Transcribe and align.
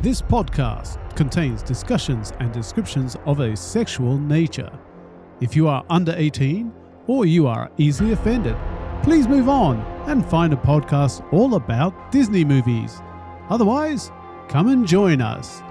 This 0.00 0.20
podcast 0.20 0.98
contains 1.16 1.62
discussions 1.62 2.32
and 2.40 2.52
descriptions 2.52 3.16
of 3.24 3.40
a 3.40 3.56
sexual 3.56 4.18
nature. 4.18 4.70
If 5.40 5.56
you 5.56 5.68
are 5.68 5.84
under 5.88 6.14
18 6.16 6.72
or 7.06 7.24
you 7.24 7.46
are 7.46 7.70
easily 7.78 8.12
offended, 8.12 8.56
please 9.02 9.26
move 9.26 9.48
on 9.48 9.80
and 10.06 10.24
find 10.28 10.52
a 10.52 10.56
podcast 10.56 11.26
all 11.32 11.54
about 11.54 12.12
Disney 12.12 12.44
movies. 12.44 13.00
Otherwise, 13.48 14.10
come 14.48 14.68
and 14.68 14.86
join 14.86 15.20
us. 15.22 15.62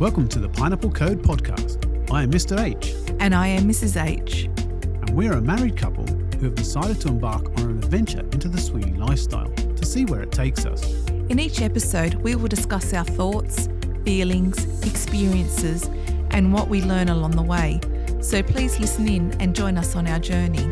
Welcome 0.00 0.28
to 0.28 0.38
the 0.40 0.48
Pineapple 0.48 0.90
Code 0.90 1.22
podcast. 1.22 1.82
I 2.10 2.24
am 2.24 2.30
Mr. 2.32 2.60
H, 2.60 2.94
And 3.20 3.34
I 3.34 3.46
am 3.46 3.62
Mrs. 3.68 4.02
H. 4.04 4.44
and 4.44 5.10
we're 5.10 5.32
a 5.34 5.40
married 5.40 5.76
couple 5.76 6.04
who 6.38 6.46
have 6.46 6.54
decided 6.54 7.00
to 7.02 7.08
embark 7.08 7.46
on 7.60 7.70
an 7.70 7.75
adventure 7.86 8.22
into 8.32 8.48
the 8.48 8.58
Sweeney 8.58 8.98
lifestyle 8.98 9.48
to 9.52 9.84
see 9.86 10.04
where 10.04 10.20
it 10.20 10.32
takes 10.32 10.66
us. 10.66 10.82
In 11.28 11.38
each 11.38 11.62
episode, 11.62 12.14
we 12.14 12.34
will 12.34 12.48
discuss 12.48 12.92
our 12.92 13.04
thoughts, 13.04 13.68
feelings, 14.04 14.58
experiences, 14.84 15.84
and 16.32 16.52
what 16.52 16.68
we 16.68 16.82
learn 16.82 17.10
along 17.10 17.36
the 17.36 17.42
way. 17.42 17.80
So 18.20 18.42
please 18.42 18.80
listen 18.80 19.06
in 19.06 19.40
and 19.40 19.54
join 19.54 19.78
us 19.78 19.94
on 19.94 20.08
our 20.08 20.18
journey. 20.18 20.66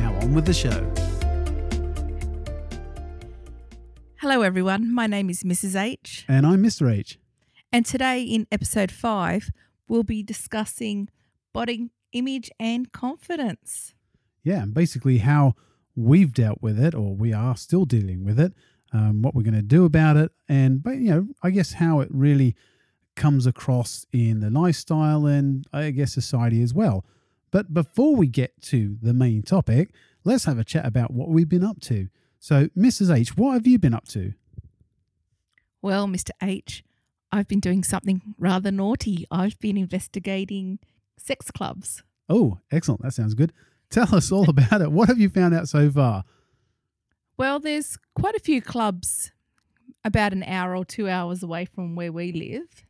Now, 0.00 0.18
on 0.22 0.32
with 0.32 0.46
the 0.46 0.54
show. 0.54 0.90
Hello, 4.22 4.40
everyone. 4.40 4.94
My 4.94 5.06
name 5.06 5.28
is 5.28 5.42
Mrs. 5.42 5.78
H. 5.78 6.24
And 6.28 6.46
I'm 6.46 6.62
Mr. 6.62 6.90
H. 6.90 7.18
And 7.70 7.84
today, 7.84 8.22
in 8.22 8.46
episode 8.50 8.90
five, 8.90 9.50
we'll 9.86 10.02
be 10.02 10.22
discussing 10.22 11.10
body 11.52 11.90
image 12.12 12.50
and 12.58 12.90
confidence. 12.90 13.92
Yeah, 14.42 14.62
and 14.62 14.72
basically 14.72 15.18
how 15.18 15.56
we've 15.96 16.32
dealt 16.32 16.62
with 16.62 16.78
it, 16.78 16.94
or 16.94 17.14
we 17.14 17.32
are 17.32 17.56
still 17.56 17.84
dealing 17.84 18.24
with 18.24 18.38
it, 18.38 18.52
um, 18.92 19.22
what 19.22 19.34
we're 19.34 19.42
going 19.42 19.54
to 19.54 19.62
do 19.62 19.84
about 19.84 20.16
it, 20.16 20.32
and 20.48 20.82
but 20.82 20.96
you 20.96 21.10
know, 21.10 21.28
I 21.42 21.50
guess 21.50 21.74
how 21.74 22.00
it 22.00 22.08
really 22.10 22.54
comes 23.16 23.46
across 23.46 24.06
in 24.12 24.40
the 24.40 24.50
lifestyle 24.50 25.26
and 25.26 25.66
I 25.72 25.90
guess 25.90 26.12
society 26.12 26.62
as 26.62 26.72
well. 26.72 27.04
But 27.50 27.74
before 27.74 28.16
we 28.16 28.28
get 28.28 28.60
to 28.62 28.96
the 29.02 29.12
main 29.12 29.42
topic, 29.42 29.90
let's 30.24 30.44
have 30.44 30.58
a 30.58 30.64
chat 30.64 30.86
about 30.86 31.12
what 31.12 31.28
we've 31.28 31.48
been 31.48 31.64
up 31.64 31.80
to. 31.82 32.08
So, 32.38 32.68
Mrs. 32.68 33.14
H, 33.14 33.36
what 33.36 33.52
have 33.52 33.66
you 33.66 33.78
been 33.78 33.92
up 33.92 34.08
to? 34.08 34.32
Well, 35.82 36.06
Mr. 36.06 36.30
H, 36.42 36.84
I've 37.32 37.48
been 37.48 37.60
doing 37.60 37.84
something 37.84 38.34
rather 38.38 38.70
naughty. 38.70 39.26
I've 39.30 39.58
been 39.58 39.76
investigating 39.76 40.78
sex 41.16 41.50
clubs. 41.50 42.02
Oh, 42.28 42.58
excellent. 42.70 43.02
That 43.02 43.12
sounds 43.12 43.34
good. 43.34 43.52
Tell 43.90 44.14
us 44.14 44.30
all 44.30 44.48
about 44.48 44.80
it. 44.80 44.92
What 44.92 45.08
have 45.08 45.18
you 45.18 45.28
found 45.28 45.54
out 45.54 45.68
so 45.68 45.90
far? 45.90 46.24
Well, 47.36 47.58
there's 47.58 47.98
quite 48.14 48.36
a 48.36 48.40
few 48.40 48.62
clubs 48.62 49.32
about 50.04 50.32
an 50.32 50.42
hour 50.44 50.76
or 50.76 50.84
two 50.84 51.08
hours 51.08 51.42
away 51.42 51.64
from 51.64 51.96
where 51.96 52.12
we 52.12 52.32
live. 52.32 52.84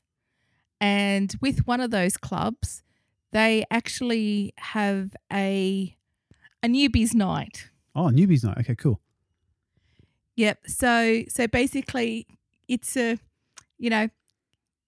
And 0.81 1.35
with 1.41 1.67
one 1.67 1.81
of 1.81 1.91
those 1.91 2.17
clubs, 2.17 2.83
they 3.33 3.65
actually 3.71 4.53
have 4.59 5.15
a 5.33 5.97
a 6.63 6.69
newbies 6.69 7.15
night. 7.15 7.71
Oh, 7.95 8.09
newbies 8.09 8.45
night. 8.45 8.59
Okay, 8.59 8.75
cool. 8.75 9.01
Yep. 10.37 10.67
So 10.67 11.23
so 11.29 11.47
basically 11.47 12.27
it's 12.69 12.97
a 12.97 13.19
you 13.79 13.91
know, 13.91 14.09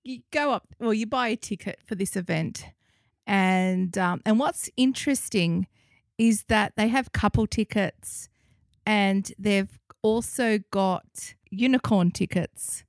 you 0.05 0.21
go 0.31 0.53
up 0.53 0.69
or 0.79 0.93
you 0.93 1.07
buy 1.07 1.29
a 1.29 1.37
ticket 1.37 1.79
for 1.85 1.95
this 1.95 2.17
event. 2.17 2.67
And 3.27 3.97
um, 3.97 4.21
and 4.27 4.39
what's 4.39 4.69
interesting 4.77 5.67
is 6.23 6.45
that 6.45 6.73
they 6.77 6.87
have 6.87 7.11
couple 7.11 7.49
tickets 7.49 8.29
and 8.87 9.33
they've 9.37 9.77
also 10.03 10.61
got 10.71 11.35
unicorn 11.51 12.13
tickets. 12.13 12.85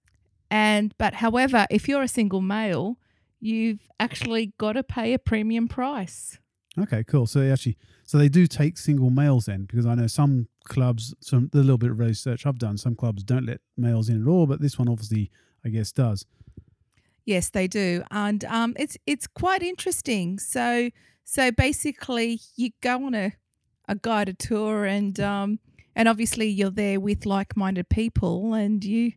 And 0.51 0.93
but 0.99 1.15
however, 1.15 1.65
if 1.71 1.87
you're 1.87 2.03
a 2.03 2.07
single 2.07 2.41
male, 2.41 2.97
you've 3.39 3.89
actually 3.99 4.53
got 4.59 4.73
to 4.73 4.83
pay 4.83 5.13
a 5.13 5.19
premium 5.19 5.67
price. 5.67 6.37
Okay, 6.77 7.03
cool. 7.03 7.25
So 7.25 7.39
they 7.39 7.51
actually, 7.51 7.77
so 8.05 8.19
they 8.19 8.29
do 8.29 8.45
take 8.45 8.77
single 8.77 9.09
males 9.09 9.45
then, 9.45 9.65
because 9.65 9.87
I 9.87 9.95
know 9.95 10.07
some 10.07 10.47
clubs, 10.65 11.15
some 11.19 11.49
the 11.51 11.59
little 11.59 11.79
bit 11.79 11.89
of 11.89 11.99
research 11.99 12.45
I've 12.45 12.59
done, 12.59 12.77
some 12.77 12.95
clubs 12.95 13.23
don't 13.23 13.47
let 13.47 13.61
males 13.75 14.09
in 14.09 14.21
at 14.21 14.27
all, 14.27 14.45
but 14.45 14.61
this 14.61 14.77
one 14.77 14.87
obviously, 14.89 15.31
I 15.65 15.69
guess, 15.69 15.91
does. 15.91 16.25
Yes, 17.25 17.49
they 17.49 17.67
do, 17.67 18.03
and 18.11 18.45
um, 18.45 18.75
it's 18.77 18.97
it's 19.07 19.25
quite 19.25 19.63
interesting. 19.63 20.37
So 20.37 20.91
so 21.23 21.51
basically, 21.51 22.39
you 22.55 22.71
go 22.81 23.05
on 23.05 23.15
a, 23.15 23.33
a 23.87 23.95
guided 23.95 24.39
tour, 24.39 24.85
and 24.85 25.19
um, 25.19 25.59
and 25.95 26.07
obviously 26.07 26.47
you're 26.47 26.69
there 26.69 26.99
with 26.99 27.25
like 27.25 27.55
minded 27.55 27.89
people, 27.89 28.53
and 28.53 28.83
you 28.83 29.13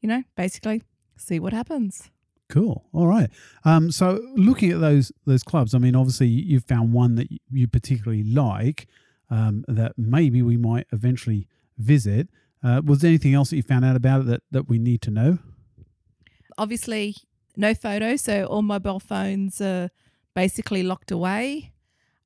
you 0.00 0.08
know 0.08 0.22
basically 0.36 0.82
see 1.16 1.38
what 1.38 1.52
happens. 1.52 2.10
Cool. 2.48 2.84
All 2.92 3.08
right. 3.08 3.28
Um, 3.64 3.90
so 3.90 4.20
looking 4.36 4.70
at 4.70 4.80
those 4.80 5.10
those 5.26 5.42
clubs, 5.42 5.74
I 5.74 5.78
mean, 5.78 5.96
obviously 5.96 6.28
you've 6.28 6.64
found 6.64 6.92
one 6.92 7.16
that 7.16 7.28
you 7.50 7.66
particularly 7.66 8.22
like 8.22 8.86
um, 9.30 9.64
that 9.66 9.92
maybe 9.96 10.42
we 10.42 10.56
might 10.56 10.86
eventually 10.92 11.48
visit. 11.78 12.28
Uh, 12.62 12.82
was 12.84 13.00
there 13.00 13.08
anything 13.08 13.34
else 13.34 13.50
that 13.50 13.56
you 13.56 13.62
found 13.62 13.84
out 13.84 13.96
about 13.96 14.22
it 14.22 14.26
that, 14.26 14.42
that 14.50 14.68
we 14.68 14.78
need 14.78 15.02
to 15.02 15.10
know? 15.10 15.38
Obviously, 16.58 17.16
no 17.56 17.74
photos, 17.74 18.22
so 18.22 18.44
all 18.44 18.62
mobile 18.62 19.00
phones 19.00 19.60
are 19.60 19.90
basically 20.36 20.84
locked 20.84 21.10
away. 21.10 21.72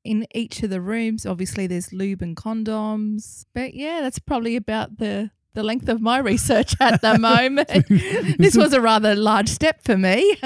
In 0.03 0.27
each 0.35 0.63
of 0.63 0.71
the 0.71 0.81
rooms, 0.81 1.25
obviously, 1.25 1.67
there's 1.67 1.93
lube 1.93 2.23
and 2.23 2.37
condoms. 2.37 3.45
But 3.55 3.75
yeah, 3.75 4.01
that's 4.01 4.19
probably 4.19 4.57
about 4.57 4.99
the 4.99 5.31
the 5.53 5.63
length 5.63 5.89
of 5.89 6.01
my 6.01 6.19
research 6.33 6.75
at 6.81 7.01
the 7.01 7.19
moment. 7.31 7.69
this 8.39 8.57
was 8.57 8.73
a 8.73 8.81
rather 8.81 9.15
large 9.15 9.49
step 9.49 9.83
for 9.85 9.97
me. 9.97 10.37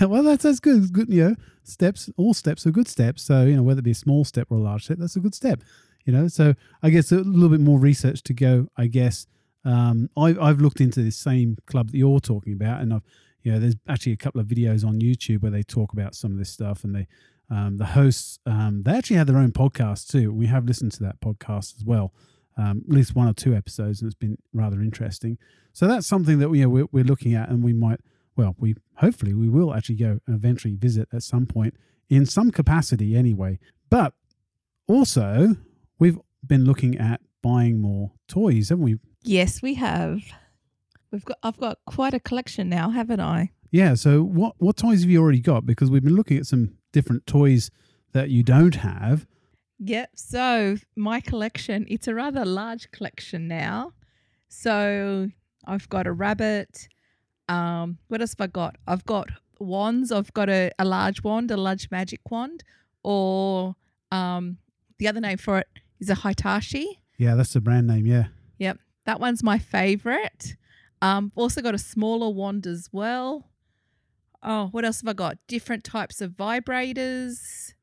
well, 0.00 0.22
that's 0.22 0.42
that's 0.42 0.60
good. 0.60 0.92
Good, 0.92 1.08
you 1.08 1.30
know. 1.30 1.36
Steps, 1.62 2.10
all 2.16 2.34
steps 2.34 2.66
are 2.66 2.72
good 2.72 2.88
steps. 2.88 3.22
So 3.22 3.44
you 3.44 3.54
know, 3.56 3.62
whether 3.62 3.78
it 3.78 3.84
be 3.84 3.92
a 3.92 3.94
small 3.94 4.24
step 4.24 4.48
or 4.50 4.58
a 4.58 4.62
large 4.62 4.84
step, 4.84 4.98
that's 4.98 5.16
a 5.16 5.20
good 5.20 5.34
step. 5.34 5.62
You 6.04 6.12
know, 6.14 6.28
so 6.28 6.54
I 6.82 6.90
guess 6.90 7.12
a 7.12 7.16
little 7.16 7.50
bit 7.50 7.60
more 7.60 7.78
research 7.78 8.22
to 8.24 8.34
go. 8.34 8.68
I 8.76 8.86
guess 8.86 9.26
um, 9.64 10.08
I've 10.16 10.40
I've 10.40 10.60
looked 10.60 10.80
into 10.80 11.02
this 11.02 11.18
same 11.18 11.58
club 11.66 11.90
that 11.90 11.98
you're 11.98 12.20
talking 12.20 12.54
about, 12.54 12.80
and 12.80 12.94
I've 12.94 13.02
you 13.42 13.52
know, 13.52 13.58
there's 13.58 13.76
actually 13.88 14.12
a 14.12 14.16
couple 14.18 14.40
of 14.40 14.46
videos 14.46 14.84
on 14.86 15.00
YouTube 15.00 15.42
where 15.42 15.50
they 15.50 15.62
talk 15.62 15.92
about 15.92 16.14
some 16.14 16.32
of 16.32 16.38
this 16.38 16.50
stuff, 16.50 16.84
and 16.84 16.94
they 16.94 17.06
um, 17.50 17.78
the 17.78 17.86
hosts 17.86 18.38
um, 18.46 18.82
they 18.84 18.92
actually 18.92 19.16
have 19.16 19.26
their 19.26 19.38
own 19.38 19.52
podcast 19.52 20.08
too. 20.08 20.32
We 20.32 20.46
have 20.46 20.66
listened 20.66 20.92
to 20.92 21.02
that 21.04 21.20
podcast 21.20 21.76
as 21.76 21.84
well 21.84 22.12
um, 22.60 22.82
at 22.88 22.94
least 22.94 23.14
one 23.14 23.28
or 23.28 23.32
two 23.32 23.54
episodes, 23.54 24.00
and 24.00 24.08
it's 24.08 24.18
been 24.18 24.36
rather 24.52 24.80
interesting. 24.80 25.38
So 25.72 25.86
that's 25.86 26.06
something 26.06 26.38
that 26.40 26.52
you 26.52 26.62
know, 26.62 26.68
we're, 26.68 26.86
we're 26.92 27.04
looking 27.04 27.34
at, 27.34 27.48
and 27.48 27.62
we 27.62 27.72
might, 27.72 28.00
well, 28.36 28.54
we 28.58 28.74
hopefully 28.96 29.34
we 29.34 29.48
will 29.48 29.74
actually 29.74 29.96
go 29.96 30.20
and 30.26 30.36
eventually 30.36 30.74
visit 30.74 31.08
at 31.12 31.22
some 31.22 31.46
point 31.46 31.74
in 32.08 32.26
some 32.26 32.50
capacity 32.50 33.16
anyway. 33.16 33.58
But 33.88 34.12
also, 34.86 35.56
we've 35.98 36.18
been 36.46 36.64
looking 36.64 36.98
at 36.98 37.20
buying 37.42 37.80
more 37.80 38.12
toys, 38.28 38.68
haven't 38.68 38.84
we? 38.84 38.96
yes, 39.22 39.62
we 39.62 39.74
have. 39.74 40.22
We've 41.10 41.24
got. 41.24 41.38
I've 41.42 41.58
got 41.58 41.78
quite 41.86 42.14
a 42.14 42.20
collection 42.20 42.68
now, 42.68 42.90
haven't 42.90 43.20
I? 43.20 43.50
Yeah. 43.70 43.94
So 43.94 44.22
what 44.22 44.54
what 44.58 44.76
toys 44.76 45.02
have 45.02 45.10
you 45.10 45.20
already 45.20 45.40
got? 45.40 45.66
Because 45.66 45.90
we've 45.90 46.04
been 46.04 46.16
looking 46.16 46.38
at 46.38 46.46
some 46.46 46.74
different 46.92 47.26
toys 47.26 47.70
that 48.12 48.30
you 48.30 48.42
don't 48.42 48.76
have. 48.76 49.26
Yep. 49.78 50.10
So 50.14 50.76
my 50.96 51.20
collection, 51.20 51.86
it's 51.88 52.06
a 52.06 52.14
rather 52.14 52.44
large 52.44 52.90
collection 52.90 53.48
now. 53.48 53.92
So 54.48 55.30
I've 55.64 55.88
got 55.88 56.06
a 56.06 56.12
rabbit. 56.12 56.88
Um, 57.48 57.98
what 58.08 58.20
else 58.20 58.34
have 58.38 58.44
I 58.44 58.48
got? 58.48 58.76
I've 58.86 59.04
got 59.06 59.30
wands. 59.58 60.12
I've 60.12 60.32
got 60.34 60.48
a, 60.48 60.70
a 60.78 60.84
large 60.84 61.22
wand, 61.24 61.50
a 61.50 61.56
large 61.56 61.90
magic 61.90 62.20
wand, 62.30 62.62
or 63.02 63.74
um, 64.12 64.58
the 64.98 65.08
other 65.08 65.20
name 65.20 65.38
for 65.38 65.58
it 65.58 65.68
is 65.98 66.10
a 66.10 66.14
Hitachi. 66.14 67.00
Yeah, 67.16 67.34
that's 67.34 67.52
the 67.52 67.60
brand 67.60 67.86
name. 67.86 68.06
Yeah. 68.06 68.26
Yep. 68.58 68.78
That 69.06 69.20
one's 69.20 69.42
my 69.42 69.58
favorite. 69.58 70.56
Um, 71.02 71.32
also 71.34 71.62
got 71.62 71.74
a 71.74 71.78
smaller 71.78 72.30
wand 72.30 72.66
as 72.66 72.88
well. 72.92 73.50
Oh, 74.42 74.68
what 74.72 74.84
else 74.84 75.00
have 75.02 75.08
I 75.08 75.12
got? 75.12 75.38
Different 75.48 75.84
types 75.84 76.20
of 76.20 76.32
vibrators. 76.32 77.74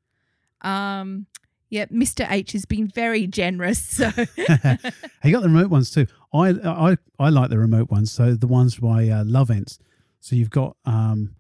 Um, 0.61 1.27
yeah, 1.69 1.85
Mr. 1.85 2.29
H 2.29 2.53
has 2.53 2.65
been 2.65 2.87
very 2.87 3.27
generous. 3.27 3.79
So 3.79 4.09
he 5.23 5.31
got 5.31 5.41
the 5.41 5.49
remote 5.49 5.69
ones 5.69 5.91
too. 5.91 6.07
I 6.33 6.49
I 6.49 6.97
I 7.19 7.29
like 7.29 7.49
the 7.49 7.59
remote 7.59 7.91
ones. 7.91 8.11
So 8.11 8.33
the 8.35 8.47
ones 8.47 8.77
by 8.77 9.09
uh, 9.09 9.23
Lovense. 9.23 9.79
So 10.19 10.35
you've 10.35 10.49
got 10.49 10.77
um, 10.85 11.35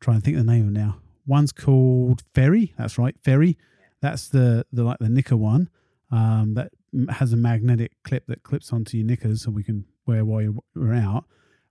trying 0.00 0.18
to 0.18 0.22
think 0.22 0.36
of 0.36 0.46
the 0.46 0.52
name 0.52 0.66
of 0.66 0.72
now. 0.72 0.98
One's 1.26 1.52
called 1.52 2.22
Ferri. 2.34 2.74
That's 2.78 2.98
right, 2.98 3.14
Ferri. 3.22 3.56
That's 4.00 4.28
the 4.28 4.66
the 4.72 4.84
like 4.84 4.98
the 4.98 5.08
knicker 5.08 5.36
one. 5.36 5.68
Um, 6.12 6.54
that 6.54 6.72
has 7.08 7.32
a 7.32 7.36
magnetic 7.36 7.92
clip 8.02 8.26
that 8.26 8.42
clips 8.42 8.72
onto 8.72 8.96
your 8.98 9.06
knickers, 9.06 9.42
so 9.42 9.50
we 9.50 9.62
can 9.62 9.84
wear 10.06 10.24
while 10.24 10.40
you're 10.42 10.94
out. 10.94 11.24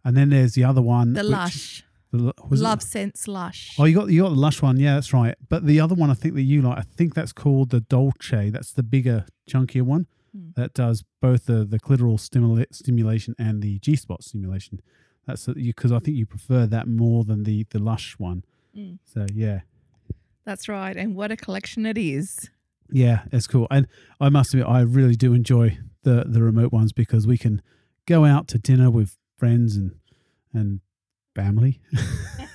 And 0.03 0.15
then 0.15 0.29
there's 0.29 0.53
the 0.53 0.63
other 0.63 0.81
one, 0.81 1.13
the 1.13 1.21
which- 1.21 1.29
Lush, 1.29 1.83
the 2.11 2.33
was 2.49 2.61
it- 2.61 2.63
Love 2.63 2.81
Sense 2.81 3.27
Lush. 3.27 3.75
Oh, 3.77 3.85
you 3.85 3.95
got 3.95 4.09
you 4.09 4.21
got 4.23 4.29
the 4.29 4.35
Lush 4.35 4.61
one, 4.61 4.77
yeah, 4.79 4.95
that's 4.95 5.13
right. 5.13 5.35
But 5.49 5.65
the 5.65 5.79
other 5.79 5.95
one, 5.95 6.09
I 6.09 6.13
think 6.13 6.35
that 6.35 6.41
you 6.43 6.61
like, 6.61 6.77
I 6.79 6.81
think 6.81 7.13
that's 7.15 7.33
called 7.33 7.69
the 7.69 7.81
Dolce. 7.81 8.49
That's 8.49 8.71
the 8.73 8.83
bigger, 8.83 9.25
chunkier 9.49 9.83
one. 9.83 10.07
Hmm. 10.31 10.49
that 10.55 10.75
does 10.75 11.03
both 11.23 11.47
the 11.47 11.65
the 11.65 11.79
clitoral 11.79 12.19
stimula- 12.19 12.71
stimulation 12.71 13.33
and 13.39 13.63
the 13.63 13.79
G 13.79 13.95
spot 13.95 14.23
stimulation. 14.23 14.79
That's 15.25 15.47
because 15.47 15.91
I 15.91 15.97
think 15.99 16.17
you 16.17 16.25
prefer 16.27 16.67
that 16.67 16.87
more 16.87 17.23
than 17.23 17.43
the 17.43 17.65
the 17.71 17.79
Lush 17.79 18.15
one. 18.19 18.43
Mm. 18.77 18.99
So 19.05 19.25
yeah, 19.33 19.61
That's 20.45 20.69
right. 20.69 20.95
And 20.95 21.15
what 21.15 21.31
a 21.31 21.35
collection 21.35 21.85
it 21.87 21.97
is. 21.97 22.49
yeah, 22.91 23.21
it's 23.31 23.47
cool. 23.47 23.65
And 23.71 23.87
I 24.21 24.29
must 24.29 24.53
admit, 24.53 24.67
I 24.67 24.81
really 24.81 25.15
do 25.15 25.33
enjoy 25.33 25.79
the 26.03 26.25
the 26.27 26.41
remote 26.43 26.71
ones 26.71 26.91
because 26.93 27.25
we 27.25 27.37
can 27.37 27.61
go 28.09 28.25
out 28.25 28.47
to 28.49 28.57
dinner 28.57 28.89
with 28.89 29.15
friends 29.37 29.75
and 29.77 29.91
and 30.53 30.81
family. 31.35 31.79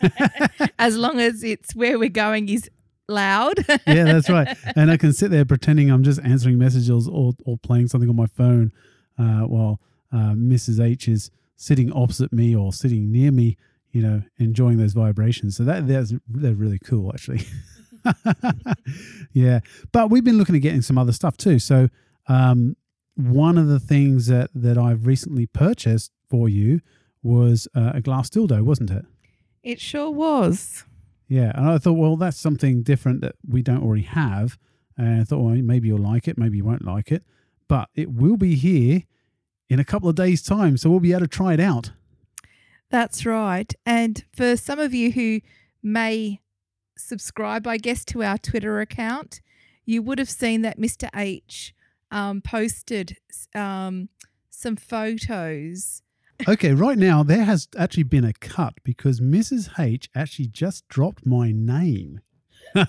as 0.79 0.97
long 0.97 1.21
as 1.21 1.43
it's 1.43 1.75
where 1.75 1.99
we're 1.99 2.09
going 2.09 2.49
is 2.49 2.69
loud. 3.09 3.55
yeah, 3.87 4.05
that's 4.05 4.29
right. 4.29 4.57
And 4.77 4.91
I 4.91 4.97
can 4.97 5.13
sit 5.13 5.31
there 5.31 5.45
pretending 5.45 5.91
I'm 5.91 6.03
just 6.03 6.21
answering 6.23 6.59
messages 6.59 7.09
or, 7.09 7.33
or 7.47 7.57
playing 7.59 7.87
something 7.89 8.11
on 8.11 8.17
my 8.17 8.27
phone 8.27 8.73
uh, 9.19 9.43
while 9.43 9.81
uh, 10.13 10.35
Mrs. 10.35 10.85
H 10.85 11.09
is 11.09 11.31
sitting 11.57 11.93
opposite 11.93 12.33
me 12.33 12.55
or 12.55 12.73
sitting 12.73 13.13
near 13.13 13.31
me, 13.31 13.57
you 13.93 14.03
know, 14.03 14.23
enjoying 14.39 14.77
those 14.77 14.93
vibrations. 14.93 15.57
So 15.57 15.63
that 15.65 15.87
that's 15.87 16.13
they're 16.29 16.55
really 16.55 16.81
cool, 16.81 17.13
actually. 17.13 17.47
yeah, 19.33 19.61
but 19.93 20.11
we've 20.11 20.25
been 20.25 20.37
looking 20.37 20.57
at 20.57 20.63
getting 20.63 20.83
some 20.83 20.99
other 20.99 21.13
stuff 21.13 21.37
too. 21.37 21.61
So 21.61 21.89
um, 22.27 22.77
one 23.17 23.59
of 23.59 23.69
the 23.69 23.81
things 23.81 24.27
that 24.27 24.51
that 24.55 24.79
I've 24.79 25.07
recently 25.07 25.47
purchased 25.47 26.13
for 26.29 26.49
you 26.49 26.81
was 27.23 27.69
uh, 27.75 27.93
a 27.95 28.01
glass 28.01 28.29
dildo, 28.29 28.63
wasn't 28.63 28.91
it? 28.91 29.05
It 29.63 29.81
sure 29.81 30.11
was. 30.11 30.85
Yeah, 31.29 31.53
and 31.55 31.67
I 31.67 31.79
thought, 31.79 31.95
well, 31.95 32.17
that's 32.17 32.37
something 32.37 32.83
different 32.83 33.23
that 33.23 33.37
we 33.49 33.63
don't 33.63 33.83
already 33.83 34.03
have. 34.03 34.59
And 34.97 35.23
I 35.23 35.25
thought, 35.25 35.41
well, 35.41 35.55
maybe 35.55 35.89
you'll 35.89 35.99
like 35.99 36.29
it, 36.29 36.37
maybe 36.37 36.59
you 36.59 36.65
won't 36.65 36.85
like 36.85 37.11
it, 37.11 37.25
but 37.67 37.89
it 37.95 38.13
will 38.13 38.37
be 38.37 38.57
here 38.57 39.05
in 39.69 39.81
a 39.81 39.85
couple 39.85 40.09
of 40.09 40.15
days' 40.15 40.43
time, 40.43 40.77
so 40.77 40.91
we'll 40.91 41.01
be 41.01 41.13
able 41.13 41.21
to 41.21 41.29
try 41.29 41.55
it 41.55 41.61
out. 41.61 41.93
That's 42.91 43.25
right. 43.25 43.73
And 43.87 44.25
for 44.37 44.57
some 44.57 44.79
of 44.79 44.95
you 44.95 45.13
who 45.13 45.41
may 45.83 46.41
subscribe, 46.97 47.67
I 47.67 47.79
guess, 47.79 48.05
to 48.07 48.23
our 48.23 48.39
Twitter 48.39 48.81
account, 48.81 49.41
you 49.85 50.03
would 50.03 50.19
have 50.19 50.31
seen 50.31 50.63
that 50.63 50.79
Mr. 50.79 51.09
H 51.15 51.75
um, 52.15 52.41
posted 52.41 53.19
um, 53.55 54.09
some 54.49 54.77
photos. 54.77 56.01
Okay, 56.49 56.73
right 56.73 56.97
now 56.97 57.23
there 57.23 57.45
has 57.45 57.69
actually 57.77 58.05
been 58.05 58.25
a 58.25 58.33
cut 58.33 58.75
because 58.85 59.21
Mrs. 59.21 59.79
H 59.79 60.09
actually 60.15 60.47
just 60.47 60.89
dropped 60.89 61.27
my 61.27 61.53
name. 61.53 62.21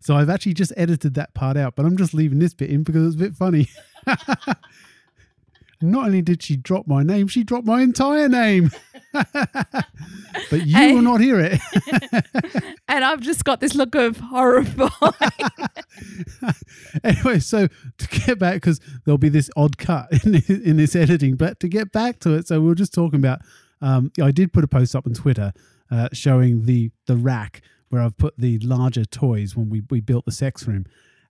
so 0.00 0.16
I've 0.16 0.28
actually 0.28 0.54
just 0.54 0.72
edited 0.76 1.14
that 1.14 1.34
part 1.34 1.56
out, 1.56 1.76
but 1.76 1.86
I'm 1.86 1.96
just 1.96 2.14
leaving 2.14 2.38
this 2.38 2.54
bit 2.54 2.70
in 2.70 2.82
because 2.82 3.06
it's 3.06 3.16
a 3.16 3.18
bit 3.18 3.34
funny. 3.34 3.68
Not 5.80 6.06
only 6.06 6.22
did 6.22 6.42
she 6.42 6.56
drop 6.56 6.86
my 6.88 7.02
name, 7.02 7.28
she 7.28 7.44
dropped 7.44 7.66
my 7.66 7.82
entire 7.82 8.28
name. 8.28 8.70
but 9.12 10.66
you 10.66 10.76
Hey. 10.76 10.94
will 10.94 11.02
not 11.02 11.20
hear 11.20 11.38
it. 11.40 11.60
and 12.88 13.04
I've 13.04 13.20
just 13.20 13.44
got 13.44 13.60
this 13.60 13.74
look 13.74 13.94
of 13.94 14.18
horrified. 14.18 14.90
anyway, 17.04 17.38
so 17.38 17.68
to 17.98 18.20
get 18.26 18.38
back, 18.38 18.54
because 18.54 18.80
there'll 19.04 19.18
be 19.18 19.28
this 19.28 19.50
odd 19.56 19.78
cut 19.78 20.08
in 20.24 20.32
this, 20.32 20.48
in 20.50 20.76
this 20.76 20.96
editing, 20.96 21.36
but 21.36 21.60
to 21.60 21.68
get 21.68 21.92
back 21.92 22.18
to 22.20 22.34
it, 22.34 22.48
so 22.48 22.60
we 22.60 22.70
are 22.70 22.74
just 22.76 22.94
talking 22.94 23.18
about. 23.18 23.40
Um, 23.80 24.10
I 24.20 24.32
did 24.32 24.52
put 24.52 24.64
a 24.64 24.68
post 24.68 24.96
up 24.96 25.06
on 25.06 25.14
Twitter 25.14 25.52
uh, 25.90 26.08
showing 26.12 26.64
the 26.64 26.90
the 27.06 27.16
rack 27.16 27.62
where 27.90 28.02
I've 28.02 28.18
put 28.18 28.34
the 28.36 28.58
larger 28.58 29.04
toys 29.04 29.56
when 29.56 29.70
we 29.70 29.82
we 29.88 30.00
built 30.00 30.24
the 30.24 30.32
sex 30.32 30.66
room, 30.66 30.86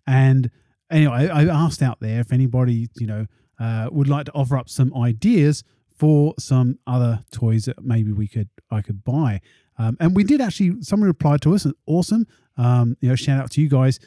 and 0.07 0.51
anyway, 0.91 1.29
I, 1.29 1.43
I 1.43 1.45
asked 1.45 1.83
out 1.83 2.01
there 2.01 2.21
if 2.21 2.33
anybody 2.33 2.89
you 2.97 3.07
know 3.07 3.27
uh, 3.59 3.89
would 3.91 4.09
like 4.09 4.27
to 4.27 4.33
offer 4.33 4.57
up 4.57 4.69
some 4.69 4.95
ideas 4.95 5.65
for 5.97 6.35
some 6.39 6.79
other 6.87 7.25
toys 7.31 7.65
that 7.65 7.83
maybe 7.83 8.13
we 8.13 8.29
could 8.29 8.49
I 8.71 8.83
could 8.83 9.05
buy. 9.05 9.41
Um, 9.79 9.97
and 10.01 10.15
we 10.15 10.25
did 10.25 10.41
actually. 10.41 10.83
Someone 10.83 11.09
replied 11.09 11.41
to 11.43 11.55
us. 11.55 11.67
Awesome. 11.87 12.27
Um, 12.57 12.97
you 13.01 13.09
know, 13.09 13.15
shout 13.17 13.41
out 13.41 13.51
to 13.53 13.61
you 13.61 13.69
guys. 13.69 13.99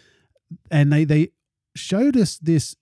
And 0.69 0.91
they 0.91 1.05
they 1.05 1.29
showed 1.75 2.17
us 2.17 2.37
this 2.37 2.75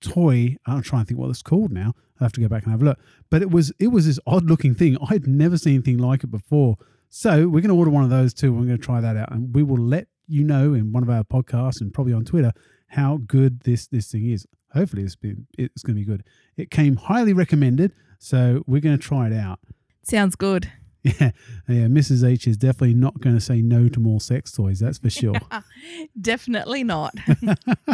toy. 0.00 0.56
I'm 0.66 0.82
trying 0.82 1.04
to 1.04 1.08
think 1.08 1.20
what 1.20 1.30
it's 1.30 1.42
called 1.42 1.72
now. 1.72 1.94
I 2.20 2.24
have 2.24 2.32
to 2.32 2.40
go 2.40 2.48
back 2.48 2.62
and 2.62 2.72
have 2.72 2.82
a 2.82 2.84
look. 2.84 2.98
But 3.30 3.42
it 3.42 3.50
was 3.50 3.72
it 3.78 3.88
was 3.88 4.06
this 4.06 4.20
odd 4.26 4.44
looking 4.44 4.74
thing. 4.74 4.96
I'd 5.10 5.26
never 5.26 5.58
seen 5.58 5.74
anything 5.74 5.98
like 5.98 6.24
it 6.24 6.30
before. 6.30 6.76
So 7.08 7.48
we're 7.48 7.60
going 7.60 7.68
to 7.68 7.76
order 7.76 7.90
one 7.90 8.04
of 8.04 8.10
those 8.10 8.34
too. 8.34 8.52
We're 8.52 8.66
going 8.66 8.78
to 8.78 8.84
try 8.84 9.00
that 9.00 9.16
out, 9.16 9.32
and 9.32 9.54
we 9.54 9.62
will 9.62 9.78
let 9.78 10.08
you 10.26 10.44
know 10.44 10.74
in 10.74 10.92
one 10.92 11.02
of 11.02 11.10
our 11.10 11.22
podcasts 11.22 11.80
and 11.80 11.94
probably 11.94 12.12
on 12.12 12.24
Twitter 12.24 12.52
how 12.88 13.18
good 13.26 13.60
this 13.60 13.86
this 13.86 14.10
thing 14.10 14.30
is. 14.30 14.46
Hopefully, 14.72 15.02
it's 15.02 15.16
been 15.16 15.46
it's 15.56 15.82
going 15.82 15.96
to 15.96 16.00
be 16.00 16.04
good. 16.04 16.24
It 16.56 16.70
came 16.70 16.96
highly 16.96 17.32
recommended, 17.32 17.92
so 18.18 18.62
we're 18.66 18.80
going 18.80 18.96
to 18.96 19.02
try 19.02 19.26
it 19.26 19.32
out. 19.32 19.60
Sounds 20.02 20.36
good. 20.36 20.70
Yeah, 21.20 21.30
yeah. 21.68 21.86
Mrs. 21.86 22.28
H 22.28 22.48
is 22.48 22.56
definitely 22.56 22.94
not 22.94 23.20
going 23.20 23.36
to 23.36 23.40
say 23.40 23.62
no 23.62 23.88
to 23.88 24.00
more 24.00 24.20
sex 24.20 24.50
toys. 24.50 24.80
That's 24.80 24.98
for 24.98 25.08
sure. 25.08 25.36
Definitely 26.20 26.82
not. 26.82 27.14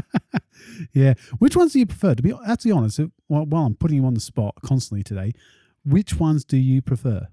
yeah. 0.94 1.12
Which 1.38 1.54
ones 1.54 1.74
do 1.74 1.80
you 1.80 1.84
prefer? 1.84 2.14
To 2.14 2.22
be 2.22 2.32
actually 2.46 2.70
honest, 2.70 3.00
while, 3.26 3.44
while 3.44 3.66
I'm 3.66 3.74
putting 3.74 3.98
you 3.98 4.06
on 4.06 4.14
the 4.14 4.20
spot 4.20 4.54
constantly 4.64 5.02
today, 5.02 5.34
which 5.84 6.18
ones 6.18 6.42
do 6.46 6.56
you 6.56 6.80
prefer? 6.80 7.28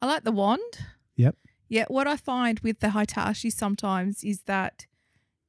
I 0.00 0.06
like 0.06 0.24
the 0.24 0.32
wand. 0.32 0.78
Yep. 1.16 1.36
Yeah, 1.68 1.84
what 1.88 2.06
I 2.06 2.16
find 2.16 2.60
with 2.60 2.80
the 2.80 2.92
Hitachi 2.92 3.50
sometimes 3.50 4.22
is 4.22 4.42
that 4.42 4.86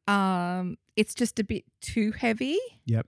um, 0.08 0.78
it's 0.96 1.14
just 1.14 1.40
a 1.40 1.44
bit 1.44 1.66
too 1.82 2.12
heavy. 2.12 2.58
Yep. 2.86 3.08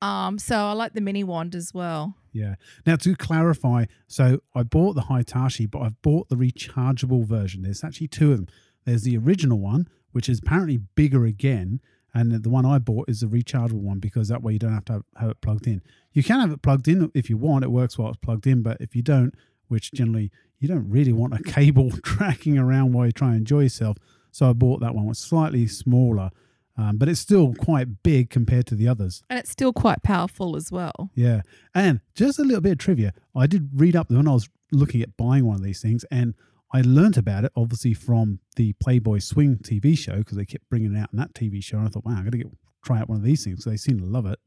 Um, 0.00 0.38
so 0.38 0.56
I 0.56 0.72
like 0.72 0.92
the 0.94 1.00
mini 1.00 1.24
wand 1.24 1.54
as 1.54 1.74
well. 1.74 2.14
Yeah. 2.32 2.54
Now 2.86 2.96
to 2.96 3.16
clarify, 3.16 3.86
so 4.06 4.40
I 4.54 4.62
bought 4.62 4.94
the 4.94 5.02
Hitachi, 5.02 5.66
but 5.66 5.80
I've 5.80 6.00
bought 6.02 6.28
the 6.28 6.36
rechargeable 6.36 7.24
version. 7.24 7.62
There's 7.62 7.82
actually 7.82 8.08
two 8.08 8.32
of 8.32 8.38
them. 8.38 8.48
There's 8.84 9.02
the 9.02 9.18
original 9.18 9.58
one, 9.58 9.88
which 10.12 10.28
is 10.28 10.38
apparently 10.38 10.78
bigger 10.94 11.24
again, 11.24 11.80
and 12.14 12.42
the 12.42 12.50
one 12.50 12.64
I 12.64 12.78
bought 12.78 13.08
is 13.08 13.20
the 13.20 13.26
rechargeable 13.26 13.82
one 13.82 13.98
because 13.98 14.28
that 14.28 14.42
way 14.42 14.54
you 14.54 14.58
don't 14.58 14.72
have 14.72 14.84
to 14.86 14.92
have, 14.94 15.02
have 15.16 15.30
it 15.30 15.40
plugged 15.40 15.66
in. 15.66 15.82
You 16.12 16.22
can 16.22 16.40
have 16.40 16.52
it 16.52 16.62
plugged 16.62 16.88
in 16.88 17.10
if 17.14 17.28
you 17.28 17.36
want. 17.36 17.64
It 17.64 17.70
works 17.70 17.98
while 17.98 18.08
it's 18.10 18.18
plugged 18.18 18.46
in, 18.46 18.62
but 18.62 18.78
if 18.80 18.94
you 18.94 19.02
don't, 19.02 19.34
which 19.66 19.92
generally 19.92 20.30
you 20.58 20.68
don't 20.68 20.88
really 20.88 21.12
want 21.12 21.34
a 21.34 21.42
cable 21.44 21.90
tracking 22.02 22.56
around 22.56 22.92
while 22.92 23.06
you 23.06 23.12
try 23.12 23.28
and 23.28 23.38
enjoy 23.38 23.60
yourself. 23.60 23.96
So 24.38 24.48
I 24.48 24.52
bought 24.52 24.78
that 24.82 24.94
one. 24.94 25.08
It's 25.08 25.18
slightly 25.18 25.66
smaller, 25.66 26.30
um, 26.76 26.96
but 26.96 27.08
it's 27.08 27.18
still 27.18 27.54
quite 27.54 28.04
big 28.04 28.30
compared 28.30 28.68
to 28.68 28.76
the 28.76 28.86
others. 28.86 29.24
And 29.28 29.36
it's 29.36 29.50
still 29.50 29.72
quite 29.72 30.04
powerful 30.04 30.54
as 30.54 30.70
well. 30.70 31.10
Yeah. 31.16 31.42
And 31.74 32.00
just 32.14 32.38
a 32.38 32.44
little 32.44 32.60
bit 32.60 32.70
of 32.70 32.78
trivia. 32.78 33.14
I 33.34 33.48
did 33.48 33.70
read 33.74 33.96
up 33.96 34.12
when 34.12 34.28
I 34.28 34.34
was 34.34 34.48
looking 34.70 35.02
at 35.02 35.16
buying 35.16 35.44
one 35.44 35.56
of 35.56 35.64
these 35.64 35.82
things, 35.82 36.04
and 36.12 36.34
I 36.72 36.82
learnt 36.82 37.16
about 37.16 37.46
it 37.46 37.52
obviously 37.56 37.94
from 37.94 38.38
the 38.54 38.74
Playboy 38.74 39.18
Swing 39.18 39.56
TV 39.56 39.98
show 39.98 40.18
because 40.18 40.36
they 40.36 40.44
kept 40.44 40.70
bringing 40.70 40.94
it 40.94 41.00
out 41.00 41.08
in 41.12 41.18
that 41.18 41.34
TV 41.34 41.60
show. 41.60 41.78
And 41.78 41.88
I 41.88 41.90
thought, 41.90 42.04
wow, 42.04 42.12
I'm 42.12 42.20
going 42.20 42.30
to 42.30 42.38
get 42.38 42.52
try 42.84 43.00
out 43.00 43.08
one 43.08 43.18
of 43.18 43.24
these 43.24 43.42
things. 43.42 43.64
So 43.64 43.70
they 43.70 43.76
seem 43.76 43.98
to 43.98 44.06
love 44.06 44.26
it. 44.26 44.38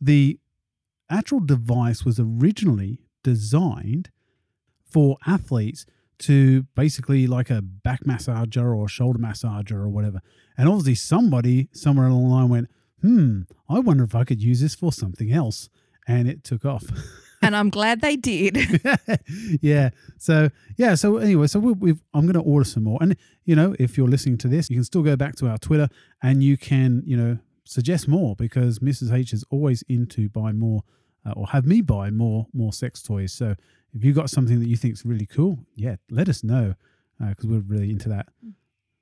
The 0.00 0.40
actual 1.08 1.38
device 1.38 2.04
was 2.04 2.18
originally 2.18 2.98
designed 3.22 4.10
for 4.90 5.18
athletes 5.24 5.86
to 6.18 6.62
basically 6.74 7.26
like 7.26 7.50
a 7.50 7.60
back 7.62 8.04
massager 8.04 8.74
or 8.74 8.88
shoulder 8.88 9.18
massager 9.18 9.72
or 9.72 9.88
whatever. 9.88 10.20
And 10.56 10.68
obviously 10.68 10.94
somebody 10.94 11.68
somewhere 11.72 12.06
along 12.06 12.24
the 12.24 12.34
line 12.34 12.48
went, 12.48 12.68
hmm, 13.02 13.42
I 13.68 13.78
wonder 13.80 14.04
if 14.04 14.14
I 14.14 14.24
could 14.24 14.42
use 14.42 14.60
this 14.60 14.74
for 14.74 14.92
something 14.92 15.32
else. 15.32 15.68
And 16.08 16.28
it 16.28 16.44
took 16.44 16.64
off. 16.64 16.84
And 17.42 17.54
I'm 17.54 17.70
glad 17.70 18.00
they 18.00 18.16
did. 18.16 18.56
yeah. 19.60 19.90
So 20.18 20.48
yeah. 20.76 20.94
So 20.94 21.18
anyway, 21.18 21.46
so 21.46 21.60
we, 21.60 21.72
we've 21.72 22.02
I'm 22.14 22.22
going 22.22 22.34
to 22.34 22.40
order 22.40 22.64
some 22.64 22.84
more, 22.84 22.98
and 23.00 23.16
you 23.44 23.54
know, 23.54 23.76
if 23.78 23.96
you're 23.96 24.08
listening 24.08 24.38
to 24.38 24.48
this, 24.48 24.70
you 24.70 24.76
can 24.76 24.84
still 24.84 25.02
go 25.02 25.16
back 25.16 25.36
to 25.36 25.48
our 25.48 25.58
Twitter 25.58 25.88
and 26.22 26.42
you 26.42 26.56
can 26.56 27.02
you 27.04 27.16
know 27.16 27.38
suggest 27.64 28.08
more 28.08 28.34
because 28.36 28.78
Mrs 28.78 29.12
H 29.12 29.32
is 29.32 29.44
always 29.50 29.82
into 29.88 30.28
buy 30.28 30.52
more 30.52 30.82
uh, 31.26 31.32
or 31.32 31.48
have 31.48 31.66
me 31.66 31.82
buy 31.82 32.10
more 32.10 32.46
more 32.52 32.72
sex 32.72 33.02
toys. 33.02 33.32
So 33.32 33.54
if 33.96 34.04
you 34.04 34.12
got 34.12 34.30
something 34.30 34.60
that 34.60 34.68
you 34.68 34.76
think 34.76 34.94
is 34.94 35.04
really 35.04 35.26
cool, 35.26 35.58
yeah, 35.74 35.96
let 36.10 36.28
us 36.28 36.44
know 36.44 36.74
because 37.18 37.46
we're 37.46 37.60
really 37.60 37.90
into 37.90 38.10
that. 38.10 38.28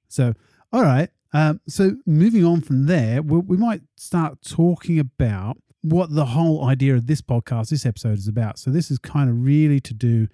So 0.08 0.34
all 0.72 0.82
right. 0.82 1.10
Um, 1.32 1.60
so 1.66 1.96
moving 2.06 2.44
on 2.44 2.60
from 2.60 2.86
there, 2.86 3.20
we, 3.20 3.38
we 3.38 3.56
might 3.56 3.82
start 3.96 4.38
talking 4.48 5.00
about 5.00 5.56
what 5.82 6.14
the 6.14 6.26
whole 6.26 6.64
idea 6.64 6.94
of 6.94 7.06
this 7.06 7.20
podcast, 7.20 7.70
this 7.70 7.84
episode 7.84 8.18
is 8.18 8.28
about. 8.28 8.58
So 8.58 8.70
this 8.70 8.90
is 8.90 8.98
kind 8.98 9.28
of 9.28 9.44
really 9.44 9.80
to 9.80 9.92
do 9.92 10.28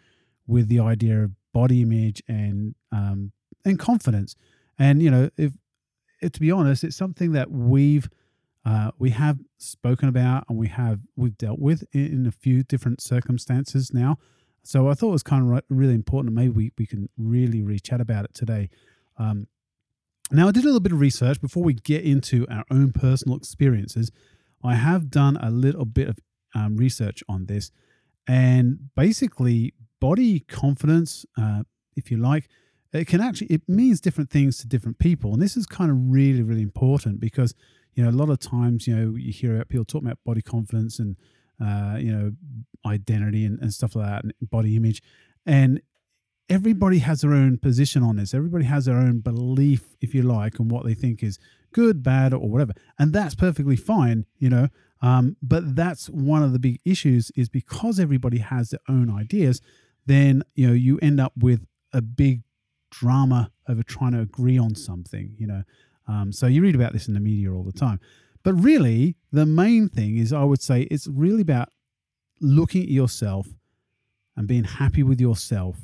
with 0.46 0.68
the 0.68 0.78
idea 0.78 1.24
of 1.24 1.32
body 1.52 1.82
image 1.82 2.22
and 2.28 2.74
um, 2.92 3.32
and 3.64 3.78
confidence. 3.78 4.36
And 4.78 5.02
you 5.02 5.10
know, 5.10 5.30
if, 5.36 5.52
if 6.20 6.32
to 6.32 6.40
be 6.40 6.50
honest, 6.50 6.84
it's 6.84 6.96
something 6.96 7.32
that 7.32 7.50
we've 7.50 8.08
uh, 8.64 8.90
we 8.98 9.10
have 9.10 9.38
spoken 9.56 10.08
about 10.08 10.44
and 10.48 10.58
we 10.58 10.68
have 10.68 11.00
we've 11.16 11.38
dealt 11.38 11.58
with 11.58 11.82
in, 11.92 12.06
in 12.06 12.26
a 12.26 12.32
few 12.32 12.62
different 12.62 13.00
circumstances 13.00 13.92
now. 13.92 14.18
So 14.62 14.88
I 14.88 14.94
thought 14.94 15.08
it 15.08 15.12
was 15.12 15.22
kind 15.22 15.50
of 15.50 15.62
really 15.68 15.94
important. 15.94 16.34
Maybe 16.34 16.50
we, 16.50 16.72
we 16.78 16.86
can 16.86 17.08
really 17.16 17.62
really 17.62 17.80
chat 17.80 18.00
about 18.00 18.24
it 18.24 18.34
today. 18.34 18.68
Um, 19.16 19.46
now 20.30 20.48
I 20.48 20.52
did 20.52 20.64
a 20.64 20.66
little 20.66 20.80
bit 20.80 20.92
of 20.92 21.00
research 21.00 21.40
before 21.40 21.62
we 21.62 21.74
get 21.74 22.04
into 22.04 22.46
our 22.48 22.64
own 22.70 22.92
personal 22.92 23.36
experiences. 23.36 24.10
I 24.62 24.74
have 24.74 25.10
done 25.10 25.36
a 25.38 25.50
little 25.50 25.84
bit 25.84 26.08
of 26.08 26.18
um, 26.54 26.76
research 26.76 27.22
on 27.28 27.46
this, 27.46 27.70
and 28.28 28.90
basically, 28.94 29.74
body 30.00 30.40
confidence, 30.40 31.24
uh, 31.38 31.62
if 31.96 32.10
you 32.10 32.16
like, 32.16 32.48
it 32.92 33.06
can 33.06 33.20
actually 33.20 33.48
it 33.48 33.62
means 33.68 34.00
different 34.00 34.30
things 34.30 34.58
to 34.58 34.68
different 34.68 34.98
people, 34.98 35.32
and 35.32 35.42
this 35.42 35.56
is 35.56 35.66
kind 35.66 35.90
of 35.90 35.96
really 35.98 36.42
really 36.42 36.62
important 36.62 37.20
because 37.20 37.54
you 37.94 38.04
know 38.04 38.10
a 38.10 38.12
lot 38.12 38.28
of 38.28 38.38
times 38.38 38.86
you 38.86 38.94
know 38.94 39.16
you 39.16 39.32
hear 39.32 39.54
about 39.54 39.68
people 39.68 39.84
talking 39.84 40.08
about 40.08 40.18
body 40.24 40.42
confidence 40.42 40.98
and 40.98 41.16
uh, 41.62 41.96
you 41.98 42.12
know 42.12 42.32
identity 42.86 43.44
and, 43.44 43.58
and 43.60 43.72
stuff 43.72 43.94
like 43.94 44.06
that 44.06 44.24
and 44.24 44.32
body 44.50 44.76
image, 44.76 45.02
and 45.46 45.80
everybody 46.48 46.98
has 46.98 47.20
their 47.20 47.32
own 47.32 47.58
position 47.58 48.02
on 48.02 48.16
this. 48.16 48.34
Everybody 48.34 48.64
has 48.64 48.86
their 48.86 48.96
own 48.96 49.20
belief, 49.20 49.96
if 50.00 50.14
you 50.14 50.22
like, 50.22 50.58
on 50.58 50.68
what 50.68 50.84
they 50.84 50.94
think 50.94 51.22
is 51.22 51.38
good, 51.72 52.02
bad, 52.02 52.32
or 52.32 52.48
whatever, 52.48 52.72
and 52.98 53.12
that's 53.12 53.34
perfectly 53.34 53.76
fine, 53.76 54.26
you 54.38 54.50
know. 54.50 54.68
Um, 55.02 55.36
but 55.42 55.74
that's 55.76 56.10
one 56.10 56.42
of 56.42 56.52
the 56.52 56.58
big 56.58 56.80
issues 56.84 57.30
is 57.34 57.48
because 57.48 57.98
everybody 57.98 58.38
has 58.38 58.70
their 58.70 58.80
own 58.88 59.10
ideas, 59.10 59.60
then 60.06 60.42
you 60.54 60.66
know 60.66 60.74
you 60.74 60.98
end 61.00 61.20
up 61.20 61.32
with 61.36 61.66
a 61.92 62.02
big 62.02 62.42
drama 62.90 63.50
over 63.68 63.82
trying 63.82 64.12
to 64.12 64.20
agree 64.20 64.58
on 64.58 64.74
something, 64.74 65.34
you 65.38 65.46
know. 65.46 65.62
Um, 66.06 66.32
so 66.32 66.46
you 66.46 66.60
read 66.62 66.74
about 66.74 66.92
this 66.92 67.08
in 67.08 67.14
the 67.14 67.20
media 67.20 67.52
all 67.52 67.62
the 67.62 67.72
time. 67.72 68.00
But 68.42 68.54
really, 68.54 69.16
the 69.32 69.46
main 69.46 69.88
thing 69.88 70.16
is, 70.16 70.32
I 70.32 70.44
would 70.44 70.62
say, 70.62 70.82
it's 70.82 71.06
really 71.06 71.42
about 71.42 71.68
looking 72.40 72.82
at 72.82 72.88
yourself 72.88 73.48
and 74.36 74.48
being 74.48 74.64
happy 74.64 75.02
with 75.02 75.20
yourself 75.20 75.76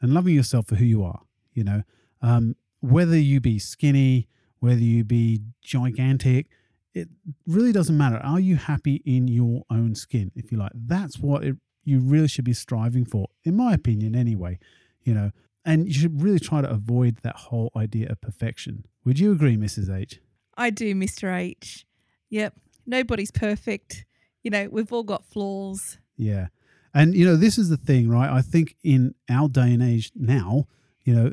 and 0.00 0.14
loving 0.14 0.34
yourself 0.34 0.66
for 0.66 0.76
who 0.76 0.84
you 0.84 1.04
are. 1.04 1.20
You 1.52 1.64
know, 1.64 1.82
um, 2.22 2.56
whether 2.80 3.18
you 3.18 3.40
be 3.40 3.58
skinny, 3.58 4.28
whether 4.60 4.80
you 4.80 5.04
be 5.04 5.40
gigantic, 5.62 6.46
it 6.94 7.08
really 7.46 7.72
doesn't 7.72 7.96
matter. 7.96 8.16
Are 8.16 8.40
you 8.40 8.56
happy 8.56 9.02
in 9.04 9.28
your 9.28 9.64
own 9.70 9.94
skin, 9.94 10.32
if 10.34 10.50
you 10.50 10.58
like? 10.58 10.72
That's 10.74 11.18
what 11.18 11.44
it, 11.44 11.56
you 11.84 12.00
really 12.00 12.28
should 12.28 12.44
be 12.44 12.54
striving 12.54 13.04
for, 13.04 13.26
in 13.44 13.54
my 13.54 13.74
opinion, 13.74 14.16
anyway. 14.16 14.58
You 15.02 15.14
know, 15.14 15.30
and 15.64 15.86
you 15.86 15.92
should 15.92 16.22
really 16.22 16.38
try 16.38 16.62
to 16.62 16.70
avoid 16.70 17.18
that 17.22 17.36
whole 17.36 17.70
idea 17.76 18.08
of 18.08 18.20
perfection. 18.20 18.86
Would 19.04 19.18
you 19.18 19.32
agree, 19.32 19.56
Mrs. 19.56 19.94
H? 19.94 20.20
I 20.56 20.70
do, 20.70 20.94
Mr. 20.94 21.36
H. 21.36 21.86
Yep. 22.30 22.54
Nobody's 22.86 23.30
perfect. 23.30 24.04
You 24.42 24.50
know, 24.50 24.68
we've 24.70 24.92
all 24.92 25.02
got 25.02 25.24
flaws. 25.24 25.98
Yeah. 26.16 26.48
And, 26.94 27.14
you 27.14 27.26
know, 27.26 27.36
this 27.36 27.58
is 27.58 27.68
the 27.68 27.76
thing, 27.76 28.08
right? 28.08 28.30
I 28.30 28.40
think 28.42 28.76
in 28.82 29.14
our 29.28 29.48
day 29.48 29.72
and 29.72 29.82
age 29.82 30.12
now, 30.14 30.66
you 31.02 31.14
know, 31.14 31.32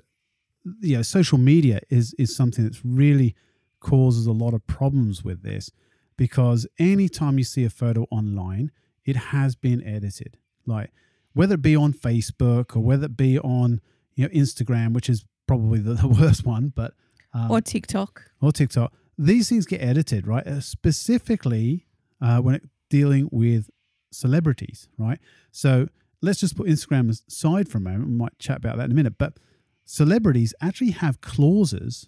you 0.81 0.97
know, 0.97 1.01
social 1.01 1.37
media 1.37 1.81
is 1.89 2.13
is 2.17 2.35
something 2.35 2.63
that's 2.63 2.83
really 2.85 3.35
causes 3.79 4.25
a 4.25 4.31
lot 4.31 4.53
of 4.53 4.65
problems 4.65 5.23
with 5.23 5.43
this 5.43 5.71
because 6.17 6.65
anytime 6.79 7.37
you 7.37 7.43
see 7.43 7.65
a 7.65 7.69
photo 7.69 8.07
online, 8.09 8.71
it 9.05 9.15
has 9.15 9.55
been 9.55 9.83
edited. 9.83 10.37
Like 10.65 10.91
whether 11.33 11.55
it 11.55 11.61
be 11.61 11.75
on 11.75 11.93
Facebook 11.93 12.75
or 12.75 12.79
whether 12.79 13.05
it 13.05 13.17
be 13.17 13.39
on 13.39 13.81
you 14.15 14.25
know 14.25 14.33
Instagram, 14.33 14.93
which 14.93 15.09
is 15.09 15.25
probably 15.47 15.79
the, 15.79 15.93
the 16.01 16.07
worst 16.07 16.45
one, 16.45 16.71
but 16.73 16.93
um, 17.33 17.51
or 17.51 17.61
TikTok 17.61 18.21
or 18.41 18.51
TikTok, 18.51 18.93
these 19.25 19.49
things 19.49 19.65
get 19.65 19.81
edited, 19.81 20.27
right? 20.27 20.45
Uh, 20.45 20.61
specifically 20.61 21.85
uh, 22.21 22.39
when 22.39 22.55
it, 22.55 22.63
dealing 22.89 23.29
with 23.31 23.69
celebrities, 24.11 24.87
right? 24.97 25.19
So 25.51 25.87
let's 26.21 26.39
just 26.39 26.55
put 26.55 26.67
Instagram 26.67 27.09
aside 27.09 27.69
for 27.69 27.79
a 27.79 27.81
moment. 27.81 28.07
We 28.07 28.15
might 28.15 28.37
chat 28.39 28.57
about 28.57 28.77
that 28.77 28.85
in 28.85 28.91
a 28.91 28.95
minute, 28.95 29.17
but 29.17 29.37
celebrities 29.85 30.53
actually 30.61 30.91
have 30.91 31.21
clauses 31.21 32.07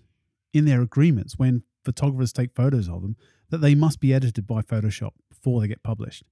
in 0.54 0.66
their 0.66 0.82
agreements 0.82 1.38
when 1.38 1.64
photographers 1.84 2.34
take 2.34 2.56
photos 2.56 2.88
of 2.88 3.02
them 3.02 3.16
that 3.50 3.60
they 3.60 3.76
must 3.76 4.00
be 4.00 4.14
edited 4.14 4.48
by 4.48 4.62
Photoshop 4.62 5.12
before 5.30 5.62
they 5.62 5.68
get 5.68 5.84
published. 5.84 6.24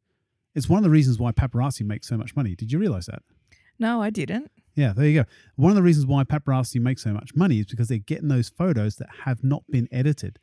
It's 0.55 0.69
one 0.69 0.77
of 0.77 0.83
the 0.83 0.89
reasons 0.89 1.19
why 1.19 1.31
paparazzi 1.31 1.85
make 1.85 2.03
so 2.03 2.17
much 2.17 2.35
money. 2.35 2.55
Did 2.55 2.71
you 2.71 2.79
realize 2.79 3.07
that? 3.07 3.21
No, 3.79 4.01
I 4.01 4.09
didn't. 4.09 4.51
Yeah, 4.75 4.93
there 4.93 5.05
you 5.05 5.21
go. 5.21 5.29
One 5.55 5.71
of 5.71 5.75
the 5.75 5.83
reasons 5.83 6.05
why 6.05 6.23
paparazzi 6.23 6.79
make 6.79 6.99
so 6.99 7.11
much 7.11 7.35
money 7.35 7.59
is 7.59 7.65
because 7.67 7.87
they're 7.87 7.97
getting 7.97 8.27
those 8.27 8.49
photos 8.49 8.95
that 8.97 9.09
have 9.25 9.43
not 9.43 9.63
been 9.69 9.87
edited, 9.91 10.39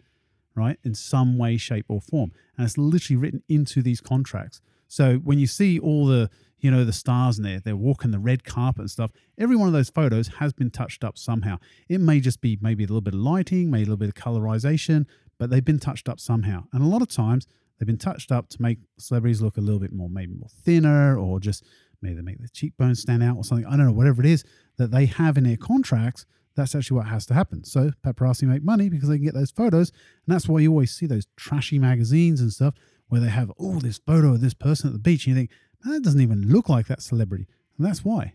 right, 0.54 0.78
in 0.84 0.94
some 0.94 1.38
way, 1.38 1.56
shape, 1.56 1.86
or 1.88 2.00
form. 2.00 2.32
And 2.56 2.66
it's 2.66 2.78
literally 2.78 3.16
written 3.16 3.42
into 3.48 3.82
these 3.82 4.00
contracts. 4.00 4.60
So 4.88 5.16
when 5.18 5.38
you 5.38 5.46
see 5.46 5.78
all 5.78 6.06
the, 6.06 6.30
you 6.58 6.70
know, 6.70 6.84
the 6.84 6.92
stars 6.92 7.38
in 7.38 7.44
there, 7.44 7.60
they're 7.60 7.76
walking 7.76 8.10
the 8.10 8.18
red 8.18 8.44
carpet 8.44 8.80
and 8.80 8.90
stuff, 8.90 9.12
every 9.38 9.56
one 9.56 9.68
of 9.68 9.72
those 9.72 9.88
photos 9.88 10.28
has 10.38 10.52
been 10.52 10.70
touched 10.70 11.04
up 11.04 11.16
somehow. 11.16 11.58
It 11.88 12.00
may 12.00 12.20
just 12.20 12.40
be 12.40 12.58
maybe 12.60 12.84
a 12.84 12.88
little 12.88 13.00
bit 13.00 13.14
of 13.14 13.20
lighting, 13.20 13.70
maybe 13.70 13.84
a 13.84 13.86
little 13.86 13.96
bit 13.96 14.08
of 14.08 14.14
colorization, 14.14 15.06
but 15.38 15.48
they've 15.48 15.64
been 15.64 15.78
touched 15.78 16.08
up 16.08 16.18
somehow. 16.18 16.64
And 16.72 16.82
a 16.82 16.86
lot 16.86 17.02
of 17.02 17.08
times 17.08 17.46
they've 17.78 17.86
been 17.86 17.98
touched 17.98 18.32
up 18.32 18.48
to 18.50 18.60
make 18.60 18.78
celebrities 18.98 19.40
look 19.40 19.56
a 19.56 19.60
little 19.60 19.80
bit 19.80 19.92
more, 19.92 20.10
maybe 20.10 20.34
more 20.34 20.50
thinner 20.64 21.16
or 21.16 21.40
just 21.40 21.64
maybe 22.02 22.16
they 22.16 22.22
make 22.22 22.38
their 22.38 22.48
cheekbones 22.52 23.00
stand 23.00 23.22
out 23.22 23.36
or 23.36 23.44
something. 23.44 23.66
I 23.66 23.76
don't 23.76 23.86
know, 23.86 23.92
whatever 23.92 24.22
it 24.22 24.28
is 24.28 24.44
that 24.76 24.90
they 24.90 25.06
have 25.06 25.38
in 25.38 25.44
their 25.44 25.56
contracts, 25.56 26.26
that's 26.56 26.74
actually 26.74 26.98
what 26.98 27.06
has 27.06 27.26
to 27.26 27.34
happen. 27.34 27.64
So 27.64 27.90
paparazzi 28.04 28.42
make 28.42 28.62
money 28.62 28.88
because 28.88 29.08
they 29.08 29.16
can 29.16 29.24
get 29.24 29.34
those 29.34 29.50
photos. 29.50 29.90
And 30.26 30.34
that's 30.34 30.48
why 30.48 30.60
you 30.60 30.70
always 30.70 30.94
see 30.94 31.06
those 31.06 31.26
trashy 31.36 31.78
magazines 31.78 32.40
and 32.40 32.52
stuff 32.52 32.74
where 33.08 33.20
they 33.20 33.28
have, 33.28 33.52
oh, 33.58 33.78
this 33.78 33.98
photo 33.98 34.34
of 34.34 34.40
this 34.40 34.54
person 34.54 34.88
at 34.88 34.92
the 34.92 34.98
beach. 34.98 35.26
And 35.26 35.36
you 35.36 35.40
think, 35.40 35.50
that 35.84 36.02
doesn't 36.02 36.20
even 36.20 36.48
look 36.48 36.68
like 36.68 36.86
that 36.88 37.02
celebrity. 37.02 37.46
And 37.78 37.86
that's 37.86 38.04
why. 38.04 38.34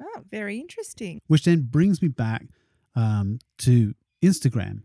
Oh, 0.00 0.22
very 0.30 0.58
interesting. 0.58 1.20
Which 1.26 1.44
then 1.44 1.62
brings 1.62 2.00
me 2.00 2.08
back 2.08 2.46
um, 2.96 3.38
to 3.58 3.94
Instagram. 4.22 4.82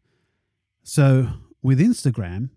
So 0.84 1.28
with 1.62 1.80
Instagram, 1.80 2.50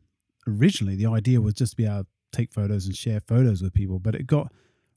originally 0.47 0.97
the 0.97 1.07
idea 1.07 1.41
was 1.41 1.55
just 1.55 1.73
to 1.73 1.77
be 1.77 1.87
able 1.87 2.05
to 2.05 2.07
take 2.33 2.53
photos 2.53 2.87
and 2.87 2.97
share 2.97 3.21
photos 3.21 3.63
with 3.63 3.75
people, 3.75 3.99
but 3.99 4.15
it 4.15 4.27
got 4.27 4.53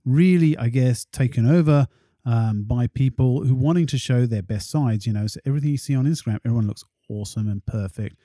really, 0.05 0.57
I 0.57 0.69
guess, 0.69 1.05
taken 1.05 1.49
over 1.49 1.87
um, 2.25 2.63
by 2.63 2.87
people 2.87 3.43
who 3.43 3.55
wanting 3.55 3.87
to 3.87 3.97
show 3.97 4.25
their 4.25 4.41
best 4.41 4.69
sides. 4.69 5.05
You 5.05 5.13
know, 5.13 5.27
so 5.27 5.39
everything 5.45 5.71
you 5.71 5.77
see 5.77 5.95
on 5.95 6.05
Instagram, 6.05 6.39
everyone 6.45 6.67
looks 6.67 6.83
awesome 7.09 7.47
and 7.49 7.65
perfect, 7.65 8.17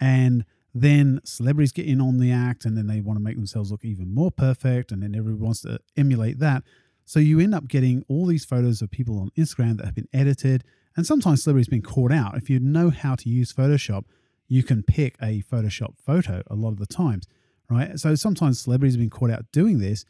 and 0.00 0.44
then 0.74 1.20
celebrities 1.24 1.72
get 1.72 1.86
in 1.86 2.00
on 2.00 2.18
the 2.18 2.32
act, 2.32 2.64
and 2.64 2.76
then 2.76 2.86
they 2.86 3.00
want 3.00 3.18
to 3.18 3.22
make 3.22 3.36
themselves 3.36 3.70
look 3.70 3.84
even 3.84 4.14
more 4.14 4.30
perfect, 4.30 4.90
and 4.90 5.02
then 5.02 5.14
everyone 5.14 5.40
wants 5.40 5.60
to 5.62 5.78
emulate 5.96 6.38
that. 6.38 6.62
So 7.04 7.20
you 7.20 7.40
end 7.40 7.54
up 7.54 7.68
getting 7.68 8.04
all 8.08 8.26
these 8.26 8.44
photos 8.44 8.80
of 8.80 8.90
people 8.90 9.18
on 9.18 9.30
Instagram 9.36 9.76
that 9.76 9.86
have 9.86 9.94
been 9.94 10.08
edited, 10.12 10.64
and 10.96 11.06
sometimes 11.06 11.42
celebrities 11.42 11.68
been 11.68 11.82
caught 11.82 12.12
out. 12.12 12.36
If 12.36 12.48
you 12.48 12.60
know 12.60 12.90
how 12.90 13.14
to 13.16 13.28
use 13.28 13.52
Photoshop, 13.52 14.04
you 14.48 14.62
can 14.62 14.82
pick 14.82 15.16
a 15.20 15.42
Photoshop 15.42 15.98
photo 15.98 16.42
a 16.46 16.54
lot 16.54 16.70
of 16.70 16.78
the 16.78 16.86
times, 16.86 17.26
right? 17.68 17.98
So 17.98 18.14
sometimes 18.14 18.60
celebrities 18.60 18.94
have 18.94 19.00
been 19.00 19.10
caught 19.10 19.30
out 19.30 19.50
doing 19.52 19.78
this, 19.78 20.04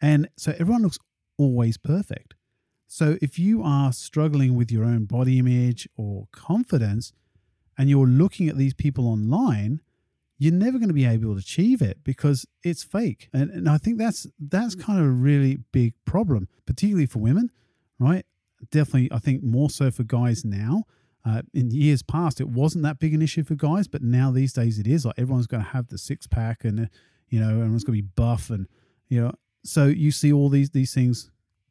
and 0.00 0.28
so 0.36 0.54
everyone 0.58 0.82
looks 0.82 0.98
always 1.36 1.76
perfect. 1.76 2.34
So 2.92 3.16
if 3.22 3.38
you 3.38 3.62
are 3.62 3.92
struggling 3.92 4.56
with 4.56 4.72
your 4.72 4.84
own 4.84 5.04
body 5.04 5.38
image 5.38 5.88
or 5.96 6.26
confidence 6.32 7.12
and 7.78 7.88
you're 7.88 8.04
looking 8.04 8.48
at 8.48 8.56
these 8.56 8.74
people 8.74 9.06
online, 9.06 9.80
you're 10.38 10.52
never 10.52 10.76
going 10.76 10.88
to 10.88 10.94
be 10.94 11.06
able 11.06 11.34
to 11.34 11.38
achieve 11.38 11.82
it 11.82 12.02
because 12.02 12.46
it's 12.64 12.82
fake. 12.82 13.28
And, 13.32 13.48
and 13.48 13.68
I 13.68 13.78
think 13.78 13.98
that's 13.98 14.26
that's 14.40 14.74
kind 14.74 14.98
of 14.98 15.06
a 15.06 15.10
really 15.10 15.58
big 15.70 15.94
problem, 16.04 16.48
particularly 16.66 17.06
for 17.06 17.20
women, 17.20 17.52
right? 18.00 18.26
Definitely, 18.72 19.12
I 19.12 19.20
think 19.20 19.44
more 19.44 19.70
so 19.70 19.92
for 19.92 20.02
guys 20.02 20.44
now. 20.44 20.82
Uh, 21.24 21.42
in 21.54 21.70
years 21.70 22.02
past, 22.02 22.40
it 22.40 22.48
wasn't 22.48 22.82
that 22.82 22.98
big 22.98 23.14
an 23.14 23.22
issue 23.22 23.44
for 23.44 23.54
guys, 23.54 23.86
but 23.86 24.02
now 24.02 24.32
these 24.32 24.52
days 24.52 24.80
it 24.80 24.88
is. 24.88 25.04
Like 25.04 25.14
everyone's 25.16 25.46
going 25.46 25.62
to 25.62 25.70
have 25.70 25.86
the 25.86 25.98
six 25.98 26.26
pack, 26.26 26.64
and 26.64 26.90
you 27.28 27.38
know, 27.38 27.50
everyone's 27.50 27.84
going 27.84 27.98
to 27.98 28.02
be 28.02 28.10
buff, 28.16 28.50
and 28.50 28.66
you 29.08 29.20
know, 29.20 29.32
so 29.62 29.86
you 29.86 30.10
see 30.10 30.32
all 30.32 30.48
these 30.48 30.70
these 30.70 30.92
things 30.92 31.30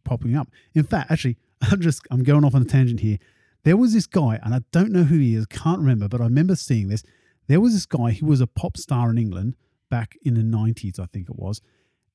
popping 0.10 0.36
up. 0.36 0.50
In 0.74 0.84
fact, 0.84 1.12
actually, 1.12 1.38
I'm 1.62 1.80
just 1.80 2.02
I'm 2.12 2.24
going 2.24 2.44
off 2.44 2.56
on 2.56 2.62
a 2.62 2.66
tangent 2.66 3.00
here. 3.00 3.18
There 3.64 3.78
was 3.78 3.94
this 3.94 4.08
guy, 4.08 4.40
and 4.42 4.54
I 4.54 4.62
don't 4.72 4.92
know 4.92 5.04
who 5.04 5.20
he 5.20 5.36
is, 5.36 5.46
can't 5.46 5.80
remember, 5.80 6.08
but 6.08 6.22
I 6.22 6.26
remember 6.26 6.56
seeing 6.56 6.88
this. 6.88 7.04
There 7.48 7.60
was 7.60 7.74
this 7.74 7.86
guy, 7.86 8.12
he 8.12 8.24
was 8.24 8.42
a 8.42 8.48
pop 8.48 8.78
star 8.78 9.10
in 9.10 9.18
England 9.18 9.56
back 9.90 10.16
in 10.22 10.36
the 10.36 10.42
90s, 10.42 11.00
I 11.00 11.08
think 11.08 11.30
it 11.30 11.36
was, 11.36 11.62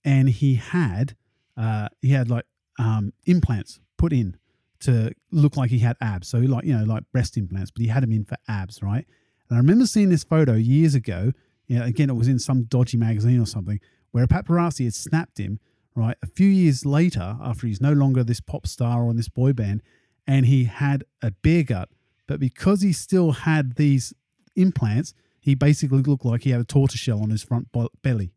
and 0.05 0.29
he 0.29 0.55
had 0.55 1.17
uh, 1.57 1.89
he 2.03 2.11
had 2.11 2.31
like 2.31 2.47
um, 2.79 3.13
implants 3.27 3.81
put 3.97 4.13
in 4.13 4.37
to 4.81 5.13
look 5.31 5.57
like 5.57 5.71
he 5.71 5.79
had 5.79 5.97
abs. 6.01 6.29
So 6.29 6.39
like 6.39 6.65
you 6.65 6.77
know 6.77 6.85
like 6.85 7.05
breast 7.13 7.37
implants, 7.37 7.71
but 7.71 7.83
he 7.83 7.89
had 7.89 8.03
them 8.03 8.13
in 8.13 8.25
for 8.25 8.37
abs, 8.49 8.83
right? 8.83 9.07
And 9.49 9.57
I 9.57 9.61
remember 9.61 9.87
seeing 9.87 10.09
this 10.09 10.25
photo 10.25 10.55
years 10.55 10.95
ago. 10.95 11.33
Know, 11.69 11.83
again, 11.83 12.11
it 12.11 12.15
was 12.15 12.29
in 12.29 12.39
some 12.39 12.65
dodgy 12.65 12.99
magazine 12.99 13.41
or 13.41 13.47
something, 13.47 13.81
where 14.11 14.25
a 14.25 14.29
paparazzi 14.29 14.85
had 14.85 14.95
snapped 14.95 15.39
him, 15.39 15.61
right, 15.95 16.17
a 16.23 16.27
few 16.27 16.49
years 16.49 16.85
later, 16.85 17.37
after 17.43 17.67
he's 17.67 17.81
no 17.81 17.93
longer 17.93 18.25
this 18.25 18.41
pop 18.41 18.67
star 18.67 19.03
or 19.03 19.11
in 19.11 19.17
this 19.17 19.29
boy 19.29 19.53
band, 19.53 19.83
and 20.27 20.47
he 20.47 20.65
had 20.65 21.05
a 21.23 21.31
beer 21.31 21.63
gut. 21.63 21.89
But 22.27 22.41
because 22.41 22.83
he 22.83 22.93
still 22.93 23.33
had 23.33 23.77
these 23.77 24.15
implants, 24.57 25.15
he 25.41 25.55
basically 25.55 26.03
looked 26.03 26.25
like 26.25 26.43
he 26.43 26.51
had 26.51 26.61
a 26.61 26.65
tortoiseshell 26.65 27.23
on 27.23 27.31
his 27.31 27.43
front 27.43 27.71
bo- 27.71 27.91
belly. 28.03 28.33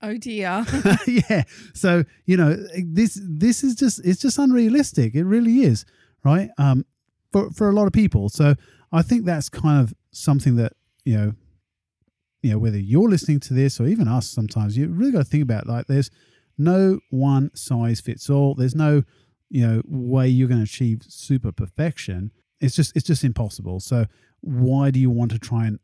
Oh 0.00 0.16
dear. 0.16 0.64
yeah. 1.06 1.42
So, 1.74 2.04
you 2.24 2.36
know, 2.36 2.56
this 2.84 3.20
this 3.20 3.64
is 3.64 3.74
just 3.74 4.04
it's 4.04 4.20
just 4.20 4.38
unrealistic. 4.38 5.16
It 5.16 5.24
really 5.24 5.62
is, 5.62 5.84
right? 6.24 6.50
Um 6.56 6.86
for 7.32 7.50
for 7.50 7.68
a 7.68 7.72
lot 7.72 7.86
of 7.86 7.92
people. 7.92 8.28
So, 8.28 8.54
I 8.92 9.02
think 9.02 9.24
that's 9.24 9.48
kind 9.48 9.82
of 9.82 9.92
something 10.12 10.56
that, 10.56 10.72
you 11.04 11.16
know, 11.16 11.32
you 12.42 12.52
know, 12.52 12.58
whether 12.58 12.78
you're 12.78 13.08
listening 13.08 13.40
to 13.40 13.54
this 13.54 13.80
or 13.80 13.86
even 13.86 14.06
us 14.06 14.28
sometimes, 14.28 14.76
you 14.76 14.86
really 14.88 15.12
got 15.12 15.18
to 15.18 15.24
think 15.24 15.42
about 15.42 15.66
like 15.66 15.86
there's 15.86 16.10
no 16.58 17.00
one 17.10 17.50
size 17.54 18.00
fits 18.00 18.28
all. 18.28 18.54
There's 18.54 18.74
no, 18.74 19.04
you 19.48 19.66
know, 19.66 19.82
way 19.86 20.28
you're 20.28 20.48
going 20.48 20.60
to 20.60 20.64
achieve 20.64 21.02
super 21.08 21.52
perfection. 21.52 22.32
It's 22.60 22.74
just 22.74 22.96
it's 22.96 23.06
just 23.06 23.24
impossible. 23.24 23.80
So 23.80 24.06
why 24.40 24.90
do 24.90 25.00
you 25.00 25.10
want 25.10 25.30
to 25.30 25.38
try 25.38 25.66
and 25.66 25.78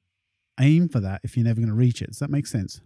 aim 0.60 0.88
for 0.88 1.00
that 1.00 1.20
if 1.24 1.36
you're 1.36 1.44
never 1.44 1.60
going 1.60 1.68
to 1.68 1.74
reach 1.74 2.02
it? 2.02 2.08
Does 2.08 2.18
that 2.18 2.30
make 2.30 2.46
sense? 2.46 2.80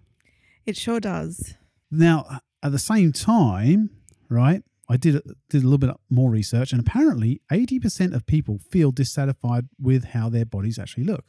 It 0.66 0.76
sure 0.76 1.00
does. 1.00 1.54
Now, 1.90 2.40
at 2.62 2.73
the 2.73 2.78
same 2.78 3.12
time, 3.12 3.90
right? 4.28 4.62
I 4.90 4.97
did 4.97 5.16
a, 5.16 5.23
did 5.50 5.62
a 5.62 5.66
little 5.66 5.78
bit 5.78 5.90
more 6.09 6.30
research, 6.30 6.73
and 6.73 6.80
apparently, 6.80 7.42
eighty 7.52 7.78
percent 7.78 8.14
of 8.14 8.26
people 8.26 8.59
feel 8.71 8.90
dissatisfied 8.90 9.68
with 9.80 10.04
how 10.04 10.28
their 10.28 10.47
bodies 10.47 10.78
actually 10.78 11.04
look. 11.04 11.25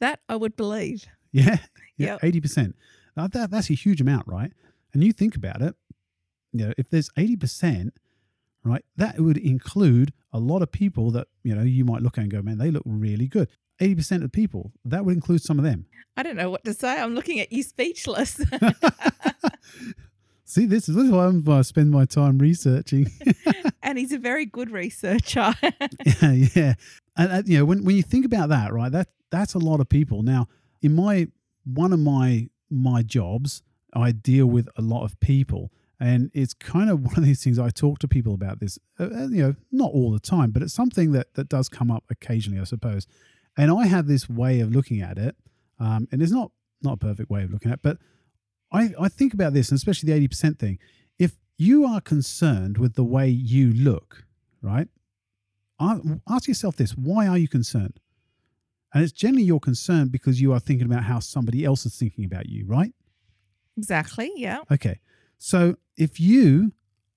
That 0.00 0.20
I 0.28 0.36
would 0.36 0.56
believe. 0.56 1.06
Yeah, 1.32 1.58
yeah, 1.96 2.18
eighty 2.22 2.40
percent. 2.40 2.76
That 3.16 3.50
that's 3.50 3.70
a 3.70 3.74
huge 3.74 4.00
amount, 4.00 4.28
right? 4.28 4.52
And 4.96 5.04
you 5.04 5.12
think 5.12 5.36
about 5.36 5.60
it, 5.60 5.74
you 6.54 6.64
know, 6.64 6.72
if 6.78 6.88
there's 6.88 7.10
eighty 7.18 7.36
percent, 7.36 7.92
right, 8.64 8.82
that 8.96 9.20
would 9.20 9.36
include 9.36 10.14
a 10.32 10.38
lot 10.38 10.62
of 10.62 10.72
people 10.72 11.10
that 11.10 11.28
you 11.42 11.54
know 11.54 11.60
you 11.60 11.84
might 11.84 12.00
look 12.00 12.16
at 12.16 12.22
and 12.22 12.30
go, 12.30 12.40
man, 12.40 12.56
they 12.56 12.70
look 12.70 12.82
really 12.86 13.28
good. 13.28 13.50
Eighty 13.78 13.94
percent 13.94 14.24
of 14.24 14.32
people 14.32 14.72
that 14.86 15.04
would 15.04 15.14
include 15.14 15.42
some 15.42 15.58
of 15.58 15.66
them. 15.66 15.84
I 16.16 16.22
don't 16.22 16.34
know 16.34 16.48
what 16.48 16.64
to 16.64 16.72
say. 16.72 16.98
I'm 16.98 17.14
looking 17.14 17.40
at 17.40 17.52
you 17.52 17.62
speechless. 17.62 18.36
See, 20.46 20.64
this 20.64 20.88
is, 20.88 20.94
this 20.94 21.04
is 21.04 21.10
why 21.10 21.26
I'm, 21.26 21.46
I 21.46 21.60
spend 21.60 21.90
my 21.90 22.06
time 22.06 22.38
researching. 22.38 23.10
and 23.82 23.98
he's 23.98 24.12
a 24.12 24.18
very 24.18 24.46
good 24.46 24.70
researcher. 24.70 25.52
yeah, 25.62 26.32
yeah. 26.54 26.74
And 27.18 27.32
uh, 27.32 27.42
you 27.44 27.58
know, 27.58 27.66
when 27.66 27.84
when 27.84 27.96
you 27.96 28.02
think 28.02 28.24
about 28.24 28.48
that, 28.48 28.72
right? 28.72 28.90
That 28.90 29.08
that's 29.30 29.52
a 29.52 29.58
lot 29.58 29.80
of 29.80 29.90
people. 29.90 30.22
Now, 30.22 30.48
in 30.80 30.94
my 30.94 31.28
one 31.66 31.92
of 31.92 31.98
my 31.98 32.48
my 32.70 33.02
jobs, 33.02 33.62
I 33.94 34.12
deal 34.12 34.46
with 34.46 34.68
a 34.76 34.82
lot 34.82 35.04
of 35.04 35.18
people, 35.20 35.70
and 35.98 36.30
it's 36.34 36.54
kind 36.54 36.90
of 36.90 37.00
one 37.06 37.16
of 37.16 37.24
these 37.24 37.42
things. 37.42 37.58
I 37.58 37.70
talk 37.70 37.98
to 38.00 38.08
people 38.08 38.34
about 38.34 38.60
this. 38.60 38.78
Uh, 38.98 39.04
uh, 39.04 39.28
you 39.28 39.42
know, 39.42 39.54
not 39.72 39.90
all 39.92 40.12
the 40.12 40.20
time, 40.20 40.50
but 40.50 40.62
it's 40.62 40.74
something 40.74 41.12
that 41.12 41.34
that 41.34 41.48
does 41.48 41.68
come 41.68 41.90
up 41.90 42.04
occasionally, 42.10 42.60
I 42.60 42.64
suppose. 42.64 43.06
And 43.56 43.70
I 43.70 43.86
have 43.86 44.06
this 44.06 44.28
way 44.28 44.60
of 44.60 44.70
looking 44.70 45.00
at 45.00 45.18
it, 45.18 45.36
um, 45.78 46.08
and 46.12 46.22
it's 46.22 46.32
not 46.32 46.52
not 46.82 46.94
a 46.94 46.98
perfect 46.98 47.30
way 47.30 47.42
of 47.42 47.50
looking 47.50 47.70
at, 47.70 47.78
it, 47.78 47.82
but 47.82 47.98
I 48.72 48.90
I 49.00 49.08
think 49.08 49.34
about 49.34 49.52
this, 49.52 49.70
and 49.70 49.76
especially 49.76 50.08
the 50.08 50.16
eighty 50.16 50.28
percent 50.28 50.58
thing. 50.58 50.78
If 51.18 51.36
you 51.56 51.86
are 51.86 52.00
concerned 52.00 52.76
with 52.76 52.94
the 52.94 53.04
way 53.04 53.28
you 53.28 53.72
look, 53.72 54.24
right? 54.60 54.88
ask 55.80 56.48
yourself 56.48 56.76
this 56.76 56.92
why 56.92 57.26
are 57.26 57.38
you 57.38 57.48
concerned 57.48 58.00
and 58.94 59.02
it's 59.02 59.12
generally 59.12 59.42
your 59.42 59.60
concern 59.60 60.08
because 60.08 60.40
you 60.40 60.52
are 60.52 60.60
thinking 60.60 60.86
about 60.86 61.04
how 61.04 61.18
somebody 61.18 61.64
else 61.64 61.84
is 61.84 61.96
thinking 61.96 62.24
about 62.24 62.48
you 62.48 62.64
right 62.66 62.92
exactly. 63.76 64.30
Yeah. 64.36 64.60
okay 64.70 65.00
so 65.38 65.76
if 65.96 66.18
you 66.20 66.72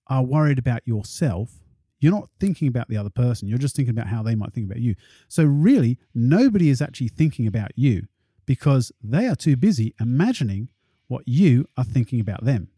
are 0.08 0.24
worried 0.24 0.60
about 0.60 0.82
yourself 0.86 1.51
you're 2.00 2.12
not 2.13 2.30
thinking 2.39 2.68
about 2.68 2.88
the 2.88 2.98
other 2.98 3.10
person 3.10 3.48
you're 3.48 3.58
just 3.58 3.75
thinking 3.75 3.92
about 3.92 4.08
how 4.08 4.24
they 4.24 4.36
might 4.36 4.54
think 4.54 4.70
about 4.70 4.82
you 4.82 4.96
so 5.28 5.44
really 5.44 5.98
nobody 6.13 6.70
is 6.70 6.82
actually 6.82 7.10
thinking 7.10 7.48
about 7.48 7.72
you 7.75 8.08
because 8.46 8.92
they 9.04 9.28
are 9.28 9.36
too 9.36 9.56
busy 9.56 9.94
imagining 10.00 10.70
what 11.08 11.28
you 11.28 11.66
are 11.78 11.84
thinking 11.84 12.20
about 12.20 12.44
them 12.44 12.70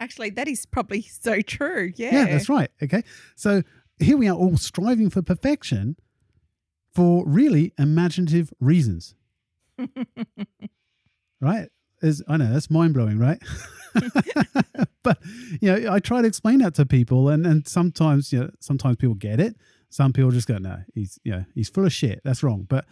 Actually, 0.00 0.30
that 0.30 0.48
is 0.48 0.66
probably 0.66 1.02
so 1.22 1.40
true. 1.40 1.92
Yeah. 1.96 2.12
Yeah, 2.12 2.24
that's 2.26 2.48
right. 2.48 2.70
Okay. 2.82 3.02
So 3.36 3.62
here 3.98 4.16
we 4.16 4.28
are 4.28 4.36
all 4.36 4.56
striving 4.56 5.08
for 5.10 5.22
perfection 5.22 5.96
for 6.94 7.26
really 7.26 7.72
imaginative 7.78 8.52
reasons. 8.60 9.14
right? 11.40 11.68
Is 12.04 12.22
I 12.28 12.36
know 12.36 12.52
that's 12.52 12.70
mind 12.70 12.94
blowing, 12.94 13.18
right? 13.18 13.42
but 15.02 15.18
you 15.60 15.72
know, 15.72 15.92
I 15.92 15.98
try 16.00 16.20
to 16.20 16.28
explain 16.28 16.58
that 16.58 16.74
to 16.74 16.86
people 16.86 17.28
and, 17.28 17.46
and 17.46 17.66
sometimes, 17.66 18.32
you 18.32 18.40
know, 18.40 18.50
sometimes 18.60 18.96
people 18.96 19.14
get 19.14 19.40
it. 19.40 19.56
Some 19.88 20.12
people 20.12 20.30
just 20.30 20.48
go, 20.48 20.58
No, 20.58 20.78
he's 20.94 21.18
you 21.24 21.32
know, 21.32 21.44
he's 21.54 21.68
full 21.68 21.86
of 21.86 21.92
shit. 21.92 22.20
That's 22.24 22.42
wrong. 22.42 22.66
But 22.68 22.84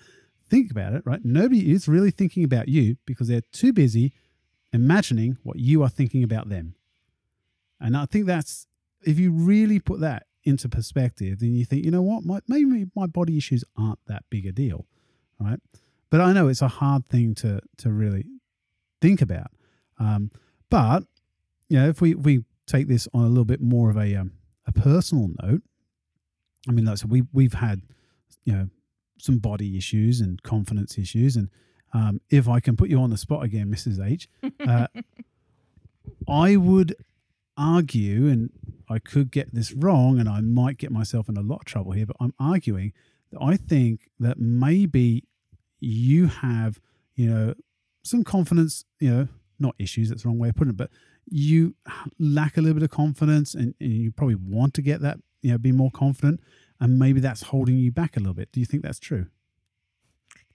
think 0.49 0.71
about 0.71 0.95
it, 0.95 1.03
right? 1.05 1.25
Nobody 1.25 1.73
is 1.73 1.89
really 1.89 2.11
thinking 2.11 2.45
about 2.45 2.69
you 2.69 2.97
because 3.07 3.29
they're 3.29 3.43
too 3.53 3.73
busy 3.73 4.13
imagining 4.73 5.37
what 5.43 5.59
you 5.59 5.83
are 5.83 5.89
thinking 5.89 6.23
about 6.23 6.49
them. 6.49 6.75
And 7.81 7.97
I 7.97 8.07
think 8.07 8.27
that's 8.27 8.67
if 9.05 9.19
you 9.19 9.33
really 9.33 9.81
put 9.81 10.01
that 10.01 10.27
into 10.45 10.69
perspective, 10.69 11.41
then 11.41 11.55
you 11.55 11.65
think, 11.65 11.85
you 11.85 11.91
know 11.91 12.03
what, 12.03 12.25
my, 12.25 12.41
maybe 12.49 12.87
my 12.95 13.07
body 13.07 13.37
issues 13.37 13.65
aren't 13.77 13.99
that 14.07 14.25
big 14.31 14.47
a 14.47 14.53
deal, 14.53 14.87
right? 15.39 15.61
But 16.11 16.21
I 16.21 16.33
know 16.33 16.49
it's 16.49 16.63
a 16.63 16.69
hard 16.69 17.09
thing 17.09 17.35
to 17.37 17.61
to 17.79 17.91
really 17.91 18.27
think 19.03 19.21
about. 19.21 19.51
Um, 19.99 20.31
but 20.71 21.05
you 21.69 21.79
know, 21.79 21.89
if 21.89 22.01
we 22.01 22.15
we 22.15 22.45
take 22.67 22.89
this 22.89 23.07
on 23.13 23.25
a 23.25 23.29
little 23.29 23.45
bit 23.45 23.61
more 23.61 23.91
of 23.91 23.99
a 23.99 24.15
um, 24.17 24.33
a 24.67 24.73
personal 24.73 25.29
note, 25.43 25.63
I 26.69 26.73
mean, 26.73 26.87
like 26.87 26.99
so 26.99 27.07
we 27.09 27.25
we've 27.33 27.53
had 27.53 27.83
you 28.45 28.55
know 28.55 28.69
some 29.19 29.39
body 29.39 29.77
issues 29.77 30.21
and 30.21 30.43
confidence 30.43 30.97
issues, 30.97 31.37
and 31.37 31.51
um, 31.93 32.21
if 32.31 32.49
I 32.49 32.61
can 32.61 32.77
put 32.77 32.89
you 32.89 32.99
on 33.01 33.11
the 33.11 33.19
spot 33.19 33.45
again, 33.45 33.71
Mrs. 33.71 34.05
H, 34.05 34.29
uh, 34.67 34.87
I 36.29 36.57
would 36.57 36.95
argue, 37.57 38.29
and 38.29 38.51
I 38.89 38.99
could 38.99 39.31
get 39.31 39.55
this 39.55 39.73
wrong, 39.73 40.19
and 40.19 40.29
I 40.29 40.41
might 40.41 40.79
get 40.79 40.91
myself 40.91 41.29
in 41.29 41.37
a 41.37 41.43
lot 41.43 41.61
of 41.61 41.65
trouble 41.65 41.93
here, 41.93 42.07
but 42.07 42.17
I'm 42.21 42.35
arguing 42.39 42.93
that 43.31 43.43
I 43.43 43.57
think 43.57 44.09
that 44.21 44.39
maybe 44.39 45.25
you 45.81 46.29
have, 46.29 46.81
you 47.15 47.29
know, 47.29 47.55
some 48.03 48.25
confidence, 48.25 48.85
you 49.01 49.11
know, 49.11 49.29
not 49.59 49.75
issues, 49.79 50.09
that's 50.09 50.23
the 50.23 50.29
wrong 50.29 50.39
way 50.39 50.49
of 50.49 50.57
putting 50.57 50.73
it, 50.73 50.77
but 50.77 50.91
you 51.27 51.75
lack 52.19 52.57
a 52.57 52.61
little 52.61 52.75
bit 52.75 52.83
of 52.83 52.91
confidence 52.91 53.55
and, 53.55 53.75
and 53.81 53.93
you 53.93 54.11
probably 54.11 54.35
want 54.35 54.75
to 54.75 54.83
get 54.83 55.01
that, 55.01 55.19
you 55.41 55.53
know, 55.53 55.59
be 55.59 55.73
more 55.73 55.91
confident. 55.91 56.41
And 56.81 56.99
maybe 56.99 57.21
that's 57.21 57.43
holding 57.43 57.77
you 57.79 57.93
back 57.93 58.17
a 58.17 58.21
little 58.21 58.35
bit. 58.35 58.51
Do 58.51 58.59
you 58.59 58.67
think 58.67 58.83
that's 58.83 58.99
true? 58.99 59.27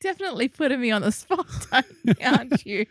Definitely 0.02 0.50
putting 0.50 0.82
me 0.82 0.92
on 0.92 1.02
the 1.02 1.12
spot, 1.14 1.48
aren't 2.22 2.66
you? 2.66 2.86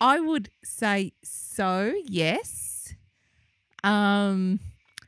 I 0.00 0.18
would 0.18 0.50
say 0.64 1.12
so, 1.22 1.94
yes. 2.04 2.92
Um, 3.84 4.58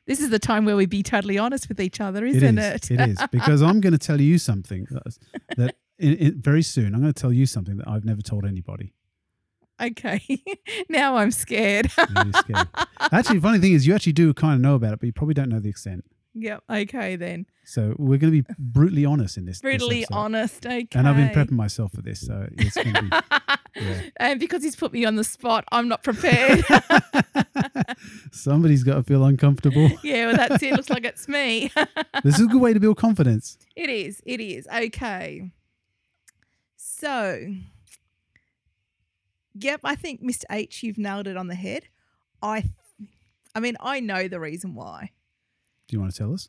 this 0.07 0.21
is 0.21 0.31
the 0.31 0.39
time 0.39 0.65
where 0.65 0.77
we 0.77 0.87
be 0.87 1.03
totally 1.03 1.37
honest 1.37 1.69
with 1.69 1.81
each 1.81 2.01
other, 2.01 2.25
isn't 2.25 2.59
it 2.59 2.75
it? 2.75 2.91
is. 2.91 2.91
It 2.91 3.09
is 3.09 3.19
because 3.33 3.61
I'm 3.63 3.81
going 3.81 3.93
to 3.93 3.99
tell 3.99 4.21
you 4.21 4.39
something 4.39 4.87
that, 5.57 5.75
that 5.99 6.05
in, 6.05 6.15
in, 6.15 6.41
very 6.41 6.63
soon 6.63 6.95
I'm 6.95 7.01
going 7.01 7.13
to 7.13 7.21
tell 7.21 7.33
you 7.33 7.47
something 7.47 7.77
that 7.79 7.89
I've 7.89 8.05
never 8.05 8.23
told 8.23 8.45
anybody. 8.45 8.93
okay. 9.81 10.21
now 10.89 11.17
I'm 11.17 11.31
scared. 11.31 11.91
Scared. 11.91 12.69
actually, 13.13 13.39
the 13.39 13.43
funny 13.43 13.59
thing 13.59 13.73
is, 13.73 13.87
you 13.87 13.95
actually 13.95 14.13
do 14.13 14.33
kind 14.35 14.55
of 14.55 14.61
know 14.61 14.75
about 14.75 14.93
it, 14.95 15.01
but 15.01 15.07
you 15.07 15.13
probably 15.13 15.35
don't 15.35 15.49
know 15.49 15.61
the 15.61 15.69
extent. 15.71 16.05
yep. 16.35 16.63
Okay, 16.71 17.17
then. 17.17 17.47
So 17.67 17.95
we're 17.99 18.19
going 18.19 18.33
to 18.33 18.43
be 18.43 18.55
brutally 18.59 19.05
honest 19.07 19.39
in 19.39 19.47
this. 19.47 19.57
this 19.57 19.63
Brutally 19.63 20.03
episode. 20.03 20.15
honest. 20.19 20.67
Okay. 20.67 20.87
And 20.95 21.09
I've 21.09 21.17
been 21.17 21.31
prepping 21.31 21.53
myself 21.53 21.93
for 21.93 22.03
this, 22.03 22.21
so 22.21 22.47
it's 22.53 22.75
going 22.77 22.95
to 22.95 23.03
be. 23.03 23.11
Yeah. 23.77 24.03
and 24.19 24.39
because 24.39 24.63
he's 24.63 24.77
put 24.77 24.93
me 24.93 25.05
on 25.05 25.17
the 25.17 25.25
spot, 25.25 25.65
I'm 25.73 25.89
not 25.89 26.05
prepared. 26.05 26.65
Somebody's 28.33 28.85
got 28.85 28.95
to 28.95 29.03
feel 29.03 29.25
uncomfortable. 29.25 29.91
yeah, 30.05 30.27
well, 30.27 30.37
that's 30.37 30.63
it. 30.63 30.73
Looks 30.75 30.91
like 30.91 31.05
it's 31.05 31.27
me. 31.27 31.73
This 32.23 32.37
is 32.39 32.43
a 32.43 32.49
good 32.49 32.61
way 32.61 32.73
to 32.73 32.79
build 32.79 32.99
confidence. 32.99 33.59
It 33.75 33.91
is. 33.91 34.23
It 34.25 34.41
is. 34.41 34.69
Okay. 34.73 35.51
So, 37.05 37.47
yep, 39.53 39.81
I 39.85 39.95
think 39.95 40.23
Mr. 40.23 40.45
H, 40.51 40.83
you've 40.83 40.97
nailed 40.97 41.27
it 41.27 41.37
on 41.37 41.49
the 41.49 41.55
head. 41.55 41.85
I, 42.41 42.71
I 43.55 43.61
mean, 43.61 43.77
I 43.79 44.01
know 44.01 44.27
the 44.27 44.41
reason 44.41 44.75
why. 44.75 45.11
Do 45.87 45.97
you 45.97 46.01
want 46.01 46.15
to 46.15 46.19
tell 46.19 46.33
us? 46.33 46.49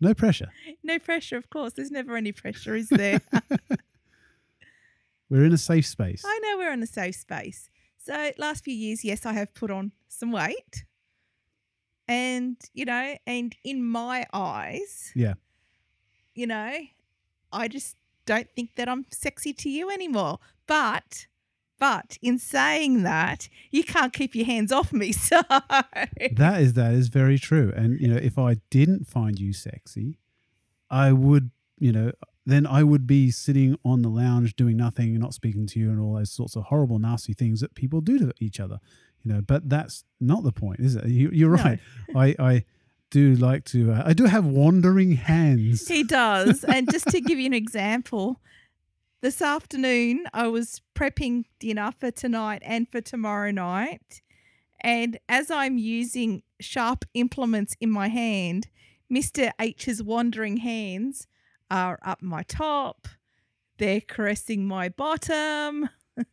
No 0.00 0.14
pressure. 0.14 0.48
no 0.82 0.98
pressure, 0.98 1.36
of 1.36 1.50
course. 1.50 1.74
There's 1.74 1.90
never 1.90 2.16
any 2.16 2.32
pressure, 2.32 2.74
is 2.76 2.88
there? 2.88 3.20
We're 5.28 5.44
in 5.44 5.52
a 5.52 5.58
safe 5.58 5.84
space. 5.86 6.22
I 6.24 6.38
know 6.42 6.56
we're 6.58 6.72
in 6.72 6.82
a 6.82 6.86
safe 6.86 7.16
space. 7.16 7.68
So, 7.98 8.30
last 8.38 8.64
few 8.64 8.74
years, 8.74 9.04
yes, 9.04 9.26
I 9.26 9.34
have 9.34 9.52
put 9.52 9.70
on 9.70 9.92
some 10.08 10.32
weight. 10.32 10.84
And, 12.08 12.56
you 12.72 12.86
know, 12.86 13.16
and 13.26 13.54
in 13.64 13.84
my 13.84 14.24
eyes, 14.32 15.12
Yeah. 15.14 15.34
you 16.34 16.46
know, 16.46 16.72
I 17.54 17.68
just 17.68 17.96
don't 18.26 18.48
think 18.56 18.74
that 18.76 18.88
I'm 18.88 19.06
sexy 19.10 19.52
to 19.52 19.70
you 19.70 19.90
anymore. 19.90 20.38
But, 20.66 21.26
but 21.78 22.18
in 22.22 22.38
saying 22.38 23.02
that, 23.04 23.48
you 23.70 23.84
can't 23.84 24.12
keep 24.12 24.34
your 24.34 24.46
hands 24.46 24.72
off 24.72 24.92
me. 24.92 25.12
So, 25.28 25.42
That 25.48 26.60
is 26.60 26.72
that 26.74 26.92
is 26.94 27.08
very 27.08 27.38
true. 27.38 27.72
And 27.76 28.00
you 28.00 28.08
know, 28.08 28.16
if 28.16 28.38
I 28.38 28.56
didn't 28.70 29.06
find 29.06 29.38
you 29.38 29.52
sexy, 29.52 30.18
I 30.90 31.12
would, 31.12 31.50
you 31.78 31.92
know, 31.92 32.12
then 32.46 32.66
I 32.66 32.82
would 32.82 33.06
be 33.06 33.30
sitting 33.30 33.78
on 33.84 34.02
the 34.02 34.08
lounge 34.10 34.54
doing 34.56 34.76
nothing 34.76 35.10
and 35.10 35.20
not 35.20 35.32
speaking 35.34 35.66
to 35.68 35.78
you 35.80 35.90
and 35.90 35.98
all 36.00 36.14
those 36.14 36.30
sorts 36.32 36.56
of 36.56 36.64
horrible, 36.64 36.98
nasty 36.98 37.32
things 37.32 37.60
that 37.60 37.74
people 37.74 38.00
do 38.00 38.18
to 38.18 38.32
each 38.38 38.60
other. 38.60 38.80
You 39.22 39.32
know, 39.32 39.40
but 39.40 39.68
that's 39.70 40.04
not 40.20 40.42
the 40.44 40.52
point, 40.52 40.80
is 40.80 40.96
it? 40.96 41.06
You, 41.06 41.30
you're 41.32 41.56
No. 41.56 41.62
right. 41.64 41.78
I, 42.14 42.34
I 42.38 42.64
do 43.14 43.36
like 43.36 43.64
to. 43.66 43.92
Uh, 43.92 44.02
I 44.06 44.12
do 44.12 44.24
have 44.24 44.44
wandering 44.44 45.12
hands. 45.12 45.86
He 45.86 46.02
does. 46.02 46.64
and 46.64 46.90
just 46.90 47.06
to 47.10 47.20
give 47.20 47.38
you 47.38 47.46
an 47.46 47.54
example, 47.54 48.40
this 49.20 49.40
afternoon 49.40 50.26
I 50.34 50.48
was 50.48 50.82
prepping 50.96 51.44
dinner 51.60 51.92
for 51.96 52.10
tonight 52.10 52.62
and 52.64 52.90
for 52.90 53.00
tomorrow 53.00 53.52
night. 53.52 54.20
And 54.80 55.20
as 55.28 55.48
I'm 55.48 55.78
using 55.78 56.42
sharp 56.60 57.04
implements 57.14 57.76
in 57.80 57.88
my 57.88 58.08
hand, 58.08 58.66
Mr. 59.10 59.52
H's 59.60 60.02
wandering 60.02 60.56
hands 60.56 61.28
are 61.70 62.00
up 62.04 62.20
my 62.20 62.42
top. 62.42 63.06
They're 63.78 64.00
caressing 64.00 64.66
my 64.66 64.88
bottom. 64.88 65.88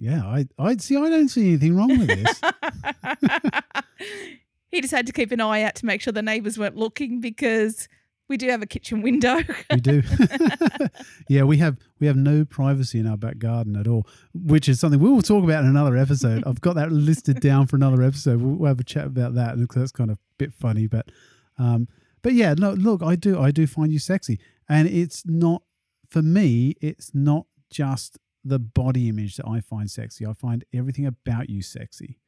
Yeah, 0.00 0.24
I, 0.24 0.46
I 0.60 0.76
see. 0.76 0.96
I 0.96 1.10
don't 1.10 1.26
see 1.26 1.48
anything 1.48 1.76
wrong 1.76 1.88
with 1.88 2.06
this. 2.06 2.40
he 4.70 4.80
just 4.80 4.92
had 4.92 5.06
to 5.06 5.12
keep 5.12 5.32
an 5.32 5.40
eye 5.40 5.62
out 5.62 5.74
to 5.76 5.86
make 5.86 6.00
sure 6.00 6.12
the 6.12 6.22
neighbours 6.22 6.58
weren't 6.58 6.76
looking 6.76 7.20
because 7.20 7.88
we 8.28 8.36
do 8.36 8.48
have 8.50 8.62
a 8.62 8.66
kitchen 8.66 9.00
window. 9.02 9.40
we 9.70 9.80
do. 9.80 10.02
yeah, 11.28 11.42
we 11.42 11.56
have 11.58 11.78
we 11.98 12.06
have 12.06 12.16
no 12.16 12.44
privacy 12.44 12.98
in 12.98 13.06
our 13.06 13.16
back 13.16 13.38
garden 13.38 13.76
at 13.76 13.88
all, 13.88 14.06
which 14.34 14.68
is 14.68 14.78
something 14.78 15.00
we 15.00 15.10
will 15.10 15.22
talk 15.22 15.42
about 15.42 15.64
in 15.64 15.70
another 15.70 15.96
episode. 15.96 16.44
I've 16.46 16.60
got 16.60 16.76
that 16.76 16.92
listed 16.92 17.40
down 17.40 17.66
for 17.66 17.76
another 17.76 18.02
episode. 18.02 18.40
We'll, 18.40 18.56
we'll 18.56 18.68
have 18.68 18.80
a 18.80 18.84
chat 18.84 19.06
about 19.06 19.34
that 19.34 19.58
because 19.58 19.82
that's 19.82 19.92
kind 19.92 20.10
of 20.10 20.16
a 20.16 20.20
bit 20.36 20.52
funny, 20.52 20.86
but 20.86 21.10
um, 21.58 21.88
but 22.22 22.34
yeah, 22.34 22.54
no, 22.56 22.72
look, 22.72 23.02
I 23.02 23.16
do 23.16 23.38
I 23.40 23.50
do 23.50 23.66
find 23.66 23.92
you 23.92 23.98
sexy, 23.98 24.38
and 24.68 24.86
it's 24.88 25.24
not 25.26 25.62
for 26.08 26.22
me. 26.22 26.74
It's 26.80 27.14
not 27.14 27.46
just 27.70 28.18
the 28.44 28.58
body 28.58 29.08
image 29.08 29.36
that 29.36 29.48
I 29.48 29.60
find 29.60 29.90
sexy. 29.90 30.26
I 30.26 30.32
find 30.34 30.64
everything 30.74 31.06
about 31.06 31.48
you 31.48 31.62
sexy, 31.62 32.18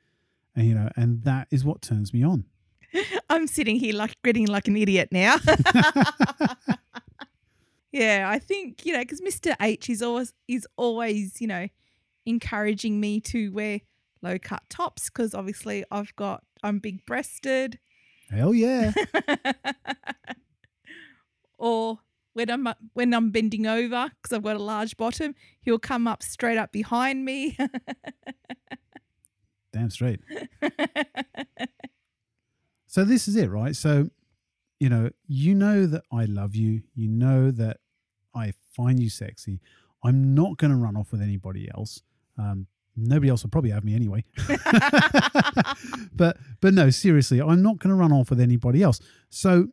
and 0.55 0.67
you 0.67 0.75
know, 0.75 0.89
and 0.97 1.23
that 1.25 1.49
is 1.51 1.65
what 1.65 1.83
turns 1.83 2.13
me 2.13 2.23
on. 2.23 2.45
I'm 3.31 3.47
sitting 3.47 3.77
here 3.77 3.95
like 3.95 4.15
grinning 4.23 4.47
like 4.47 4.69
an 4.69 4.77
idiot 4.77 5.09
now. 5.13 5.37
yeah, 7.93 8.27
I 8.29 8.39
think 8.39 8.85
you 8.85 8.93
know 8.93 9.01
because 9.01 9.21
Mr. 9.21 9.55
H 9.61 9.89
is 9.91 10.03
always 10.03 10.33
is 10.49 10.67
always 10.77 11.41
you 11.41 11.47
know 11.47 11.69
encouraging 12.27 13.01
me 13.01 13.21
to 13.21 13.51
wear 13.53 13.81
low 14.23 14.39
cut 14.39 14.63
tops 14.69 15.09
because 15.09 15.35
obviously 15.35 15.85
I've 15.91 16.15
got 16.17 16.43
I'm 16.63 16.79
big 16.79 17.05
breasted. 17.07 17.79
Hell 18.31 18.55
yeah! 18.55 18.93
or 21.59 21.99
when 22.33 22.51
I'm 22.51 22.69
when 22.95 23.15
I'm 23.15 23.31
bending 23.31 23.67
over 23.67 24.11
because 24.23 24.37
I've 24.37 24.43
got 24.43 24.57
a 24.57 24.63
large 24.63 24.97
bottom, 24.97 25.35
he'll 25.63 25.79
come 25.79 26.07
up 26.07 26.23
straight 26.23 26.59
up 26.59 26.73
behind 26.73 27.25
me. 27.25 27.57
Damn 29.73 29.91
straight. 29.91 30.21
So 32.91 33.05
this 33.05 33.29
is 33.29 33.37
it, 33.37 33.49
right? 33.49 33.77
So, 33.77 34.11
you 34.81 34.89
know, 34.89 35.11
you 35.29 35.55
know 35.55 35.87
that 35.87 36.03
I 36.13 36.25
love 36.25 36.57
you. 36.57 36.83
You 36.97 37.07
know 37.07 37.53
that 37.53 37.77
I 38.35 38.53
find 38.75 38.99
you 38.99 39.09
sexy. 39.09 39.61
I'm 40.03 40.35
not 40.35 40.57
going 40.57 40.73
to 40.73 40.77
run 40.77 40.97
off 40.97 41.13
with 41.13 41.23
anybody 41.23 41.71
else. 41.73 42.03
Um, 42.37 42.67
nobody 42.97 43.31
else 43.31 43.45
will 43.45 43.51
probably 43.51 43.71
have 43.71 43.85
me 43.85 43.95
anyway. 43.95 44.25
but 46.13 46.39
but 46.61 46.75
no, 46.75 46.91
seriously, 46.91 47.41
I'm 47.41 47.63
not 47.63 47.79
going 47.79 47.91
to 47.91 47.95
run 47.95 48.13
off 48.13 48.29
with 48.29 48.41
anybody 48.41 48.83
else. 48.83 48.99
So, 49.29 49.69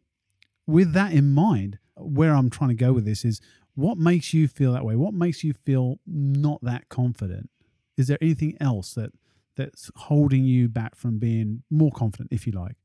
with 0.67 0.93
that 0.93 1.11
in 1.11 1.33
mind, 1.33 1.79
where 1.95 2.35
I'm 2.35 2.51
trying 2.51 2.69
to 2.69 2.75
go 2.75 2.93
with 2.93 3.05
this 3.05 3.25
is 3.25 3.41
what 3.73 3.97
makes 3.97 4.31
you 4.31 4.47
feel 4.47 4.73
that 4.73 4.85
way? 4.85 4.95
What 4.95 5.15
makes 5.15 5.43
you 5.43 5.53
feel 5.53 5.97
not 6.05 6.59
that 6.61 6.87
confident? 6.87 7.49
Is 7.97 8.05
there 8.09 8.19
anything 8.21 8.55
else 8.61 8.93
that 8.93 9.09
that's 9.57 9.91
holding 9.95 10.45
you 10.45 10.69
back 10.69 10.95
from 10.95 11.19
being 11.19 11.63
more 11.69 11.91
confident, 11.91 12.29
if 12.31 12.47
you 12.47 12.53
like? 12.53 12.75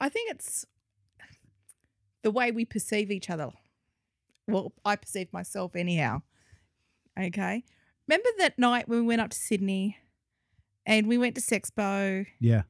I 0.00 0.08
think 0.08 0.30
it's 0.30 0.64
the 2.22 2.30
way 2.30 2.52
we 2.52 2.64
perceive 2.64 3.10
each 3.10 3.28
other. 3.30 3.50
Well, 4.46 4.72
I 4.84 4.96
perceive 4.96 5.32
myself 5.32 5.74
anyhow. 5.74 6.22
Okay. 7.18 7.64
Remember 8.08 8.28
that 8.38 8.58
night 8.58 8.88
when 8.88 9.00
we 9.00 9.06
went 9.06 9.20
up 9.20 9.30
to 9.30 9.36
Sydney 9.36 9.96
and 10.86 11.06
we 11.06 11.18
went 11.18 11.34
to 11.36 11.40
Sexpo 11.40 12.26
Yeah, 12.40 12.62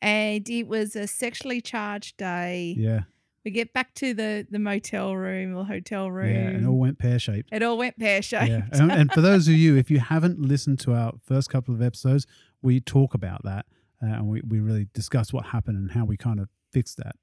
and 0.00 0.48
it 0.48 0.66
was 0.66 0.96
a 0.96 1.06
sexually 1.06 1.60
charged 1.60 2.16
day. 2.16 2.74
yeah, 2.78 3.00
We 3.44 3.50
get 3.50 3.72
back 3.74 3.92
to 3.96 4.14
the, 4.14 4.46
the 4.50 4.58
motel 4.58 5.14
room 5.14 5.54
or 5.56 5.66
hotel 5.66 6.10
room. 6.10 6.34
yeah, 6.34 6.48
and 6.48 6.64
it 6.64 6.68
all 6.68 6.78
went 6.78 6.98
pear 6.98 7.18
shaped. 7.18 7.50
it 7.52 7.62
all 7.62 7.76
went 7.76 7.98
pear 7.98 8.22
shaped. 8.22 8.48
Yeah, 8.48 8.62
and, 8.72 8.90
and 8.90 9.12
for 9.12 9.20
those 9.20 9.46
of 9.48 9.54
you, 9.54 9.76
if 9.76 9.90
you 9.90 9.98
haven't 10.00 10.40
listened 10.40 10.80
to 10.80 10.94
our 10.94 11.12
first 11.22 11.50
couple 11.50 11.74
of 11.74 11.82
episodes, 11.82 12.26
we 12.62 12.80
talk 12.80 13.14
about 13.14 13.42
that 13.44 13.66
uh, 14.02 14.06
and 14.06 14.26
we, 14.28 14.42
we 14.46 14.60
really 14.60 14.88
discuss 14.94 15.32
what 15.32 15.46
happened 15.46 15.76
and 15.76 15.90
how 15.92 16.04
we 16.04 16.16
kind 16.16 16.40
of 16.40 16.48
fixed 16.72 16.96
that. 16.98 17.16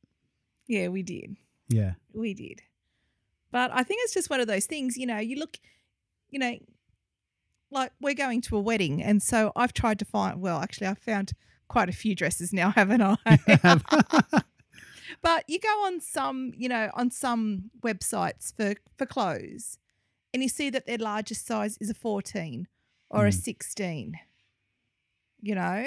yeah, 0.68 0.88
we 0.90 1.04
did. 1.04 1.38
Yeah, 1.70 1.94
We 2.14 2.34
did. 2.34 2.62
But 3.52 3.72
I 3.74 3.84
think 3.84 4.02
it's 4.04 4.14
just 4.14 4.30
one 4.30 4.40
of 4.40 4.48
those 4.48 4.66
things, 4.66 4.98
you 4.98 5.06
know, 5.06 5.18
you 5.20 5.38
look, 5.38 5.58
you 6.30 6.40
know, 6.40 6.58
like 7.72 7.92
we're 8.02 8.14
going 8.14 8.42
to 8.42 8.58
a 8.58 8.60
wedding. 8.62 9.02
And 9.04 9.22
so 9.22 9.52
I've 9.56 9.74
tried 9.74 10.00
to 10.00 10.06
find, 10.06 10.42
well, 10.42 10.60
actually, 10.60 10.88
I've 10.88 10.98
found 11.00 11.32
quite 11.68 11.90
a 11.90 11.94
few 11.94 12.16
dresses 12.16 12.54
now, 12.54 12.70
haven't 12.76 13.02
I? 13.02 13.16
but 15.22 15.44
you 15.48 15.60
go 15.60 15.86
on 15.86 16.00
some, 16.02 16.54
you 16.56 16.70
know, 16.70 16.90
on 16.94 17.12
some 17.12 17.70
websites 17.82 18.56
for, 18.56 18.76
for 18.98 19.06
clothes 19.06 19.78
and 20.34 20.44
you 20.44 20.50
see 20.50 20.70
that 20.70 20.86
their 20.86 20.98
largest 20.98 21.46
size 21.46 21.78
is 21.80 21.90
a 21.90 21.94
14 21.94 22.68
or 23.10 23.26
a 23.26 23.30
Mm. 23.30 23.34
16, 23.34 24.20
you 25.48 25.56
know? 25.56 25.86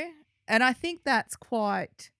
And 0.48 0.64
I 0.64 0.72
think 0.72 1.02
that's 1.04 1.36
quite, 1.36 2.10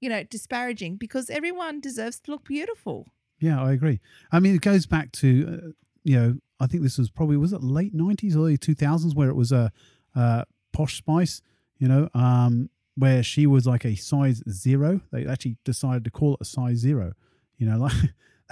you 0.00 0.08
know, 0.08 0.24
disparaging 0.24 0.96
because 0.96 1.30
everyone 1.30 1.80
deserves 1.80 2.18
to 2.20 2.32
look 2.32 2.44
beautiful. 2.44 3.06
yeah, 3.38 3.62
I 3.62 3.72
agree. 3.72 4.00
I 4.32 4.40
mean, 4.40 4.54
it 4.56 4.62
goes 4.62 4.84
back 4.86 5.12
to, 5.12 5.28
uh, 5.48 5.68
you 6.02 6.16
know, 6.18 6.38
I 6.58 6.66
think 6.66 6.82
this 6.82 6.98
was 6.98 7.08
probably, 7.08 7.36
was 7.36 7.52
it 7.52 7.62
late 7.62 7.96
90s, 7.96 8.34
early 8.34 8.58
2000s, 8.58 9.14
where 9.14 9.28
it 9.28 9.36
was 9.36 9.52
a, 9.52 9.70
uh 10.16 10.44
Posh 10.72 10.96
Spice, 10.96 11.40
you 11.78 11.86
know, 11.86 12.08
um, 12.14 12.68
where 12.96 13.22
she 13.22 13.46
was 13.46 13.66
like 13.66 13.84
a 13.84 13.94
size 13.94 14.42
zero. 14.50 15.00
They 15.12 15.26
actually 15.26 15.58
decided 15.64 16.02
to 16.04 16.10
call 16.10 16.34
it 16.34 16.40
a 16.40 16.44
size 16.44 16.78
zero. 16.78 17.12
You 17.58 17.66
know, 17.66 17.78
like 17.86 17.92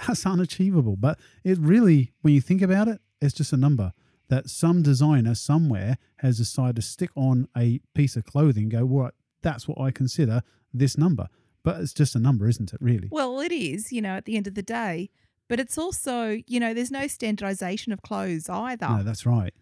that's 0.07 0.25
unachievable. 0.25 0.95
But 0.95 1.19
it 1.43 1.57
really, 1.59 2.13
when 2.21 2.33
you 2.33 2.41
think 2.41 2.61
about 2.61 2.87
it, 2.87 3.01
it's 3.21 3.33
just 3.33 3.53
a 3.53 3.57
number 3.57 3.91
that 4.31 4.49
some 4.49 4.81
designer 4.81 5.35
somewhere 5.35 5.97
has 6.19 6.37
decided 6.37 6.77
to 6.77 6.81
stick 6.81 7.09
on 7.15 7.49
a 7.55 7.81
piece 7.93 8.15
of 8.15 8.23
clothing 8.23 8.63
and 8.63 8.71
go, 8.71 8.85
well, 8.85 9.03
right, 9.03 9.13
that's 9.41 9.67
what 9.67 9.77
I 9.77 9.91
consider 9.91 10.41
this 10.73 10.97
number. 10.97 11.27
But 11.63 11.81
it's 11.81 11.93
just 11.93 12.15
a 12.15 12.19
number, 12.19 12.47
isn't 12.47 12.73
it, 12.73 12.79
really? 12.81 13.09
Well, 13.11 13.41
it 13.41 13.51
is, 13.51 13.91
you 13.91 14.01
know, 14.01 14.15
at 14.15 14.23
the 14.23 14.37
end 14.37 14.47
of 14.47 14.55
the 14.55 14.63
day. 14.63 15.09
But 15.49 15.59
it's 15.59 15.77
also, 15.77 16.39
you 16.47 16.61
know, 16.61 16.73
there's 16.73 16.91
no 16.91 17.07
standardization 17.07 17.91
of 17.91 18.03
clothes 18.03 18.47
either. 18.47 18.87
No, 18.87 19.03
that's 19.03 19.25
right. 19.25 19.53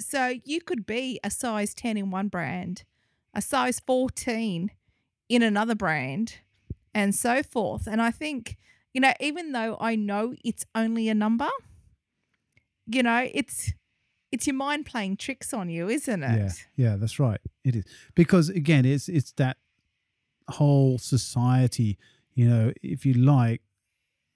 So 0.00 0.34
you 0.44 0.60
could 0.60 0.86
be 0.86 1.20
a 1.22 1.30
size 1.30 1.72
10 1.72 1.96
in 1.96 2.10
one 2.10 2.26
brand, 2.26 2.82
a 3.32 3.40
size 3.40 3.78
14 3.78 4.72
in 5.28 5.42
another 5.44 5.76
brand, 5.76 6.38
and 6.92 7.14
so 7.14 7.44
forth. 7.44 7.86
And 7.86 8.02
I 8.02 8.10
think, 8.10 8.56
you 8.92 9.00
know, 9.00 9.12
even 9.20 9.52
though 9.52 9.76
I 9.78 9.94
know 9.94 10.34
it's 10.44 10.66
only 10.74 11.08
a 11.08 11.14
number, 11.14 11.48
you 12.86 13.04
know, 13.04 13.28
it's 13.32 13.72
it's 14.32 14.46
your 14.46 14.54
mind 14.54 14.86
playing 14.86 15.16
tricks 15.16 15.52
on 15.52 15.68
you, 15.68 15.88
isn't 15.88 16.22
it? 16.22 16.38
Yeah, 16.38 16.50
yeah, 16.90 16.96
that's 16.96 17.18
right. 17.18 17.40
It 17.64 17.76
is 17.76 17.84
because 18.14 18.48
again, 18.48 18.84
it's 18.84 19.08
it's 19.08 19.32
that 19.32 19.56
whole 20.48 20.98
society. 20.98 21.98
You 22.34 22.48
know, 22.48 22.72
if 22.82 23.04
you 23.04 23.14
like, 23.14 23.62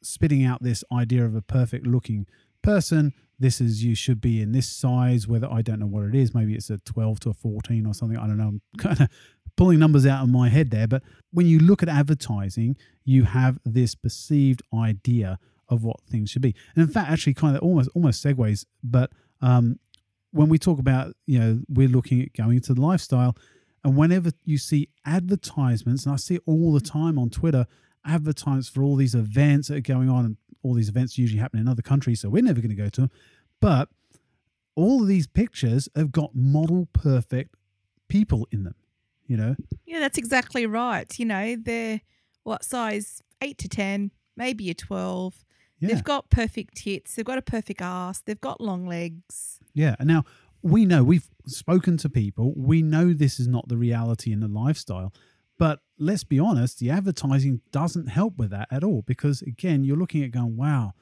spitting 0.02 0.44
out 0.44 0.62
this 0.62 0.84
idea 0.92 1.24
of 1.24 1.34
a 1.34 1.42
perfect 1.42 1.86
looking 1.86 2.26
person. 2.62 3.12
This 3.38 3.60
is 3.60 3.82
you 3.82 3.94
should 3.94 4.20
be 4.20 4.40
in 4.40 4.52
this 4.52 4.68
size. 4.68 5.26
Whether 5.26 5.50
I 5.50 5.62
don't 5.62 5.80
know 5.80 5.86
what 5.86 6.04
it 6.04 6.14
is, 6.14 6.34
maybe 6.34 6.54
it's 6.54 6.70
a 6.70 6.78
twelve 6.78 7.20
to 7.20 7.30
a 7.30 7.34
fourteen 7.34 7.86
or 7.86 7.94
something. 7.94 8.16
I 8.16 8.26
don't 8.26 8.38
know. 8.38 8.48
I'm 8.48 8.62
kind 8.78 9.00
of 9.00 9.08
pulling 9.56 9.78
numbers 9.78 10.06
out 10.06 10.22
of 10.22 10.28
my 10.28 10.48
head 10.48 10.70
there. 10.70 10.86
But 10.86 11.02
when 11.32 11.46
you 11.46 11.58
look 11.58 11.82
at 11.82 11.88
advertising, 11.88 12.76
you 13.04 13.24
have 13.24 13.58
this 13.64 13.94
perceived 13.94 14.62
idea 14.72 15.38
of 15.68 15.82
what 15.82 16.00
things 16.08 16.30
should 16.30 16.42
be. 16.42 16.54
And 16.76 16.86
in 16.86 16.92
fact, 16.92 17.10
actually, 17.10 17.34
kind 17.34 17.56
of 17.56 17.62
almost 17.62 17.90
almost 17.94 18.24
segues. 18.24 18.66
But 18.82 19.10
um, 19.44 19.78
when 20.32 20.48
we 20.48 20.58
talk 20.58 20.78
about, 20.80 21.14
you 21.26 21.38
know, 21.38 21.60
we're 21.68 21.88
looking 21.88 22.22
at 22.22 22.32
going 22.32 22.56
into 22.56 22.74
the 22.74 22.80
lifestyle, 22.80 23.36
and 23.84 23.96
whenever 23.96 24.32
you 24.44 24.56
see 24.56 24.88
advertisements, 25.04 26.06
and 26.06 26.14
I 26.14 26.16
see 26.16 26.36
it 26.36 26.42
all 26.46 26.72
the 26.72 26.80
time 26.80 27.18
on 27.18 27.28
Twitter, 27.28 27.66
advertisements 28.06 28.68
for 28.68 28.82
all 28.82 28.96
these 28.96 29.14
events 29.14 29.68
that 29.68 29.76
are 29.76 29.80
going 29.80 30.08
on, 30.08 30.24
and 30.24 30.36
all 30.62 30.72
these 30.72 30.88
events 30.88 31.18
usually 31.18 31.38
happen 31.40 31.60
in 31.60 31.68
other 31.68 31.82
countries, 31.82 32.20
so 32.20 32.30
we're 32.30 32.42
never 32.42 32.60
going 32.60 32.70
to 32.70 32.82
go 32.82 32.88
to 32.88 33.02
them. 33.02 33.10
But 33.60 33.90
all 34.74 35.02
of 35.02 35.08
these 35.08 35.26
pictures 35.26 35.90
have 35.94 36.10
got 36.10 36.34
model 36.34 36.88
perfect 36.94 37.54
people 38.08 38.48
in 38.50 38.64
them, 38.64 38.74
you 39.26 39.36
know? 39.36 39.56
Yeah, 39.84 40.00
that's 40.00 40.18
exactly 40.18 40.64
right. 40.64 41.16
You 41.18 41.26
know, 41.26 41.56
they're 41.56 42.00
what 42.44 42.64
size 42.64 43.22
eight 43.42 43.58
to 43.58 43.68
10, 43.68 44.10
maybe 44.36 44.70
a 44.70 44.74
12. 44.74 45.44
Yeah. 45.80 45.88
They've 45.88 46.04
got 46.04 46.30
perfect 46.30 46.76
tits. 46.76 47.14
They've 47.14 47.24
got 47.24 47.38
a 47.38 47.42
perfect 47.42 47.80
ass. 47.82 48.20
They've 48.24 48.40
got 48.40 48.60
long 48.60 48.86
legs. 48.86 49.58
Yeah. 49.74 49.96
And 49.98 50.08
now 50.08 50.24
we 50.62 50.86
know 50.86 51.02
we've 51.04 51.28
spoken 51.46 51.96
to 51.98 52.08
people. 52.08 52.54
We 52.56 52.80
know 52.82 53.12
this 53.12 53.38
is 53.38 53.48
not 53.48 53.68
the 53.68 53.76
reality 53.76 54.32
in 54.32 54.40
the 54.40 54.48
lifestyle, 54.48 55.12
But 55.58 55.80
let's 55.98 56.24
be 56.24 56.38
honest, 56.40 56.78
the 56.78 56.90
advertising 56.90 57.60
doesn't 57.70 58.06
help 58.08 58.38
with 58.38 58.50
that 58.50 58.68
at 58.70 58.82
all 58.82 59.02
because 59.02 59.42
again, 59.42 59.84
you're 59.84 59.96
looking 59.96 60.24
at 60.24 60.30
going, 60.32 60.56
wow, 60.56 60.92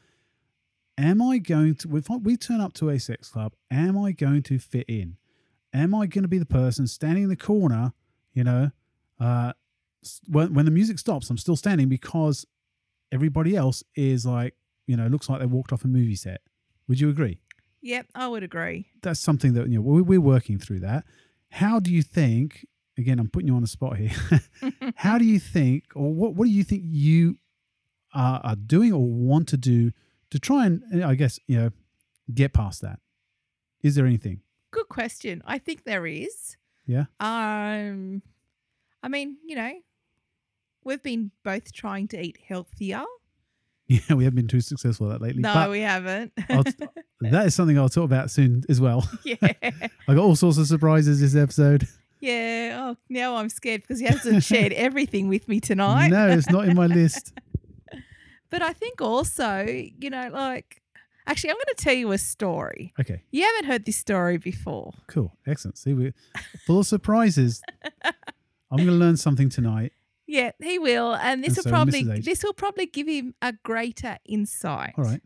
am 0.99 1.23
I 1.23 1.39
going 1.39 1.75
to 1.77 1.97
if 1.97 2.11
I- 2.11 2.17
we 2.17 2.37
turn 2.37 2.61
up 2.61 2.73
to 2.75 2.89
a 2.91 2.99
sex 2.99 3.29
club, 3.31 3.55
am 3.71 3.97
I 3.99 4.13
going 4.13 4.43
to 4.45 4.59
fit 4.59 4.87
in? 4.89 5.17
Am 5.73 5.95
I 5.95 6.07
going 6.07 6.23
to 6.23 6.29
be 6.29 6.39
the 6.39 6.45
person 6.47 6.87
standing 6.87 7.23
in 7.25 7.29
the 7.31 7.37
corner, 7.37 7.93
you 8.35 8.45
know, 8.45 8.71
uh, 9.19 9.53
when, 10.27 10.53
when 10.53 10.65
the 10.67 10.71
music 10.71 10.99
stops, 10.99 11.31
I'm 11.31 11.39
still 11.39 11.57
standing 11.57 11.89
because 11.89 12.45
everybody 13.11 13.57
else 13.57 13.83
is 13.95 14.27
like, 14.27 14.55
you 14.87 14.97
know, 14.97 15.07
looks 15.07 15.29
like 15.29 15.41
they 15.41 15.47
walked 15.47 15.73
off 15.73 15.85
a 15.85 15.89
movie 15.89 16.17
set. 16.17 16.41
Would 16.89 17.01
you 17.01 17.09
agree? 17.09 17.39
Yep, 17.83 18.07
I 18.15 18.29
would 18.29 18.43
agree. 18.43 18.87
That's 19.03 19.21
something 19.21 19.55
that, 19.55 19.69
you 19.69 19.77
know, 19.77 19.83
we're, 19.83 20.03
we're 20.03 20.21
working 20.21 20.59
through 20.59 20.81
that. 20.81 21.05
How 21.51 21.81
do 21.81 21.93
you 21.93 22.03
think, 22.03 22.67
again, 22.97 23.19
I'm 23.19 23.29
putting 23.29 23.49
you 23.49 23.57
on 23.57 23.63
the 23.63 23.69
spot 23.69 23.97
here. 23.97 24.13
How 24.97 25.19
do 25.19 25.25
you 25.25 25.39
think, 25.39 25.85
or 25.95 26.13
what, 26.13 26.35
what 26.35 26.47
do 26.47 26.51
you 26.51 26.65
think 26.65 26.83
you 26.87 27.39
are, 28.15 28.41
are 28.45 28.57
doing 28.57 28.93
or 28.93 29.05
want 29.05 29.49
to 29.49 29.57
do 29.57 29.93
to 30.31 30.39
try 30.39 30.67
and, 30.67 31.05
I 31.05 31.15
guess, 31.15 31.39
you 31.47 31.59
know, 31.59 31.71
get 32.33 32.53
past 32.53 32.83
that? 32.83 33.01
Is 33.83 33.97
there 33.97 34.07
anything? 34.07 34.41
Good 34.71 34.89
question. 34.89 35.43
I 35.45 35.59
think 35.59 35.85
there 35.85 36.07
is. 36.07 36.57
Yeah. 36.87 37.05
Um, 37.21 38.23
I 39.03 39.09
mean, 39.09 39.37
you 39.45 39.57
know, 39.57 39.73
we've 40.85 41.03
been 41.03 41.33
both 41.45 41.73
trying 41.73 42.09
to 42.09 42.21
eat 42.21 42.39
healthier. 42.47 43.03
Yeah, 44.09 44.15
we 44.15 44.25
haven't 44.25 44.37
been 44.37 44.49
too 44.49 44.61
successful 44.61 45.11
at 45.11 45.19
that 45.21 45.25
lately. 45.25 45.43
No, 45.43 45.53
but 45.55 45.71
we 45.71 45.81
haven't. 45.81 46.33
That 47.21 47.47
is 47.47 47.55
something 47.55 47.79
I'll 47.79 47.89
talk 47.89 48.05
about 48.05 48.31
soon 48.33 48.65
as 48.69 48.81
well. 48.81 49.09
yeah. 49.25 49.37
I 49.43 50.15
got 50.15 50.19
all 50.19 50.35
sorts 50.35 50.59
of 50.59 50.67
surprises 50.67 51.21
this 51.21 51.37
episode. 51.37 51.87
Yeah. 52.21 52.79
Oh, 52.93 52.97
now 53.09 53.37
I'm 53.37 53.49
scared 53.49 53.83
because 53.83 54.01
he 54.01 54.07
hasn't 54.07 54.43
shared 54.43 54.73
everything 54.73 55.29
with 55.29 55.47
me 55.49 55.61
tonight. 55.61 56.09
No, 56.09 56.29
it's 56.29 56.51
not 56.51 56.67
in 56.69 56.75
my 56.75 56.87
list. 56.87 57.33
But 58.51 58.61
I 58.63 58.73
think 58.73 59.01
also, 59.01 59.65
you 59.67 60.11
know, 60.11 60.31
like, 60.33 60.83
actually, 61.27 61.51
I'm 61.51 61.57
going 61.57 61.75
to 61.77 61.85
tell 61.85 61.95
you 61.95 62.11
a 62.13 62.19
story. 62.19 62.93
Okay, 63.01 63.23
You 63.31 63.45
haven't 63.45 63.67
heard 63.71 63.85
this 63.85 63.97
story 63.97 64.37
before. 64.37 64.93
cool, 65.07 65.37
excellent. 65.47 65.79
See, 65.79 65.95
we're 65.95 66.15
full 66.67 66.81
of 66.81 66.87
surprises. 66.87 67.63
I'm 68.05 68.79
going 68.79 68.89
to 68.89 68.95
learn 68.95 69.17
something 69.17 69.49
tonight. 69.49 69.93
Yeah, 70.33 70.53
he 70.63 70.79
will, 70.79 71.13
and 71.15 71.23
And 71.25 71.45
this 71.45 71.57
will 71.57 71.65
so 71.65 71.71
probably 71.71 72.05
Mrs. 72.05 72.19
H. 72.19 72.25
this 72.25 72.43
will 72.43 72.53
probably 72.55 72.87
give 72.87 73.07
him 73.09 73.35
a 73.43 73.53
greater 73.65 74.19
insight. 74.25 74.95
All 74.97 75.05
right, 75.05 75.21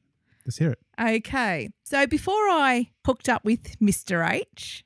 let's 0.45 0.59
hear 0.59 0.71
it. 0.73 0.79
Okay. 1.01 1.71
So 1.85 2.07
before 2.07 2.35
I 2.49 2.91
hooked 3.05 3.29
up 3.29 3.45
with 3.45 3.79
Mr. 3.79 4.29
H, 4.29 4.85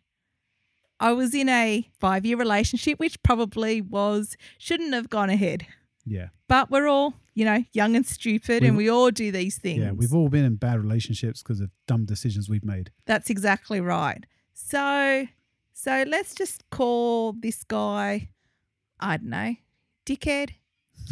I 0.99 1.13
was 1.13 1.35
in 1.35 1.49
a 1.49 1.89
five 1.99 2.27
year 2.27 2.37
relationship, 2.37 2.99
which 2.99 3.23
probably 3.23 3.81
was, 3.81 4.37
shouldn't 4.59 4.93
have 4.93 5.09
gone 5.09 5.31
ahead. 5.31 5.67
Yeah, 6.05 6.29
But 6.49 6.71
we're 6.71 6.89
all, 6.89 7.15
you 7.35 7.45
know, 7.45 7.65
young 7.73 7.95
and 7.95 8.07
stupid 8.07 8.63
and 8.65 8.77
We've- 8.77 8.87
we 8.87 8.91
all 8.91 9.11
do 9.11 9.31
these 9.31 9.59
things. 9.59 9.79
yeah. 9.81 9.93
We've 9.93 10.13
all 10.15 10.29
been 10.29 10.45
in 10.45 10.57
bad 10.57 10.81
relationships 10.81 11.43
because 11.43 11.61
of 11.61 11.71
dumb 11.87 12.05
decisions 12.05 12.49
we've 12.49 12.65
made. 12.65 12.91
That's 13.07 13.31
exactly 13.31 13.81
right. 13.81 14.25
So, 14.53 15.27
so 15.73 16.05
let's 16.07 16.35
just 16.35 16.69
call 16.71 17.33
this 17.35 17.63
guy, 17.65 18.31
I 18.99 19.17
don't 19.19 19.31
know, 19.31 19.55
dickhead, 20.07 20.51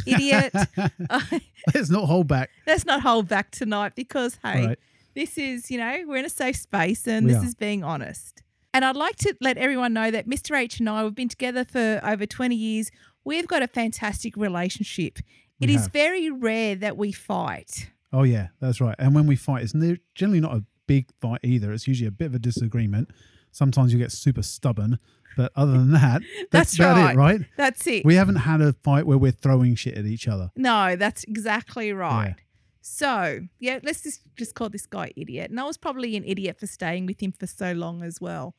idiot. 0.06 0.52
let's 1.74 1.90
not 1.90 2.04
hold 2.06 2.28
back. 2.28 2.50
let's 2.66 2.84
not 2.84 3.00
hold 3.02 3.28
back 3.28 3.50
tonight 3.50 3.92
because, 3.94 4.38
hey, 4.42 4.66
right. 4.66 4.78
this 5.14 5.38
is, 5.38 5.70
you 5.70 5.78
know, 5.78 6.04
we're 6.06 6.16
in 6.18 6.24
a 6.24 6.28
safe 6.30 6.56
space 6.56 7.06
and 7.06 7.26
We 7.26 7.32
this 7.32 7.42
are. 7.42 7.46
is 7.46 7.54
being 7.54 7.84
honest. 7.84 8.42
And 8.74 8.84
I'd 8.84 8.96
like 8.96 9.16
to 9.16 9.34
let 9.40 9.56
everyone 9.56 9.92
know 9.92 10.10
that 10.10 10.28
Mr. 10.28 10.56
H 10.56 10.78
and 10.78 10.88
I, 10.88 11.02
we've 11.02 11.14
been 11.14 11.28
together 11.28 11.64
for 11.64 12.00
over 12.04 12.26
20 12.26 12.54
years. 12.54 12.90
We've 13.24 13.46
got 13.48 13.62
a 13.62 13.66
fantastic 13.68 14.36
relationship. 14.36 15.18
It 15.60 15.68
We 15.68 15.74
is 15.74 15.82
have. 15.82 15.92
very 15.92 16.30
rare 16.30 16.74
that 16.76 16.96
we 16.96 17.10
fight. 17.12 17.90
Oh 18.12 18.22
yeah, 18.22 18.48
that's 18.60 18.80
right. 18.80 18.94
And 18.98 19.14
when 19.14 19.26
we 19.26 19.36
fight, 19.36 19.62
it's 19.64 19.72
generally 20.14 20.40
not 20.40 20.54
a 20.54 20.64
big 20.86 21.06
fight 21.20 21.40
either. 21.42 21.72
It's 21.72 21.88
usually 21.88 22.08
a 22.08 22.12
bit 22.12 22.26
of 22.26 22.34
a 22.34 22.38
disagreement. 22.38 23.10
Sometimes 23.50 23.92
you 23.92 23.98
get 23.98 24.12
super 24.12 24.42
stubborn, 24.42 24.98
but 25.36 25.52
other 25.56 25.72
than 25.72 25.92
that, 25.92 26.22
that's, 26.50 26.76
That's 26.76 26.78
about 26.78 26.96
right. 26.96 27.14
it, 27.14 27.18
right? 27.18 27.40
That's 27.56 27.86
it. 27.86 28.04
We 28.04 28.14
haven't 28.14 28.36
had 28.36 28.60
a 28.60 28.72
fight 28.72 29.06
where 29.06 29.18
we're 29.18 29.32
throwing 29.32 29.74
shit 29.74 29.96
at 29.96 30.04
each 30.06 30.28
other. 30.28 30.50
no, 30.56 30.96
that's 30.96 31.24
exactly 31.24 31.92
right. 31.92 32.34
So, 32.80 33.40
yeah, 33.58 33.80
let's 33.82 34.02
just, 34.02 34.20
just 34.36 34.54
call 34.54 34.70
this 34.70 34.86
guy 34.86 35.12
idiot. 35.16 35.50
And 35.50 35.60
I 35.60 35.64
was 35.64 35.76
probably 35.76 36.16
an 36.16 36.24
idiot 36.24 36.58
for 36.58 36.66
staying 36.66 37.04
with 37.06 37.20
him 37.22 37.32
for 37.32 37.46
so 37.46 37.72
long 37.72 38.02
as 38.02 38.18
well. 38.20 38.54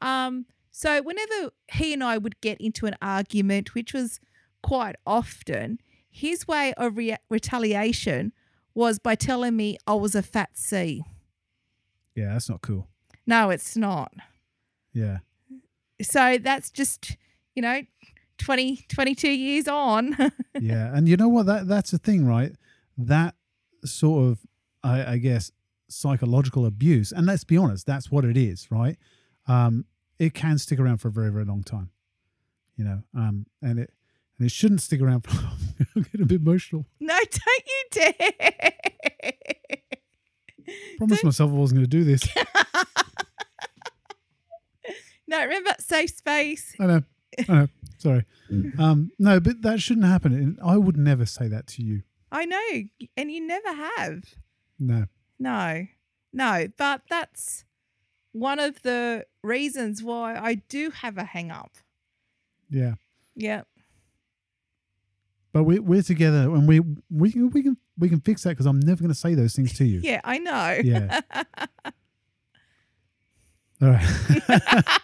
Um, 0.00 0.46
so, 0.70 1.02
whenever 1.02 1.50
he 1.72 1.92
and 1.92 2.02
I 2.02 2.16
would 2.16 2.40
get 2.40 2.58
into 2.60 2.86
an 2.86 2.96
argument, 3.02 3.74
which 3.74 3.92
was 3.92 4.20
quite 4.62 4.96
often, 5.06 5.80
his 6.10 6.48
way 6.48 6.72
of 6.78 6.96
re- 6.96 7.16
retaliation 7.28 8.32
was 8.74 8.98
by 8.98 9.14
telling 9.16 9.54
me 9.56 9.76
I 9.86 9.94
was 9.94 10.14
a 10.14 10.22
fat 10.22 10.50
C. 10.54 11.02
Yeah, 12.14 12.32
that's 12.32 12.48
not 12.48 12.62
cool. 12.62 12.88
No, 13.26 13.50
it's 13.50 13.76
not. 13.76 14.12
Yeah. 14.94 15.18
So, 16.00 16.38
that's 16.38 16.70
just, 16.70 17.16
you 17.54 17.62
know, 17.62 17.82
20, 18.38 18.86
22 18.88 19.28
years 19.28 19.68
on. 19.68 20.16
yeah, 20.60 20.94
and 20.94 21.08
you 21.08 21.16
know 21.16 21.28
what? 21.28 21.46
That 21.46 21.68
that's 21.68 21.90
the 21.90 21.98
thing, 21.98 22.26
right? 22.26 22.52
That 22.96 23.34
sort 23.84 24.30
of, 24.30 24.38
I, 24.82 25.12
I 25.12 25.18
guess, 25.18 25.52
psychological 25.88 26.66
abuse, 26.66 27.12
and 27.12 27.26
let's 27.26 27.44
be 27.44 27.56
honest, 27.56 27.86
that's 27.86 28.10
what 28.10 28.24
it 28.24 28.36
is, 28.36 28.70
right? 28.70 28.96
Um, 29.46 29.84
it 30.18 30.34
can 30.34 30.58
stick 30.58 30.78
around 30.78 30.98
for 30.98 31.08
a 31.08 31.10
very, 31.10 31.30
very 31.30 31.44
long 31.44 31.62
time, 31.62 31.90
you 32.76 32.84
know, 32.84 33.02
um, 33.14 33.46
and 33.62 33.78
it 33.78 33.92
and 34.38 34.46
it 34.46 34.52
shouldn't 34.52 34.80
stick 34.80 35.00
around. 35.00 35.22
For, 35.22 35.36
I'm 35.96 36.02
getting 36.02 36.22
a 36.22 36.26
bit 36.26 36.40
emotional. 36.40 36.86
no, 37.00 37.14
don't 37.14 37.64
you 37.66 37.84
dare. 37.90 38.72
Promised 40.96 41.24
myself 41.24 41.50
I 41.50 41.54
wasn't 41.54 41.78
going 41.78 41.90
to 41.90 41.96
do 41.96 42.04
this. 42.04 42.26
No, 45.34 45.42
remember 45.44 45.70
safe 45.78 46.10
space. 46.10 46.74
I 46.78 46.86
know, 46.86 47.02
I 47.48 47.52
know. 47.52 47.66
Sorry. 47.98 48.24
Um, 48.78 49.10
no, 49.18 49.40
but 49.40 49.62
that 49.62 49.80
shouldn't 49.80 50.06
happen. 50.06 50.32
And 50.32 50.58
I 50.64 50.76
would 50.76 50.96
never 50.96 51.26
say 51.26 51.48
that 51.48 51.66
to 51.68 51.82
you. 51.82 52.02
I 52.30 52.44
know, 52.44 53.08
and 53.16 53.30
you 53.32 53.46
never 53.46 53.72
have. 53.72 54.24
No. 54.78 55.06
No, 55.38 55.86
no, 56.32 56.66
but 56.76 57.02
that's 57.08 57.64
one 58.32 58.58
of 58.58 58.82
the 58.82 59.26
reasons 59.42 60.02
why 60.02 60.36
I 60.36 60.54
do 60.68 60.90
have 60.90 61.16
a 61.18 61.24
hang 61.24 61.50
up. 61.50 61.72
Yeah. 62.70 62.94
Yeah, 63.36 63.62
But 65.52 65.64
we 65.64 65.78
we're 65.80 66.02
together, 66.02 66.42
and 66.54 66.68
we 66.68 66.80
we 67.10 67.32
can 67.32 67.50
we 67.50 67.62
can 67.64 67.76
we 67.98 68.08
can 68.08 68.20
fix 68.20 68.42
that 68.44 68.50
because 68.50 68.66
I'm 68.66 68.78
never 68.78 69.00
going 69.00 69.08
to 69.08 69.14
say 69.14 69.34
those 69.34 69.54
things 69.56 69.72
to 69.78 69.84
you. 69.84 70.00
yeah, 70.04 70.20
I 70.22 70.38
know. 70.38 70.78
Yeah. 70.84 71.20
All 73.84 73.90
right. 73.90 74.04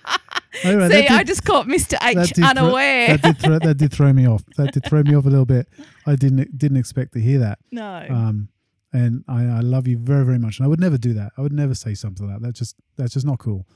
All 0.65 0.77
right, 0.77 0.91
See, 0.91 1.01
that 1.03 1.11
I 1.11 1.19
did- 1.19 1.27
just 1.29 1.45
caught 1.45 1.67
Mr. 1.67 1.97
H 2.03 2.33
throw- 2.35 2.47
unaware. 2.47 3.17
that 3.17 3.23
did 3.23 3.39
throw, 3.39 3.59
that 3.61 3.75
did 3.79 3.93
throw 3.93 4.13
me 4.13 4.27
off. 4.29 4.43
That 4.57 4.73
did 4.73 4.85
throw 4.85 5.03
me 5.03 5.15
off 5.15 5.25
a 5.25 5.29
little 5.31 5.47
bit. 5.47 5.69
I 6.07 6.17
didn't 6.17 6.59
didn't 6.59 6.77
expect 6.77 7.13
to 7.15 7.21
hear 7.21 7.39
that. 7.39 7.59
no. 7.71 8.07
Um, 8.11 8.49
and 8.93 9.23
I, 9.29 9.45
I 9.45 9.61
love 9.61 9.87
you 9.87 9.97
very 9.99 10.25
very 10.25 10.39
much, 10.39 10.59
and 10.59 10.67
I 10.67 10.69
would 10.69 10.81
never 10.81 10.99
do 10.99 11.15
that. 11.15 11.33
I 11.39 11.41
would 11.43 11.53
never 11.53 11.75
say 11.75 11.95
something 11.95 12.27
like 12.29 12.41
that. 12.41 12.43
That's 12.47 12.59
just 12.59 12.77
that's 12.97 13.15
just 13.15 13.25
not 13.25 13.39
cool. 13.39 13.67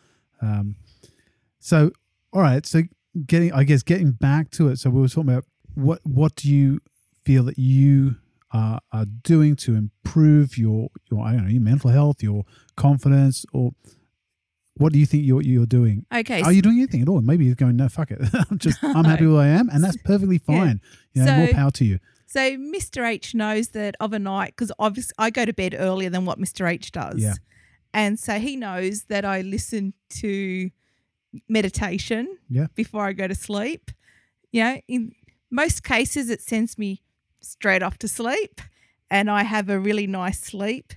Um, 0.43 0.75
so 1.61 1.93
all 2.33 2.43
right, 2.43 2.67
so 2.67 2.83
getting 3.27 3.53
I 3.53 3.63
guess 3.65 3.83
getting 3.83 4.11
back 4.11 4.51
to 4.53 4.69
it. 4.69 4.79
So 4.79 4.91
we 4.91 5.01
were 5.01 5.09
talking 5.09 5.31
about 5.31 5.45
what 5.75 6.01
what 6.03 6.35
do 6.35 6.53
you 6.53 6.81
feel 7.25 7.45
that 7.45 7.59
you 7.59 8.17
are, 8.53 8.81
are 8.93 9.07
doing 9.23 9.55
to 9.57 9.75
improve 9.77 10.59
your 10.59 10.89
your 11.11 11.25
I 11.25 11.33
don't 11.33 11.45
know 11.45 11.51
your 11.51 11.63
mental 11.63 11.91
health, 11.91 12.23
your 12.23 12.45
confidence, 12.77 13.47
or 13.53 13.71
what 14.77 14.93
do 14.93 14.99
you 14.99 15.07
think 15.07 15.25
you're 15.25 15.43
you're 15.43 15.67
doing? 15.67 16.05
okay. 16.15 16.43
Are 16.43 16.53
you 16.53 16.63
doing 16.63 16.79
anything 16.79 17.03
at 17.03 17.09
all? 17.09 17.21
Maybe 17.21 17.45
you're 17.45 17.55
going 17.55 17.77
no 17.77 17.89
fuck 17.89 18.11
it. 18.11 18.21
I'm 18.51 18.59
just 18.59 18.79
I'm 18.83 19.05
happy 19.05 19.27
where 19.27 19.43
I 19.43 19.49
am, 19.49 19.69
and 19.71 19.83
that's 19.85 19.97
perfectly 20.05 20.41
Yeah. 20.49 20.59
fine. 20.59 20.81
You 21.15 21.25
know, 21.25 21.37
more 21.37 21.49
power 21.49 21.71
to 21.73 21.85
you. 21.85 21.99
So 22.27 22.41
Mr. 22.57 23.07
H 23.09 23.35
knows 23.35 23.69
that 23.69 23.95
of 24.01 24.13
a 24.13 24.19
night 24.19 24.55
because 24.57 24.73
obviously 24.79 25.15
I 25.19 25.31
go 25.31 25.45
to 25.45 25.53
bed 25.53 25.77
earlier 25.79 26.11
than 26.11 26.25
what 26.25 26.39
Mr. 26.41 26.69
H 26.69 26.91
does. 26.91 27.23
Yeah. 27.23 27.35
And 27.93 28.19
so 28.19 28.41
he 28.41 28.57
knows 28.57 29.05
that 29.05 29.25
I 29.25 29.43
listen 29.43 29.95
to 30.21 30.71
meditation 31.49 32.39
Yeah. 32.49 32.67
before 32.75 33.05
I 33.07 33.13
go 33.13 33.27
to 33.29 33.35
sleep. 33.35 33.91
You 34.53 34.65
know, 34.65 34.81
in 34.89 35.13
most 35.51 35.83
cases 35.85 36.31
it 36.31 36.41
sends 36.41 36.79
me 36.79 37.03
straight 37.41 37.83
off 37.83 37.99
to 37.99 38.09
sleep 38.09 38.61
and 39.11 39.31
I 39.31 39.43
have 39.43 39.69
a 39.69 39.79
really 39.79 40.07
nice 40.07 40.41
sleep. 40.41 40.93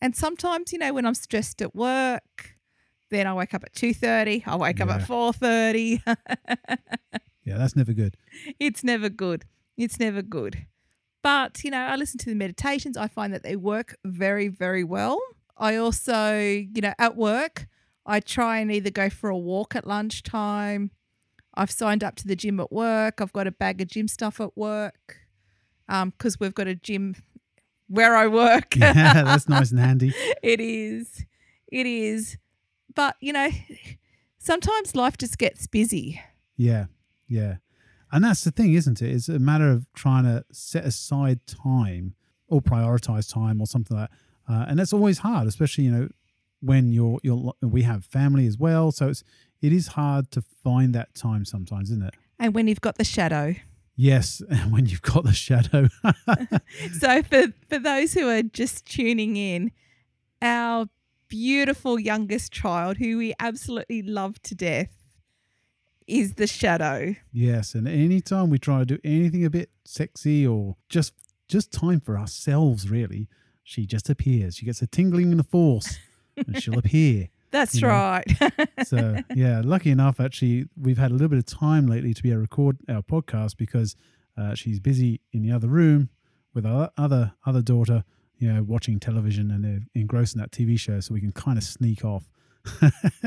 And 0.00 0.16
sometimes, 0.16 0.72
you 0.72 0.78
know, 0.78 0.92
when 0.92 1.06
I'm 1.06 1.14
stressed 1.14 1.62
at 1.62 1.74
work, 1.74 2.51
then 3.12 3.26
I 3.26 3.34
wake 3.34 3.54
up 3.54 3.62
at 3.64 3.72
2:30, 3.74 4.42
I 4.46 4.56
wake 4.56 4.80
up 4.80 4.90
at 4.90 5.02
4:30. 5.02 6.02
Yeah, 7.44 7.58
that's 7.58 7.74
never 7.74 7.92
good. 7.92 8.16
it's 8.60 8.84
never 8.84 9.08
good. 9.08 9.44
It's 9.76 9.98
never 9.98 10.22
good. 10.22 10.66
But, 11.24 11.64
you 11.64 11.72
know, 11.72 11.80
I 11.80 11.96
listen 11.96 12.18
to 12.18 12.26
the 12.26 12.36
meditations. 12.36 12.96
I 12.96 13.08
find 13.08 13.34
that 13.34 13.42
they 13.42 13.56
work 13.56 13.96
very, 14.04 14.46
very 14.46 14.84
well. 14.84 15.20
I 15.56 15.74
also, 15.74 16.36
you 16.38 16.80
know, 16.80 16.94
at 17.00 17.16
work, 17.16 17.66
I 18.06 18.20
try 18.20 18.58
and 18.58 18.70
either 18.70 18.90
go 18.90 19.10
for 19.10 19.28
a 19.28 19.36
walk 19.36 19.74
at 19.74 19.86
lunchtime. 19.88 20.92
I've 21.54 21.70
signed 21.72 22.04
up 22.04 22.14
to 22.16 22.28
the 22.28 22.36
gym 22.36 22.60
at 22.60 22.70
work. 22.72 23.20
I've 23.20 23.32
got 23.32 23.48
a 23.48 23.52
bag 23.52 23.80
of 23.80 23.88
gym 23.88 24.06
stuff 24.06 24.40
at 24.40 24.56
work 24.56 25.18
um, 25.88 26.10
because 26.10 26.38
we've 26.38 26.54
got 26.54 26.68
a 26.68 26.76
gym 26.76 27.16
where 27.88 28.14
I 28.16 28.28
work. 28.28 28.76
yeah, 28.76 29.22
that's 29.24 29.48
nice 29.48 29.72
and 29.72 29.80
handy. 29.88 30.14
it 30.44 30.60
is. 30.60 31.24
It 31.72 31.86
is. 31.86 32.38
But, 32.94 33.16
you 33.20 33.32
know, 33.32 33.50
sometimes 34.38 34.94
life 34.94 35.18
just 35.18 35.38
gets 35.38 35.66
busy. 35.66 36.20
Yeah, 36.56 36.86
yeah. 37.28 37.56
And 38.10 38.24
that's 38.24 38.44
the 38.44 38.50
thing, 38.50 38.74
isn't 38.74 39.00
it? 39.00 39.10
It's 39.10 39.28
a 39.28 39.38
matter 39.38 39.70
of 39.70 39.86
trying 39.94 40.24
to 40.24 40.44
set 40.52 40.84
aside 40.84 41.40
time 41.46 42.14
or 42.46 42.60
prioritize 42.60 43.32
time 43.32 43.60
or 43.60 43.66
something 43.66 43.96
like 43.96 44.10
that. 44.10 44.52
Uh, 44.52 44.66
and 44.68 44.78
that's 44.78 44.92
always 44.92 45.18
hard, 45.18 45.48
especially, 45.48 45.84
you 45.84 45.90
know, 45.90 46.08
when 46.60 46.92
you're, 46.92 47.18
you're, 47.22 47.54
we 47.62 47.82
have 47.82 48.04
family 48.04 48.46
as 48.46 48.58
well. 48.58 48.92
So 48.92 49.08
it's, 49.08 49.24
it 49.62 49.72
is 49.72 49.88
hard 49.88 50.30
to 50.32 50.42
find 50.42 50.94
that 50.94 51.14
time 51.14 51.44
sometimes, 51.44 51.90
isn't 51.90 52.04
it? 52.04 52.14
And 52.38 52.54
when 52.54 52.68
you've 52.68 52.80
got 52.80 52.98
the 52.98 53.04
shadow. 53.04 53.54
Yes, 53.96 54.42
when 54.68 54.86
you've 54.86 55.02
got 55.02 55.24
the 55.24 55.32
shadow. 55.32 55.88
so 56.98 57.22
for 57.22 57.52
for 57.68 57.78
those 57.78 58.12
who 58.14 58.28
are 58.28 58.42
just 58.42 58.84
tuning 58.84 59.36
in, 59.36 59.70
our 60.40 60.88
beautiful 61.32 61.98
youngest 61.98 62.52
child, 62.52 62.98
who 62.98 63.16
we 63.16 63.32
absolutely 63.40 64.02
love 64.02 64.40
to 64.42 64.54
death, 64.54 64.90
is 66.06 66.34
the 66.34 66.46
shadow. 66.46 67.14
Yes, 67.32 67.74
and 67.74 67.88
anytime 67.88 68.50
we 68.50 68.58
try 68.58 68.80
to 68.80 68.84
do 68.84 68.98
anything 69.02 69.42
a 69.42 69.48
bit 69.48 69.70
sexy 69.86 70.46
or 70.46 70.76
just 70.90 71.14
just 71.48 71.72
time 71.72 72.00
for 72.00 72.18
ourselves, 72.18 72.90
really, 72.90 73.30
she 73.64 73.86
just 73.86 74.10
appears. 74.10 74.56
She 74.56 74.66
gets 74.66 74.82
a 74.82 74.86
tingling 74.86 75.30
in 75.30 75.38
the 75.38 75.42
force, 75.42 75.96
and 76.36 76.62
she'll 76.62 76.78
appear. 76.84 77.30
That's 77.50 77.82
right. 77.82 78.26
so 78.84 79.16
yeah, 79.34 79.62
lucky 79.64 79.90
enough, 79.90 80.20
actually, 80.20 80.66
we've 80.78 80.98
had 80.98 81.12
a 81.12 81.14
little 81.14 81.28
bit 81.28 81.38
of 81.38 81.46
time 81.46 81.86
lately 81.86 82.12
to 82.12 82.22
be 82.22 82.28
able 82.28 82.40
to 82.40 82.42
record 82.42 82.76
our 82.90 83.00
podcast 83.00 83.56
because 83.56 83.96
uh, 84.36 84.54
she's 84.54 84.80
busy 84.80 85.22
in 85.32 85.42
the 85.42 85.50
other 85.50 85.68
room 85.68 86.10
with 86.52 86.66
our 86.66 86.90
other 86.98 87.32
other 87.46 87.62
daughter, 87.62 88.04
you 88.42 88.52
know, 88.52 88.62
watching 88.64 88.98
television 88.98 89.52
and 89.52 89.64
they're 89.64 89.80
engrossed 89.94 90.34
in 90.34 90.40
that 90.40 90.50
TV 90.50 90.78
show, 90.78 90.98
so 90.98 91.14
we 91.14 91.20
can 91.20 91.30
kind 91.30 91.56
of 91.56 91.62
sneak 91.62 92.04
off. 92.04 92.24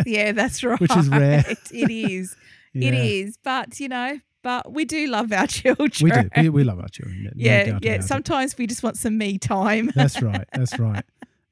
yeah, 0.05 0.33
that's 0.33 0.61
right. 0.61 0.79
Which 0.81 0.95
is 0.95 1.07
rare. 1.07 1.45
it 1.47 1.89
is. 1.89 2.35
yeah. 2.73 2.89
It 2.89 2.93
is. 2.93 3.37
But 3.41 3.79
you 3.79 3.87
know, 3.87 4.19
but 4.43 4.73
we 4.73 4.83
do 4.83 5.07
love 5.07 5.31
our 5.31 5.47
children. 5.47 5.89
We 6.01 6.11
do. 6.11 6.29
We, 6.35 6.49
we 6.49 6.63
love 6.65 6.79
our 6.81 6.89
children. 6.89 7.23
No 7.23 7.31
yeah, 7.33 7.79
yeah. 7.81 8.01
Sometimes 8.01 8.53
it. 8.53 8.59
we 8.59 8.67
just 8.67 8.83
want 8.83 8.97
some 8.97 9.17
me 9.17 9.37
time. 9.37 9.89
That's 9.95 10.21
right. 10.21 10.45
That's 10.51 10.77
right. 10.79 11.05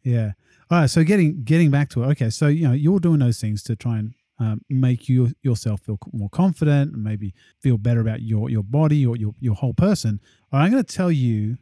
Yeah. 0.04 0.34
All 0.70 0.82
right. 0.82 0.90
So 0.90 1.06
getting 1.06 1.44
getting 1.44 1.72
back 1.72 1.90
to 1.92 2.04
it. 2.04 2.08
Okay. 2.08 2.30
So 2.30 2.48
you 2.48 2.68
know 2.68 2.74
you're 2.74 3.00
doing 3.00 3.20
those 3.20 3.40
things 3.40 3.64
to 3.64 3.78
try 3.78 3.98
and 4.00 4.14
um, 4.40 4.62
make 4.70 5.08
you 5.08 5.32
yourself 5.42 5.80
feel 5.82 5.98
more 6.12 6.30
confident, 6.30 6.94
and 6.94 7.02
maybe 7.02 7.34
feel 7.62 7.78
better 7.78 8.02
about 8.02 8.22
your 8.22 8.50
your 8.50 8.64
body 8.64 9.06
or 9.06 9.16
your 9.16 9.34
your 9.40 9.56
whole 9.56 9.74
person. 9.74 10.20
All 10.52 10.60
right, 10.60 10.66
I'm 10.66 10.72
going 10.72 10.84
to 10.84 10.96
tell 10.96 11.12
you. 11.12 11.58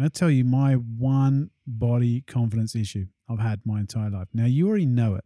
Going 0.00 0.10
to 0.10 0.18
tell 0.18 0.30
you 0.30 0.44
my 0.44 0.76
one 0.76 1.50
body 1.66 2.22
confidence 2.22 2.74
issue 2.74 3.04
I've 3.28 3.38
had 3.38 3.60
my 3.66 3.80
entire 3.80 4.08
life. 4.08 4.28
Now 4.32 4.46
you 4.46 4.66
already 4.66 4.86
know 4.86 5.14
it, 5.16 5.24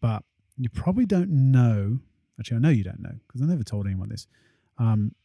but 0.00 0.22
you 0.56 0.68
probably 0.68 1.04
don't 1.04 1.30
know. 1.30 1.98
Actually, 2.38 2.58
I 2.58 2.60
know 2.60 2.68
you 2.68 2.84
don't 2.84 3.00
know 3.00 3.14
because 3.26 3.42
I 3.42 3.46
never 3.46 3.64
told 3.64 3.86
anyone 3.86 4.08
this. 4.08 4.28
Um, 4.78 5.16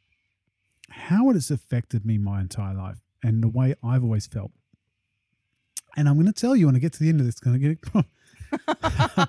how 0.90 1.30
it 1.30 1.34
has 1.34 1.52
affected 1.52 2.04
me 2.04 2.18
my 2.18 2.42
entire 2.42 2.74
life 2.74 2.98
and 3.24 3.44
the 3.44 3.48
way 3.48 3.76
I've 3.84 4.04
always 4.04 4.26
felt. 4.26 4.50
And 5.96 6.10
I'm 6.10 6.16
going 6.16 6.26
to 6.26 6.34
tell 6.34 6.56
you 6.56 6.66
when 6.66 6.76
I 6.76 6.80
get 6.80 6.94
to 6.94 7.00
the 7.00 7.10
end 7.10 7.20
of 7.20 7.28
this, 7.28 7.40
going 7.40 7.62
to 7.62 7.76
get 7.76 9.28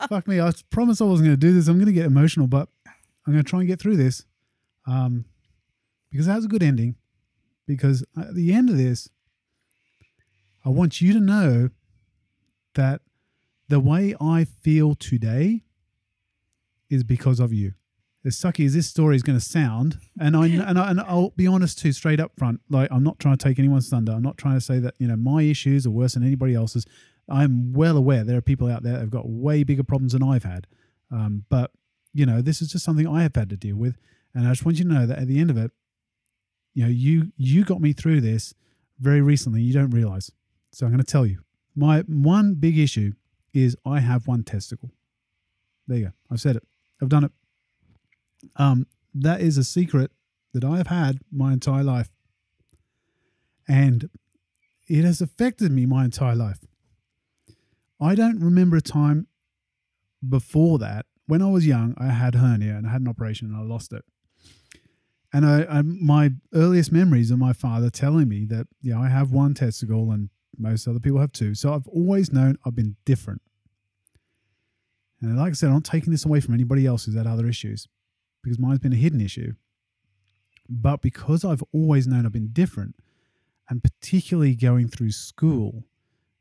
fuck 0.08 0.26
me. 0.26 0.40
I 0.40 0.50
promised 0.70 1.02
I 1.02 1.04
wasn't 1.04 1.26
going 1.26 1.38
to 1.38 1.46
do 1.46 1.52
this. 1.52 1.68
I'm 1.68 1.76
going 1.76 1.84
to 1.84 1.92
get 1.92 2.06
emotional, 2.06 2.46
but 2.46 2.70
I'm 3.26 3.34
going 3.34 3.44
to 3.44 3.50
try 3.50 3.58
and 3.58 3.68
get 3.68 3.78
through 3.78 3.98
this 3.98 4.24
um, 4.86 5.26
because 6.10 6.28
it 6.28 6.30
has 6.30 6.46
a 6.46 6.48
good 6.48 6.62
ending. 6.62 6.96
Because 7.66 8.04
at 8.16 8.34
the 8.34 8.52
end 8.52 8.70
of 8.70 8.76
this, 8.76 9.08
I 10.64 10.68
want 10.68 11.00
you 11.00 11.12
to 11.12 11.20
know 11.20 11.70
that 12.74 13.00
the 13.68 13.80
way 13.80 14.14
I 14.20 14.44
feel 14.44 14.94
today 14.94 15.64
is 16.90 17.04
because 17.04 17.40
of 17.40 17.52
you 17.52 17.74
as 18.24 18.36
sucky 18.36 18.64
as 18.64 18.72
this 18.74 18.86
story 18.86 19.16
is 19.16 19.22
going 19.22 19.38
to 19.38 19.44
sound, 19.44 19.98
and 20.18 20.36
I 20.36 20.46
and, 20.46 20.78
I, 20.78 20.90
and 20.90 21.00
I'll 21.00 21.30
be 21.30 21.46
honest 21.46 21.78
too, 21.78 21.92
straight 21.92 22.20
up 22.20 22.32
front, 22.38 22.60
like 22.70 22.90
I'm 22.90 23.04
not 23.04 23.18
trying 23.18 23.36
to 23.36 23.44
take 23.44 23.58
anyone's 23.58 23.88
thunder. 23.88 24.12
I'm 24.12 24.22
not 24.22 24.38
trying 24.38 24.54
to 24.54 24.60
say 24.60 24.78
that 24.78 24.94
you 24.98 25.06
know 25.06 25.16
my 25.16 25.42
issues 25.42 25.86
are 25.86 25.90
worse 25.90 26.14
than 26.14 26.24
anybody 26.24 26.54
else's. 26.54 26.86
I'm 27.28 27.72
well 27.72 27.96
aware 27.96 28.24
there 28.24 28.36
are 28.36 28.42
people 28.42 28.70
out 28.70 28.82
there 28.82 28.94
that 28.94 29.00
have 29.00 29.10
got 29.10 29.28
way 29.28 29.62
bigger 29.62 29.82
problems 29.84 30.12
than 30.12 30.22
I've 30.22 30.44
had, 30.44 30.66
um, 31.10 31.44
but 31.50 31.72
you 32.14 32.24
know 32.24 32.40
this 32.40 32.62
is 32.62 32.68
just 32.68 32.84
something 32.84 33.06
I 33.06 33.22
have 33.22 33.34
had 33.34 33.50
to 33.50 33.56
deal 33.56 33.76
with, 33.76 33.98
and 34.34 34.46
I 34.46 34.52
just 34.52 34.64
want 34.64 34.78
you 34.78 34.84
to 34.84 34.92
know 34.92 35.06
that 35.06 35.18
at 35.18 35.28
the 35.28 35.38
end 35.38 35.50
of 35.50 35.58
it, 35.58 35.70
you 36.74 36.84
know 36.84 36.90
you 36.90 37.32
you 37.36 37.64
got 37.64 37.80
me 37.80 37.92
through 37.92 38.20
this 38.20 38.54
very 39.00 39.20
recently. 39.20 39.62
You 39.62 39.72
don't 39.72 39.90
realize, 39.90 40.30
so 40.72 40.86
I'm 40.86 40.92
going 40.92 41.04
to 41.04 41.10
tell 41.10 41.26
you. 41.26 41.40
My 41.74 42.00
one 42.00 42.54
big 42.54 42.78
issue 42.78 43.12
is 43.52 43.76
I 43.84 44.00
have 44.00 44.26
one 44.26 44.44
testicle. 44.44 44.90
There 45.86 45.98
you 45.98 46.04
go. 46.06 46.12
I've 46.30 46.40
said 46.40 46.56
it. 46.56 46.62
I've 47.00 47.08
done 47.08 47.24
it. 47.24 47.32
Um, 48.56 48.86
that 49.14 49.40
is 49.40 49.58
a 49.58 49.64
secret 49.64 50.10
that 50.52 50.64
I 50.64 50.76
have 50.76 50.86
had 50.88 51.20
my 51.32 51.52
entire 51.52 51.84
life. 51.84 52.10
And 53.68 54.10
it 54.88 55.04
has 55.04 55.20
affected 55.20 55.72
me 55.72 55.86
my 55.86 56.04
entire 56.04 56.34
life. 56.34 56.60
I 58.00 58.14
don't 58.14 58.40
remember 58.40 58.76
a 58.76 58.82
time 58.82 59.26
before 60.26 60.78
that. 60.78 61.06
When 61.26 61.40
I 61.40 61.50
was 61.50 61.66
young, 61.66 61.94
I 61.96 62.08
had 62.08 62.34
hernia 62.34 62.76
and 62.76 62.86
I 62.86 62.90
had 62.90 63.00
an 63.00 63.08
operation 63.08 63.48
and 63.48 63.56
I 63.56 63.62
lost 63.62 63.92
it. 63.92 64.04
And 65.34 65.44
I, 65.44 65.66
I, 65.68 65.82
my 65.82 66.30
earliest 66.54 66.92
memories 66.92 67.32
of 67.32 67.40
my 67.40 67.52
father 67.52 67.90
telling 67.90 68.28
me 68.28 68.44
that, 68.46 68.68
yeah, 68.80 69.00
I 69.00 69.08
have 69.08 69.32
one 69.32 69.52
testicle 69.52 70.12
and 70.12 70.30
most 70.56 70.86
other 70.86 71.00
people 71.00 71.18
have 71.18 71.32
two. 71.32 71.56
So 71.56 71.74
I've 71.74 71.88
always 71.88 72.32
known 72.32 72.56
I've 72.64 72.76
been 72.76 72.94
different. 73.04 73.42
And 75.20 75.36
like 75.36 75.50
I 75.50 75.54
said, 75.54 75.66
I'm 75.66 75.74
not 75.74 75.84
taking 75.84 76.12
this 76.12 76.24
away 76.24 76.38
from 76.38 76.54
anybody 76.54 76.86
else 76.86 77.04
who's 77.04 77.16
had 77.16 77.26
other 77.26 77.48
issues 77.48 77.88
because 78.44 78.60
mine's 78.60 78.78
been 78.78 78.92
a 78.92 78.96
hidden 78.96 79.20
issue. 79.20 79.54
But 80.68 81.02
because 81.02 81.44
I've 81.44 81.64
always 81.72 82.06
known 82.06 82.26
I've 82.26 82.32
been 82.32 82.52
different, 82.52 82.94
and 83.68 83.82
particularly 83.82 84.54
going 84.54 84.86
through 84.86 85.10
school, 85.10 85.82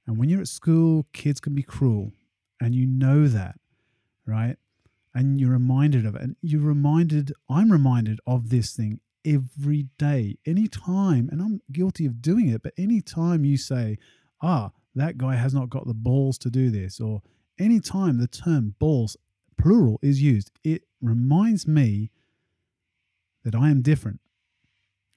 and 0.05 0.19
when 0.19 0.29
you're 0.29 0.41
at 0.41 0.47
school, 0.47 1.07
kids 1.13 1.39
can 1.39 1.55
be 1.55 1.63
cruel, 1.63 2.11
and 2.61 2.75
you 2.75 2.85
know 2.85 3.27
that, 3.27 3.55
right? 4.27 4.57
And 5.15 5.39
you're 5.39 5.51
reminded 5.51 6.05
of 6.05 6.15
it. 6.15 6.21
And 6.21 6.35
you're 6.41 6.61
reminded, 6.61 7.33
I'm 7.49 7.71
reminded 7.71 8.19
of 8.25 8.49
this 8.49 8.75
thing 8.75 8.99
every 9.25 9.87
day, 9.97 10.37
anytime, 10.45 11.29
and 11.31 11.41
I'm 11.41 11.61
guilty 11.71 12.05
of 12.05 12.21
doing 12.21 12.49
it, 12.49 12.61
but 12.61 12.73
anytime 12.77 13.45
you 13.45 13.57
say, 13.57 13.97
ah, 14.41 14.71
that 14.95 15.17
guy 15.17 15.35
has 15.35 15.53
not 15.53 15.69
got 15.69 15.87
the 15.87 15.93
balls 15.93 16.37
to 16.39 16.49
do 16.49 16.69
this, 16.69 16.99
or 16.99 17.21
anytime 17.59 18.17
the 18.17 18.27
term 18.27 18.75
balls 18.79 19.17
plural 19.57 19.99
is 20.01 20.21
used, 20.21 20.51
it 20.63 20.83
reminds 21.01 21.67
me 21.67 22.11
that 23.43 23.55
I 23.55 23.69
am 23.69 23.81
different 23.81 24.19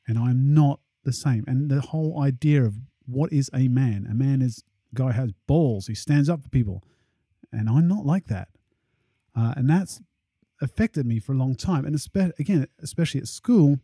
and 0.07 0.19
I'm 0.19 0.55
not 0.55 0.81
the 1.05 1.13
same. 1.13 1.45
And 1.47 1.71
the 1.71 1.81
whole 1.81 2.21
idea 2.23 2.65
of 2.65 2.77
what 3.07 3.33
is 3.33 3.51
a 3.55 3.69
man? 3.69 4.07
A 4.11 4.15
man 4.15 4.43
is 4.43 4.63
guy 4.95 5.13
has 5.13 5.33
balls, 5.47 5.87
he 5.87 5.95
stands 5.95 6.29
up 6.29 6.43
for 6.43 6.49
people. 6.49 6.83
And 7.53 7.69
I'm 7.69 7.89
not 7.89 8.05
like 8.05 8.27
that. 8.27 8.49
Uh, 9.37 9.55
and 9.57 9.69
that's 9.69 10.01
affected 10.63 11.07
me 11.07 11.19
for 11.19 11.33
a 11.33 11.37
long 11.37 11.55
time. 11.55 11.85
And 11.85 11.95
espe- 11.95 12.39
again, 12.39 12.67
especially 12.83 13.21
at 13.21 13.29
school 13.29 13.79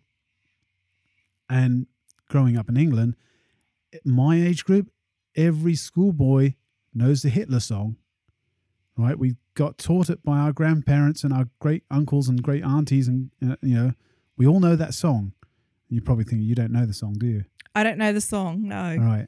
and 1.49 1.87
growing 2.29 2.57
up 2.57 2.69
in 2.69 2.77
England, 2.77 3.17
my 4.05 4.37
age 4.37 4.65
group, 4.65 4.91
every 5.37 5.75
schoolboy 5.75 6.55
knows 6.95 7.23
the 7.23 7.29
Hitler 7.29 7.61
song 7.61 7.97
right? 8.97 9.19
We 9.19 9.37
got 9.55 9.79
taught 9.79 10.11
it 10.11 10.23
by 10.25 10.39
our 10.39 10.53
grandparents 10.53 11.25
and 11.25 11.33
our 11.33 11.49
great 11.59 11.85
uncles 11.91 12.29
and 12.29 12.43
great 12.43 12.65
aunties, 12.65 13.09
and 13.09 13.31
uh, 13.43 13.57
you 13.63 13.75
know, 13.75 13.93
we 14.37 14.47
all 14.47 14.61
know 14.61 14.77
that 14.77 14.95
song. 14.95 15.33
You 15.89 16.01
probably 16.01 16.25
think 16.25 16.43
you 16.43 16.55
don't 16.55 16.73
know 16.73 16.87
the 16.87 16.95
song, 16.95 17.15
do 17.15 17.27
you? 17.27 17.45
I 17.75 17.83
don't 17.83 17.99
know 17.99 18.13
the 18.13 18.21
song. 18.21 18.69
No. 18.69 18.93
All 18.99 18.99
right. 18.99 19.27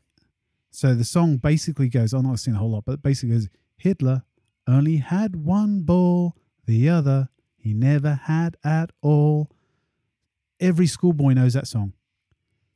So 0.71 0.95
the 0.95 1.05
song 1.05 1.37
basically 1.37 1.89
goes. 1.89 2.13
I'm 2.13 2.27
not 2.27 2.41
seeing 2.41 2.57
a 2.57 2.59
whole 2.59 2.71
lot, 2.71 2.85
but 2.87 3.03
basically 3.03 3.35
goes. 3.35 3.49
Hitler 3.77 4.23
only 4.67 4.99
had 4.99 5.37
one 5.37 5.83
ball, 5.83 6.37
the 6.67 6.89
other 6.89 7.29
he 7.57 7.75
never 7.75 8.21
had 8.25 8.57
at 8.65 8.91
all. 9.03 9.51
Every 10.61 10.87
schoolboy 10.87 11.33
knows 11.33 11.55
that 11.55 11.67
song. 11.67 11.93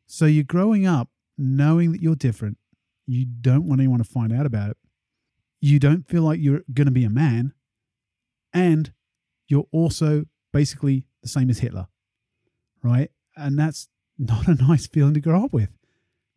So 0.06 0.26
you're 0.26 0.44
growing 0.44 0.86
up 0.86 1.10
knowing 1.36 1.92
that 1.92 2.02
you're 2.02 2.14
different. 2.14 2.58
You 3.06 3.24
don't 3.24 3.66
want 3.66 3.80
anyone 3.80 3.98
to 3.98 4.04
find 4.04 4.32
out 4.32 4.46
about 4.46 4.70
it 4.70 4.76
you 5.60 5.78
don't 5.78 6.06
feel 6.06 6.22
like 6.22 6.40
you're 6.40 6.62
going 6.72 6.86
to 6.86 6.92
be 6.92 7.04
a 7.04 7.10
man, 7.10 7.52
and 8.52 8.92
you're 9.48 9.66
also 9.72 10.24
basically 10.52 11.04
the 11.22 11.28
same 11.28 11.50
as 11.50 11.58
Hitler, 11.58 11.88
right? 12.82 13.10
And 13.36 13.58
that's 13.58 13.88
not 14.18 14.46
a 14.46 14.54
nice 14.62 14.86
feeling 14.86 15.14
to 15.14 15.20
grow 15.20 15.44
up 15.44 15.52
with, 15.52 15.70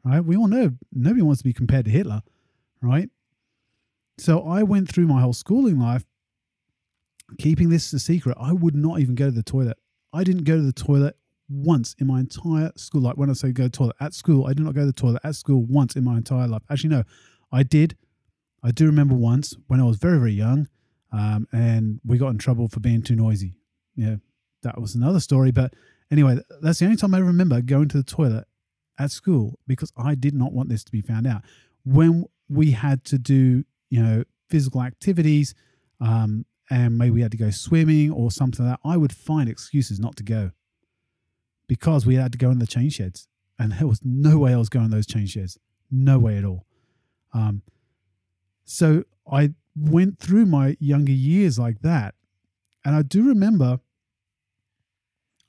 right? 0.03 0.23
We 0.23 0.35
all 0.35 0.47
know 0.47 0.71
nobody 0.91 1.21
wants 1.21 1.39
to 1.39 1.43
be 1.43 1.53
compared 1.53 1.85
to 1.85 1.91
Hitler, 1.91 2.21
right? 2.81 3.09
So 4.17 4.41
I 4.41 4.63
went 4.63 4.89
through 4.89 5.07
my 5.07 5.21
whole 5.21 5.33
schooling 5.33 5.79
life 5.79 6.05
keeping 7.37 7.69
this 7.69 7.91
a 7.93 7.99
secret, 7.99 8.37
I 8.39 8.53
would 8.53 8.75
not 8.75 8.99
even 8.99 9.15
go 9.15 9.25
to 9.25 9.31
the 9.31 9.43
toilet. 9.43 9.77
I 10.13 10.23
didn't 10.23 10.43
go 10.43 10.57
to 10.57 10.61
the 10.61 10.73
toilet 10.73 11.15
once 11.49 11.95
in 11.99 12.07
my 12.07 12.19
entire 12.19 12.71
school. 12.75 13.01
Like 13.01 13.17
when 13.17 13.29
I 13.29 13.33
say 13.33 13.51
go 13.51 13.63
to 13.63 13.69
toilet 13.69 13.95
at 13.99 14.13
school, 14.13 14.47
I 14.47 14.53
did 14.53 14.63
not 14.63 14.73
go 14.73 14.81
to 14.81 14.87
the 14.87 14.93
toilet 14.93 15.21
at 15.23 15.35
school 15.35 15.63
once 15.63 15.95
in 15.95 16.03
my 16.03 16.17
entire 16.17 16.47
life. 16.47 16.63
Actually, 16.69 16.91
no, 16.91 17.03
I 17.51 17.63
did. 17.63 17.95
I 18.63 18.71
do 18.71 18.85
remember 18.85 19.15
once 19.15 19.55
when 19.67 19.79
I 19.79 19.83
was 19.83 19.97
very, 19.97 20.19
very 20.19 20.33
young, 20.33 20.67
um, 21.11 21.47
and 21.51 21.99
we 22.05 22.17
got 22.17 22.29
in 22.29 22.37
trouble 22.37 22.67
for 22.67 22.79
being 22.79 23.01
too 23.01 23.15
noisy. 23.15 23.55
Yeah, 23.95 24.17
that 24.63 24.79
was 24.79 24.95
another 24.95 25.19
story. 25.19 25.51
But 25.51 25.73
anyway, 26.11 26.39
that's 26.61 26.79
the 26.79 26.85
only 26.85 26.97
time 26.97 27.15
I 27.15 27.19
remember 27.19 27.61
going 27.61 27.87
to 27.89 27.97
the 27.97 28.03
toilet 28.03 28.45
at 28.99 29.11
school 29.11 29.57
because 29.67 29.91
I 29.97 30.15
did 30.15 30.35
not 30.35 30.53
want 30.53 30.69
this 30.69 30.83
to 30.83 30.91
be 30.91 31.01
found 31.01 31.25
out. 31.25 31.41
When 31.83 32.25
we 32.49 32.71
had 32.71 33.03
to 33.05 33.17
do, 33.17 33.63
you 33.91 34.01
know, 34.01 34.23
physical 34.49 34.81
activities, 34.81 35.53
um, 35.99 36.45
and 36.71 36.97
maybe 36.97 37.11
we 37.11 37.21
had 37.21 37.31
to 37.31 37.37
go 37.37 37.51
swimming 37.51 38.09
or 38.09 38.31
something 38.31 38.65
like 38.65 38.79
that, 38.81 38.89
I 38.89 38.97
would 38.97 39.13
find 39.13 39.47
excuses 39.47 39.99
not 39.99 40.15
to 40.15 40.23
go 40.23 40.51
because 41.67 42.05
we 42.05 42.15
had 42.15 42.31
to 42.31 42.37
go 42.37 42.49
in 42.49 42.57
the 42.57 42.65
change 42.65 42.93
sheds. 42.93 43.27
And 43.59 43.73
there 43.73 43.87
was 43.87 44.01
no 44.03 44.39
way 44.39 44.53
I 44.53 44.57
was 44.57 44.69
going 44.69 44.89
those 44.89 45.05
change 45.05 45.33
sheds. 45.33 45.59
No 45.91 46.17
way 46.17 46.37
at 46.37 46.45
all. 46.45 46.65
Um, 47.33 47.61
so 48.63 49.03
I 49.31 49.53
went 49.75 50.17
through 50.17 50.45
my 50.45 50.77
younger 50.79 51.11
years 51.11 51.59
like 51.59 51.81
that. 51.81 52.15
And 52.83 52.95
I 52.95 53.01
do 53.03 53.27
remember, 53.27 53.79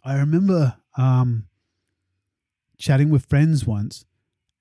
I 0.05 0.19
remember 0.19 0.77
um, 0.99 1.47
chatting 2.79 3.09
with 3.09 3.27
friends 3.27 3.65
once, 3.65 4.05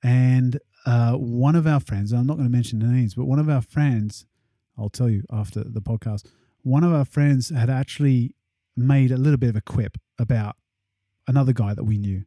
and 0.03 0.59
uh, 0.85 1.13
one 1.13 1.55
of 1.55 1.67
our 1.67 1.79
friends, 1.79 2.11
I'm 2.11 2.25
not 2.25 2.37
going 2.37 2.47
to 2.47 2.51
mention 2.51 2.79
the 2.79 2.85
names, 2.85 3.15
but 3.15 3.25
one 3.25 3.39
of 3.39 3.49
our 3.49 3.61
friends, 3.61 4.25
I'll 4.77 4.89
tell 4.89 5.09
you 5.09 5.23
after 5.31 5.63
the 5.63 5.81
podcast, 5.81 6.25
one 6.63 6.83
of 6.83 6.93
our 6.93 7.05
friends 7.05 7.49
had 7.49 7.69
actually 7.69 8.35
made 8.75 9.11
a 9.11 9.17
little 9.17 9.37
bit 9.37 9.49
of 9.49 9.55
a 9.55 9.61
quip 9.61 9.97
about 10.17 10.55
another 11.27 11.53
guy 11.53 11.73
that 11.73 11.83
we 11.83 11.97
knew. 11.97 12.23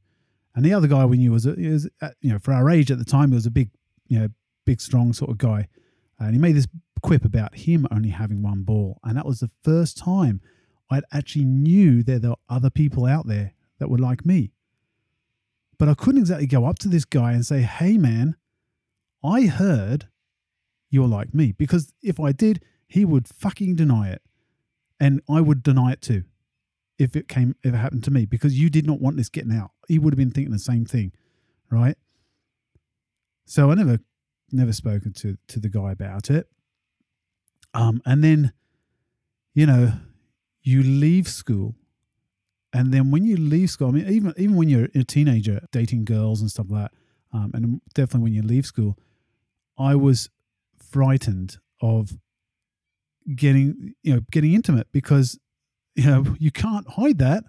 And 0.55 0.65
the 0.65 0.73
other 0.73 0.87
guy 0.87 1.05
we 1.05 1.17
knew 1.17 1.33
was, 1.33 1.47
was 1.47 1.89
uh, 2.01 2.11
you 2.21 2.33
know, 2.33 2.39
for 2.39 2.53
our 2.53 2.71
age 2.71 2.91
at 2.91 2.99
the 2.99 3.05
time, 3.05 3.31
he 3.31 3.35
was 3.35 3.47
a 3.47 3.51
big, 3.51 3.71
you 4.07 4.19
know, 4.19 4.29
big, 4.65 4.81
strong 4.81 5.13
sort 5.13 5.31
of 5.31 5.39
guy. 5.39 5.69
And 6.19 6.33
he 6.33 6.39
made 6.39 6.55
this 6.55 6.69
quip 7.03 7.25
about 7.25 7.57
him 7.57 7.87
only 7.91 8.11
having 8.11 8.43
one 8.43 8.63
ball. 8.63 8.99
And 9.03 9.17
that 9.17 9.27
was 9.27 9.41
the 9.41 9.51
first 9.65 9.99
time 9.99 10.41
I'd 10.91 11.05
actually 11.13 11.45
knew 11.45 12.03
that 12.05 12.23
there 12.23 12.31
were 12.31 12.37
other 12.49 12.71
people 12.71 13.05
out 13.05 13.27
there 13.27 13.53
that 13.79 13.91
were 13.91 13.99
like 13.99 14.25
me. 14.25 14.53
But 15.77 15.89
I 15.89 15.95
couldn't 15.95 16.21
exactly 16.21 16.47
go 16.47 16.67
up 16.67 16.79
to 16.81 16.89
this 16.89 17.05
guy 17.05 17.33
and 17.33 17.45
say, 17.45 17.63
hey, 17.63 17.99
man, 17.99 18.37
I 19.25 19.47
heard 19.47 20.09
you're 20.95 21.09
like 21.09 21.35
me. 21.35 21.53
Because 21.53 21.93
if 22.03 22.21
I 22.21 22.33
did, 22.33 22.63
he 22.87 23.05
would 23.05 23.27
fucking 23.27 23.75
deny 23.75 24.11
it. 24.11 24.23
And 25.01 25.21
I 25.29 25.41
would 25.41 25.63
deny 25.63 25.93
it 25.93 26.01
too 26.01 26.23
if 26.99 27.17
it 27.17 27.27
came 27.29 27.57
if 27.65 27.75
it 27.75 27.77
happened 27.77 28.05
to 28.05 28.13
me 28.13 28.25
because 28.25 28.59
you 28.59 28.71
did 28.71 28.87
not 28.87 29.01
want 29.01 29.17
this 29.17 29.29
getting 29.29 29.53
out. 29.53 29.73
He 29.89 29.99
would 29.99 30.13
have 30.13 30.19
been 30.19 30.31
thinking 30.31 30.53
the 30.53 30.59
same 30.61 30.85
thing, 30.87 31.13
right? 31.69 31.97
So 33.45 33.73
I 33.73 33.75
never 33.75 33.99
never 34.53 34.73
spoken 34.73 35.13
to 35.15 35.37
to 35.49 35.59
the 35.59 35.69
guy 35.69 35.91
about 35.91 36.31
it. 36.31 36.47
Um, 37.75 38.01
and 38.07 38.23
then, 38.23 38.53
you 39.53 39.67
know, 39.67 39.95
you 40.63 40.85
leave 40.85 41.27
school, 41.27 41.75
and 42.73 42.95
then 42.95 43.11
when 43.11 43.25
you 43.25 43.37
leave 43.37 43.69
school, 43.71 43.89
I 43.89 43.91
mean, 43.91 44.09
even 44.09 44.33
even 44.37 44.55
when 44.55 44.69
you're 44.69 44.89
a 44.95 45.03
teenager 45.03 45.67
dating 45.73 46.05
girls 46.05 46.41
and 46.41 46.49
stuff 46.49 46.67
like 46.71 46.83
that, 46.83 47.37
um, 47.37 47.51
and 47.53 47.81
definitely 47.95 48.23
when 48.23 48.33
you 48.33 48.43
leave 48.43 48.65
school, 48.65 48.97
I 49.79 49.95
was 49.95 50.31
frightened 50.77 51.59
of 51.81 52.13
getting 53.35 53.95
you 54.03 54.15
know 54.15 54.21
getting 54.31 54.53
intimate 54.53 54.89
because 54.93 55.39
you 55.95 56.05
know 56.05 56.37
you 56.39 56.51
can't 56.51 56.89
hide 56.91 57.19
that. 57.19 57.45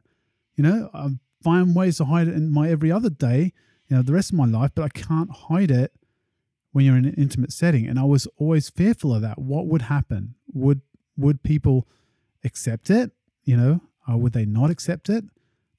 You 0.55 0.63
know 0.63 0.89
i 0.93 1.09
find 1.43 1.75
ways 1.75 1.97
to 1.97 2.05
hide 2.05 2.27
it 2.27 2.33
in 2.33 2.49
my 2.49 2.69
every 2.69 2.91
other 2.91 3.09
day 3.09 3.53
you 3.87 3.95
know 3.95 4.01
the 4.01 4.13
rest 4.13 4.31
of 4.31 4.37
my 4.37 4.45
life 4.45 4.71
but 4.73 4.83
i 4.83 4.89
can't 4.89 5.29
hide 5.29 5.69
it 5.69 5.91
when 6.75 6.83
you're 6.83 6.97
in 6.97 7.05
an 7.05 7.13
intimate 7.13 7.53
setting. 7.53 7.87
And 7.87 7.97
i 7.97 8.03
was 8.03 8.27
always 8.37 8.69
fearful 8.69 9.15
of 9.15 9.21
that. 9.21 9.39
What 9.39 9.67
would 9.67 9.83
happen? 9.83 10.35
Would 10.53 10.81
would 11.15 11.41
people 11.41 11.87
accept 12.43 12.89
it? 12.89 13.11
You 13.45 13.55
know 13.55 13.81
or 14.07 14.17
would 14.17 14.33
they 14.33 14.45
not 14.45 14.69
accept 14.69 15.07
it? 15.07 15.23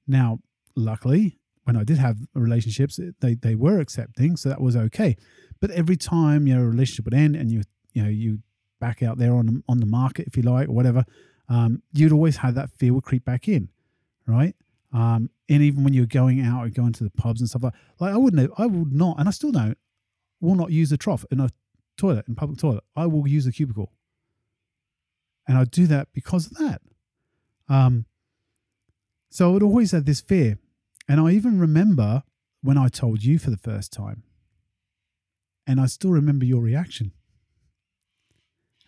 Now 0.07 0.39
luckily 0.75 1.39
when 1.67 1.75
i 1.75 1.83
did 1.83 1.97
have 1.97 2.17
relationships 2.33 2.99
they 3.19 3.35
they 3.35 3.55
were 3.55 3.79
accepting 3.79 4.35
so 4.35 4.49
that 4.49 4.61
was 4.61 4.75
okay 4.75 5.15
but 5.59 5.69
every 5.71 5.97
time 5.97 6.47
your 6.47 6.67
relationship 6.67 7.05
would 7.05 7.13
end 7.13 7.35
and 7.35 7.51
you 7.51 7.61
you 7.93 8.01
know 8.01 8.09
you 8.09 8.39
back 8.79 9.03
out 9.03 9.17
there 9.17 9.33
on 9.33 9.63
on 9.67 9.79
the 9.79 9.85
market 9.85 10.25
if 10.27 10.37
you 10.37 10.43
like 10.43 10.69
or 10.69 10.73
whatever 10.73 11.03
um, 11.49 11.81
you'd 11.93 12.11
always 12.11 12.37
have 12.37 12.55
that 12.55 12.71
fear 12.71 12.93
would 12.93 13.03
creep 13.03 13.23
back 13.23 13.47
in, 13.47 13.69
right? 14.25 14.55
Um, 14.93 15.29
and 15.49 15.63
even 15.63 15.83
when 15.83 15.93
you're 15.93 16.05
going 16.05 16.41
out 16.41 16.63
and 16.63 16.73
going 16.73 16.93
to 16.93 17.03
the 17.03 17.09
pubs 17.11 17.41
and 17.41 17.49
stuff 17.49 17.63
like, 17.63 17.73
like 17.99 18.13
I 18.13 18.17
wouldn't, 18.17 18.51
I 18.57 18.65
would 18.65 18.93
not, 18.93 19.19
and 19.19 19.27
I 19.27 19.31
still 19.31 19.51
don't, 19.51 19.77
will 20.41 20.55
not 20.55 20.71
use 20.71 20.91
a 20.91 20.97
trough 20.97 21.25
in 21.31 21.39
a 21.39 21.49
toilet, 21.97 22.25
in 22.27 22.35
public 22.35 22.59
toilet. 22.59 22.83
I 22.95 23.05
will 23.05 23.27
use 23.27 23.47
a 23.47 23.51
cubicle, 23.51 23.91
and 25.47 25.57
I 25.57 25.63
do 25.63 25.87
that 25.87 26.09
because 26.13 26.47
of 26.47 26.57
that. 26.57 26.81
Um, 27.69 28.05
so 29.29 29.49
I 29.49 29.53
would 29.53 29.63
always 29.63 29.91
have 29.91 30.05
this 30.05 30.21
fear, 30.21 30.57
and 31.07 31.19
I 31.19 31.31
even 31.31 31.59
remember 31.59 32.23
when 32.61 32.77
I 32.77 32.87
told 32.89 33.23
you 33.23 33.39
for 33.39 33.49
the 33.49 33.57
first 33.57 33.91
time, 33.93 34.23
and 35.65 35.79
I 35.79 35.85
still 35.85 36.11
remember 36.11 36.45
your 36.45 36.61
reaction. 36.61 37.11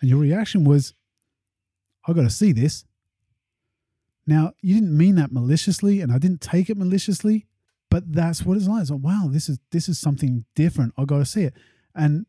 And 0.01 0.09
your 0.09 0.19
reaction 0.19 0.63
was, 0.63 0.93
I 2.07 2.13
got 2.13 2.21
to 2.21 2.29
see 2.29 2.51
this. 2.51 2.85
Now, 4.25 4.53
you 4.61 4.75
didn't 4.75 4.97
mean 4.97 5.15
that 5.15 5.31
maliciously, 5.31 6.01
and 6.01 6.11
I 6.11 6.17
didn't 6.17 6.41
take 6.41 6.69
it 6.69 6.77
maliciously, 6.77 7.47
but 7.89 8.13
that's 8.13 8.43
what 8.45 8.57
it's 8.57 8.67
like. 8.67 8.81
It's 8.81 8.91
like, 8.91 9.01
wow, 9.01 9.27
this 9.29 9.49
is 9.49 9.59
this 9.71 9.89
is 9.89 9.97
something 9.97 10.45
different. 10.55 10.93
I 10.97 11.05
got 11.05 11.17
to 11.17 11.25
see 11.25 11.43
it, 11.43 11.53
and 11.95 12.25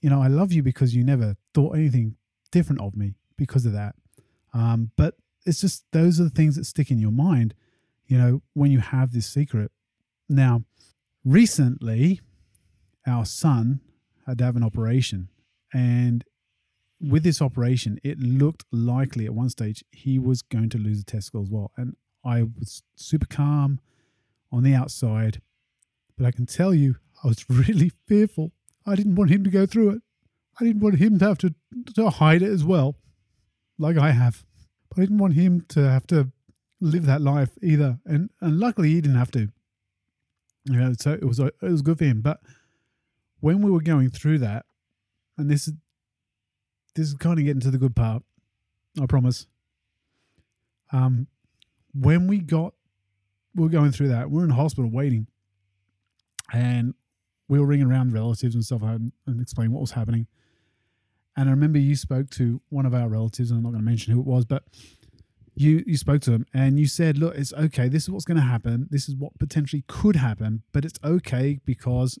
you 0.00 0.10
know, 0.10 0.22
I 0.22 0.26
love 0.28 0.52
you 0.52 0.62
because 0.62 0.94
you 0.94 1.04
never 1.04 1.36
thought 1.54 1.76
anything 1.76 2.16
different 2.50 2.80
of 2.80 2.96
me 2.96 3.14
because 3.36 3.66
of 3.66 3.72
that. 3.72 3.94
Um, 4.52 4.90
but 4.96 5.14
it's 5.46 5.60
just 5.60 5.84
those 5.92 6.20
are 6.20 6.24
the 6.24 6.30
things 6.30 6.56
that 6.56 6.64
stick 6.64 6.90
in 6.90 6.98
your 6.98 7.12
mind, 7.12 7.54
you 8.10 8.18
know, 8.18 8.42
when 8.54 8.72
you 8.72 8.80
have 8.80 9.12
this 9.12 9.32
secret. 9.32 9.70
Now, 10.28 10.64
recently, 11.24 12.20
our 13.06 13.24
son 13.24 13.80
had 14.26 14.38
to 14.38 14.44
have 14.44 14.56
an 14.56 14.64
operation, 14.64 15.28
and 15.72 16.24
with 17.00 17.22
this 17.22 17.40
operation, 17.40 18.00
it 18.02 18.18
looked 18.18 18.64
likely 18.72 19.26
at 19.26 19.32
one 19.32 19.48
stage 19.48 19.84
he 19.92 20.18
was 20.18 20.42
going 20.42 20.68
to 20.70 20.78
lose 20.78 21.00
a 21.00 21.04
testicle 21.04 21.42
as 21.42 21.48
well. 21.48 21.70
And 21.76 21.96
I 22.24 22.42
was 22.42 22.82
super 22.96 23.26
calm 23.26 23.80
on 24.52 24.64
the 24.64 24.74
outside, 24.74 25.40
but 26.18 26.26
I 26.26 26.32
can 26.32 26.46
tell 26.46 26.74
you, 26.74 26.96
I 27.24 27.28
was 27.28 27.44
really 27.48 27.92
fearful. 28.08 28.50
I 28.84 28.96
didn't 28.96 29.14
want 29.14 29.30
him 29.30 29.44
to 29.44 29.50
go 29.50 29.66
through 29.66 29.90
it. 29.90 30.02
I 30.60 30.64
didn't 30.64 30.82
want 30.82 30.96
him 30.96 31.18
to 31.20 31.24
have 31.24 31.38
to, 31.38 31.54
to 31.94 32.10
hide 32.10 32.42
it 32.42 32.50
as 32.50 32.64
well, 32.64 32.96
like 33.78 33.96
I 33.96 34.10
have. 34.10 34.44
But 34.88 34.98
I 34.98 35.00
didn't 35.02 35.18
want 35.18 35.34
him 35.34 35.64
to 35.68 35.88
have 35.88 36.08
to 36.08 36.32
live 36.80 37.06
that 37.06 37.20
life 37.20 37.50
either. 37.62 37.98
And 38.06 38.30
and 38.40 38.58
luckily 38.58 38.90
he 38.90 39.00
didn't 39.00 39.18
have 39.18 39.30
to. 39.32 39.48
You 40.64 40.76
know, 40.76 40.92
so 40.98 41.12
it 41.12 41.24
was 41.24 41.38
it 41.38 41.54
was 41.62 41.82
good 41.82 41.98
for 41.98 42.04
him. 42.04 42.20
But 42.20 42.40
when 43.40 43.62
we 43.62 43.70
were 43.70 43.80
going 43.80 44.10
through 44.10 44.38
that, 44.38 44.66
and 45.38 45.50
this 45.50 45.68
is 45.68 45.74
this 46.94 47.08
is 47.08 47.14
kind 47.14 47.38
of 47.38 47.44
getting 47.44 47.60
to 47.60 47.70
the 47.70 47.78
good 47.78 47.96
part. 47.96 48.22
I 49.00 49.06
promise. 49.06 49.46
Um, 50.92 51.28
when 51.94 52.26
we 52.26 52.38
got, 52.38 52.74
we 53.54 53.66
are 53.66 53.70
going 53.70 53.92
through 53.92 54.08
that. 54.08 54.30
We 54.30 54.42
are 54.42 54.44
in 54.44 54.50
hospital 54.50 54.90
waiting, 54.90 55.26
and 56.52 56.94
we 57.48 57.58
were 57.58 57.66
ringing 57.66 57.86
around 57.86 58.12
relatives 58.12 58.54
and 58.54 58.64
stuff 58.64 58.82
and, 58.82 59.12
and 59.26 59.40
explaining 59.40 59.72
what 59.72 59.80
was 59.80 59.92
happening. 59.92 60.26
And 61.36 61.48
I 61.48 61.52
remember 61.52 61.78
you 61.78 61.96
spoke 61.96 62.30
to 62.30 62.60
one 62.68 62.86
of 62.86 62.94
our 62.94 63.08
relatives, 63.08 63.50
and 63.50 63.58
I'm 63.58 63.62
not 63.62 63.70
going 63.70 63.82
to 63.82 63.88
mention 63.88 64.12
who 64.12 64.20
it 64.20 64.26
was, 64.26 64.44
but 64.44 64.64
you 65.60 65.84
you 65.86 65.96
spoke 65.96 66.22
to 66.22 66.32
him 66.32 66.46
and 66.54 66.78
you 66.78 66.86
said, 66.86 67.18
"Look, 67.18 67.34
it's 67.36 67.52
okay. 67.52 67.88
This 67.88 68.04
is 68.04 68.10
what's 68.10 68.24
going 68.24 68.38
to 68.38 68.42
happen. 68.42 68.88
This 68.90 69.08
is 69.08 69.14
what 69.14 69.38
potentially 69.38 69.84
could 69.86 70.16
happen, 70.16 70.62
but 70.72 70.84
it's 70.84 70.98
okay 71.04 71.60
because 71.64 72.18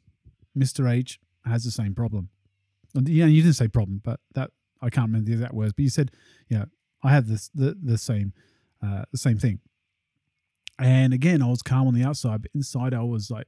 Mr. 0.56 0.90
H 0.90 1.18
has 1.46 1.64
the 1.64 1.70
same 1.70 1.94
problem." 1.94 2.28
And, 2.94 3.08
yeah, 3.08 3.26
you 3.26 3.42
didn't 3.42 3.54
say 3.54 3.68
problem, 3.68 4.02
but 4.04 4.20
that 4.34 4.50
I 4.82 4.90
can't 4.90 5.08
remember 5.08 5.26
the 5.26 5.34
exact 5.34 5.54
words, 5.54 5.72
but 5.72 5.82
you 5.82 5.90
said, 5.90 6.10
you 6.48 6.58
know, 6.58 6.66
I 7.02 7.12
have 7.12 7.28
this 7.28 7.48
the 7.54 7.76
the 7.82 7.96
same 7.96 8.34
uh, 8.82 9.04
the 9.10 9.18
same 9.18 9.38
thing. 9.38 9.60
And 10.78 11.12
again, 11.12 11.42
I 11.42 11.46
was 11.46 11.62
calm 11.62 11.86
on 11.86 11.94
the 11.94 12.04
outside, 12.04 12.42
but 12.42 12.50
inside 12.54 12.94
I 12.94 13.02
was 13.02 13.30
like, 13.30 13.46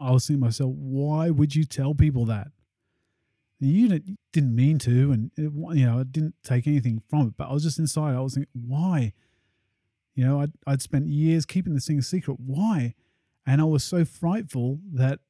I 0.00 0.10
was 0.10 0.26
thinking 0.26 0.40
to 0.40 0.46
myself, 0.46 0.72
why 0.74 1.30
would 1.30 1.54
you 1.54 1.64
tell 1.64 1.94
people 1.94 2.26
that? 2.26 2.48
You 3.64 4.00
didn't 4.32 4.56
mean 4.56 4.78
to, 4.80 5.12
and 5.12 5.30
it, 5.36 5.52
you 5.52 5.86
know, 5.86 6.00
I 6.00 6.02
didn't 6.02 6.34
take 6.42 6.66
anything 6.66 7.00
from 7.08 7.28
it, 7.28 7.34
but 7.36 7.48
I 7.48 7.52
was 7.52 7.62
just 7.62 7.78
inside. 7.78 8.16
I 8.16 8.20
was 8.20 8.34
thinking, 8.34 8.50
why? 8.66 9.12
You 10.16 10.24
know, 10.24 10.40
I'd, 10.40 10.52
I'd 10.66 10.82
spent 10.82 11.06
years 11.06 11.46
keeping 11.46 11.72
this 11.72 11.86
thing 11.86 11.98
a 11.98 12.02
secret. 12.02 12.38
Why? 12.40 12.94
And 13.46 13.60
I 13.60 13.64
was 13.64 13.84
so 13.84 14.04
frightful 14.04 14.80
that 14.92 15.20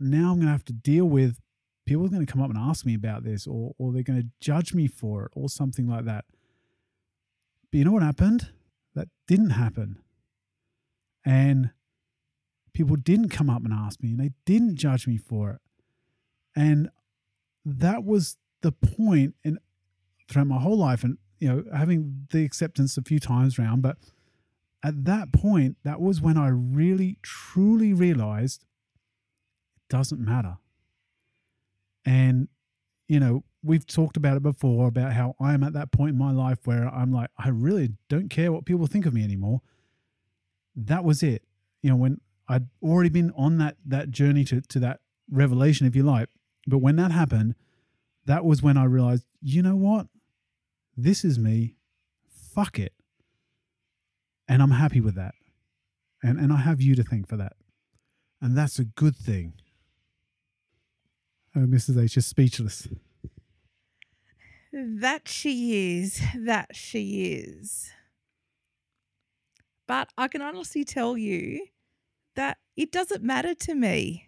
now 0.00 0.32
I'm 0.32 0.36
going 0.36 0.46
to 0.46 0.52
have 0.52 0.64
to 0.66 0.72
deal 0.72 1.04
with 1.04 1.40
people 1.86 2.04
are 2.04 2.08
going 2.08 2.24
to 2.24 2.30
come 2.30 2.42
up 2.42 2.50
and 2.50 2.58
ask 2.58 2.84
me 2.84 2.94
about 2.94 3.24
this 3.24 3.46
or, 3.46 3.74
or 3.78 3.92
they're 3.92 4.02
going 4.02 4.20
to 4.20 4.28
judge 4.40 4.74
me 4.74 4.86
for 4.86 5.24
it 5.24 5.32
or 5.34 5.48
something 5.48 5.88
like 5.88 6.04
that. 6.04 6.26
But 7.70 7.78
you 7.78 7.84
know 7.84 7.92
what 7.92 8.02
happened? 8.02 8.50
That 8.94 9.08
didn't 9.26 9.50
happen. 9.50 9.98
And 11.24 11.70
people 12.74 12.96
didn't 12.96 13.30
come 13.30 13.48
up 13.48 13.64
and 13.64 13.72
ask 13.72 14.02
me 14.02 14.10
and 14.10 14.20
they 14.20 14.32
didn't 14.44 14.76
judge 14.76 15.06
me 15.06 15.16
for 15.16 15.50
it. 15.52 15.60
And 16.54 16.90
that 17.64 18.04
was 18.04 18.36
the 18.62 18.72
point 18.72 19.34
in 19.44 19.58
throughout 20.28 20.46
my 20.46 20.60
whole 20.60 20.76
life 20.76 21.04
and 21.04 21.18
you 21.38 21.48
know 21.48 21.64
having 21.74 22.26
the 22.30 22.44
acceptance 22.44 22.96
a 22.96 23.02
few 23.02 23.18
times 23.18 23.58
around 23.58 23.80
but 23.82 23.96
at 24.82 25.04
that 25.04 25.32
point 25.32 25.76
that 25.84 26.00
was 26.00 26.20
when 26.20 26.36
i 26.36 26.48
really 26.48 27.18
truly 27.22 27.92
realized 27.92 28.64
it 29.76 29.88
doesn't 29.88 30.20
matter. 30.20 30.58
And 32.04 32.48
you 33.08 33.20
know 33.20 33.44
we've 33.62 33.86
talked 33.86 34.16
about 34.16 34.36
it 34.36 34.42
before 34.42 34.86
about 34.86 35.12
how 35.12 35.34
i 35.40 35.52
am 35.52 35.64
at 35.64 35.72
that 35.72 35.90
point 35.90 36.10
in 36.10 36.18
my 36.18 36.30
life 36.30 36.58
where 36.64 36.86
i'm 36.88 37.10
like 37.10 37.28
i 37.38 37.48
really 37.48 37.90
don't 38.08 38.28
care 38.28 38.52
what 38.52 38.64
people 38.64 38.86
think 38.86 39.06
of 39.06 39.14
me 39.14 39.24
anymore. 39.24 39.60
That 40.76 41.04
was 41.04 41.22
it. 41.22 41.42
You 41.82 41.90
know 41.90 41.96
when 41.96 42.20
i'd 42.48 42.68
already 42.82 43.10
been 43.10 43.32
on 43.36 43.58
that 43.58 43.76
that 43.84 44.10
journey 44.10 44.44
to 44.44 44.60
to 44.60 44.78
that 44.78 45.00
revelation 45.30 45.86
if 45.86 45.94
you 45.94 46.02
like 46.02 46.28
but 46.68 46.78
when 46.78 46.96
that 46.96 47.10
happened 47.10 47.54
that 48.28 48.44
was 48.44 48.62
when 48.62 48.76
I 48.76 48.84
realized, 48.84 49.24
you 49.40 49.62
know 49.62 49.74
what? 49.74 50.06
This 50.94 51.24
is 51.24 51.38
me. 51.38 51.76
Fuck 52.54 52.78
it. 52.78 52.92
And 54.46 54.60
I'm 54.60 54.72
happy 54.72 55.00
with 55.00 55.14
that. 55.14 55.34
And 56.22 56.38
and 56.38 56.52
I 56.52 56.56
have 56.56 56.80
you 56.80 56.94
to 56.94 57.02
thank 57.02 57.26
for 57.26 57.38
that. 57.38 57.54
And 58.40 58.56
that's 58.56 58.78
a 58.78 58.84
good 58.84 59.16
thing. 59.16 59.54
Oh, 61.56 61.60
Mrs. 61.60 62.02
H 62.02 62.18
is 62.18 62.26
speechless. 62.26 62.86
That 64.72 65.26
she 65.26 65.98
is. 65.98 66.20
That 66.36 66.76
she 66.76 67.32
is. 67.32 67.90
But 69.86 70.10
I 70.18 70.28
can 70.28 70.42
honestly 70.42 70.84
tell 70.84 71.16
you 71.16 71.66
that 72.36 72.58
it 72.76 72.92
doesn't 72.92 73.22
matter 73.22 73.54
to 73.54 73.74
me. 73.74 74.27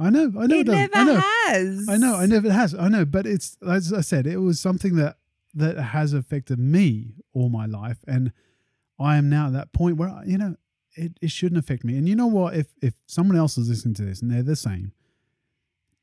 I 0.00 0.08
know, 0.08 0.32
I 0.38 0.46
know, 0.46 0.58
it, 0.60 0.68
it 0.68 0.72
never 0.72 0.94
I 0.94 1.04
know, 1.04 1.20
has. 1.20 1.88
I 1.88 1.96
know, 1.98 2.14
I 2.14 2.26
never 2.26 2.50
has. 2.50 2.74
I 2.74 2.88
know, 2.88 3.04
but 3.04 3.26
it's 3.26 3.58
as 3.68 3.92
I 3.92 4.00
said, 4.00 4.26
it 4.26 4.38
was 4.38 4.58
something 4.58 4.96
that 4.96 5.18
that 5.54 5.78
has 5.78 6.14
affected 6.14 6.58
me 6.58 7.14
all 7.34 7.50
my 7.50 7.66
life, 7.66 7.98
and 8.06 8.32
I 8.98 9.16
am 9.16 9.28
now 9.28 9.48
at 9.48 9.52
that 9.52 9.72
point 9.72 9.98
where 9.98 10.22
you 10.24 10.38
know 10.38 10.56
it, 10.94 11.12
it 11.20 11.30
shouldn't 11.30 11.58
affect 11.58 11.84
me. 11.84 11.96
And 11.98 12.08
you 12.08 12.16
know 12.16 12.26
what? 12.26 12.56
If 12.56 12.68
if 12.80 12.94
someone 13.06 13.36
else 13.36 13.58
is 13.58 13.68
listening 13.68 13.94
to 13.94 14.04
this 14.04 14.22
and 14.22 14.30
they're 14.30 14.42
the 14.42 14.56
same, 14.56 14.92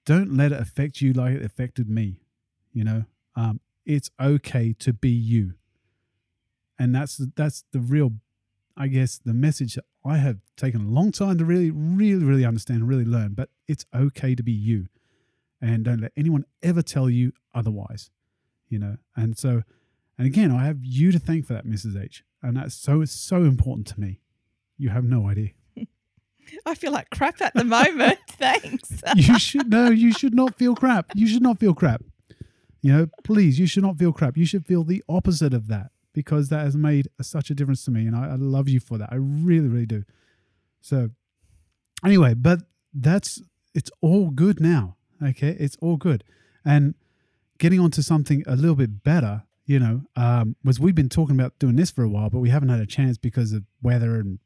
don't 0.05 0.37
let 0.37 0.51
it 0.51 0.59
affect 0.59 1.01
you 1.01 1.13
like 1.13 1.33
it 1.33 1.43
affected 1.43 1.89
me. 1.89 2.21
You 2.73 2.83
know, 2.83 3.05
um, 3.35 3.59
it's 3.85 4.11
okay 4.21 4.73
to 4.79 4.93
be 4.93 5.09
you, 5.09 5.53
and 6.77 6.93
that's 6.93 7.17
that's 7.35 7.63
the 7.71 7.79
real, 7.79 8.11
I 8.77 8.87
guess, 8.87 9.17
the 9.17 9.33
message 9.33 9.75
that 9.75 9.85
I 10.05 10.17
have 10.17 10.37
taken 10.55 10.81
a 10.85 10.89
long 10.89 11.11
time 11.11 11.37
to 11.39 11.45
really, 11.45 11.71
really, 11.71 12.23
really 12.23 12.45
understand 12.45 12.81
and 12.81 12.89
really 12.89 13.05
learn. 13.05 13.33
But 13.33 13.49
it's 13.67 13.85
okay 13.93 14.35
to 14.35 14.43
be 14.43 14.51
you, 14.51 14.87
and 15.59 15.83
don't 15.83 15.99
let 15.99 16.11
anyone 16.15 16.45
ever 16.61 16.81
tell 16.81 17.09
you 17.09 17.33
otherwise. 17.53 18.11
You 18.69 18.79
know, 18.79 18.97
and 19.15 19.37
so, 19.37 19.63
and 20.17 20.27
again, 20.27 20.51
I 20.51 20.65
have 20.65 20.83
you 20.83 21.11
to 21.11 21.19
thank 21.19 21.45
for 21.47 21.53
that, 21.53 21.65
Mrs. 21.65 22.01
H, 22.01 22.23
and 22.43 22.55
that's 22.57 22.75
so 22.75 23.03
so 23.05 23.37
important 23.37 23.87
to 23.87 23.99
me. 23.99 24.21
You 24.77 24.89
have 24.89 25.03
no 25.03 25.27
idea. 25.27 25.51
I 26.65 26.75
feel 26.75 26.91
like 26.91 27.09
crap 27.09 27.41
at 27.41 27.53
the 27.55 27.63
moment. 27.63 28.19
Thanks. 28.29 29.01
you 29.15 29.39
should 29.39 29.69
no, 29.69 29.89
you 29.89 30.13
should 30.13 30.35
not 30.35 30.55
feel 30.55 30.75
crap. 30.75 31.11
You 31.15 31.27
should 31.27 31.41
not 31.41 31.59
feel 31.59 31.73
crap. 31.73 32.03
You 32.81 32.93
know, 32.93 33.07
please, 33.23 33.59
you 33.59 33.65
should 33.65 33.83
not 33.83 33.97
feel 33.97 34.13
crap. 34.13 34.37
You 34.37 34.45
should 34.45 34.65
feel 34.65 34.83
the 34.83 35.03
opposite 35.09 35.53
of 35.53 35.67
that 35.67 35.91
because 36.17 36.49
that 36.49 36.61
has 36.61 36.75
made 36.75 37.07
a, 37.19 37.23
such 37.23 37.51
a 37.51 37.53
difference 37.53 37.85
to 37.85 37.91
me, 37.91 38.07
and 38.07 38.15
I, 38.15 38.29
I 38.29 38.35
love 38.37 38.67
you 38.67 38.79
for 38.79 38.97
that. 38.97 39.09
I 39.11 39.17
really, 39.17 39.67
really 39.67 39.85
do. 39.85 40.03
So, 40.81 41.11
anyway, 42.03 42.33
but 42.33 42.61
that's 42.91 43.39
it's 43.75 43.91
all 44.01 44.31
good 44.31 44.59
now. 44.59 44.95
Okay, 45.23 45.55
it's 45.59 45.77
all 45.79 45.95
good, 45.95 46.23
and 46.65 46.95
getting 47.59 47.79
on 47.79 47.91
to 47.91 48.01
something 48.01 48.43
a 48.47 48.55
little 48.55 48.75
bit 48.75 49.03
better. 49.03 49.43
You 49.67 49.77
know, 49.77 50.01
um, 50.15 50.55
was 50.63 50.79
we've 50.79 50.95
been 50.95 51.07
talking 51.07 51.35
about 51.35 51.59
doing 51.59 51.75
this 51.75 51.91
for 51.91 52.03
a 52.03 52.09
while, 52.09 52.31
but 52.31 52.39
we 52.39 52.49
haven't 52.49 52.69
had 52.69 52.79
a 52.79 52.87
chance 52.87 53.19
because 53.19 53.53
of 53.53 53.61
weather 53.83 54.15
and 54.15 54.39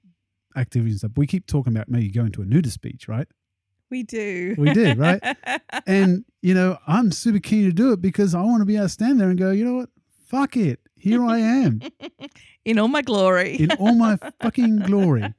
activities 0.58 0.96
and 0.96 1.00
stuff. 1.00 1.12
We 1.16 1.26
keep 1.26 1.48
talking 1.48 1.74
about 1.74 1.88
maybe 1.88 2.10
going 2.10 2.34
to 2.34 2.42
a 2.42 2.46
nudist 2.46 2.82
beach, 2.82 3.08
right? 3.08 3.30
We 3.90 4.04
do. 4.04 4.56
We 4.58 4.74
do, 4.74 4.94
right? 4.96 5.24
and 5.88 6.26
you 6.42 6.54
know, 6.54 6.78
I'm 6.86 7.14
super 7.14 7.40
keen 7.40 7.64
to 7.64 7.72
do 7.72 7.94
it 7.94 8.02
because 8.02 8.36
I 8.36 8.42
want 8.42 8.60
to 8.60 8.66
be 8.66 8.76
able 8.76 8.88
to 8.88 8.90
stand 8.90 9.22
there 9.22 9.30
and 9.30 9.40
go, 9.40 9.52
you 9.52 9.64
know 9.64 9.76
what? 9.76 9.90
Fuck 10.32 10.56
it. 10.58 10.80
Here 10.96 11.24
I 11.26 11.40
am 11.40 11.82
In 12.66 12.80
all 12.80 12.88
my 12.88 13.02
glory. 13.02 13.56
in 13.58 13.72
all 13.74 13.96
my 13.96 14.18
fucking 14.42 14.80
glory. 14.80 15.34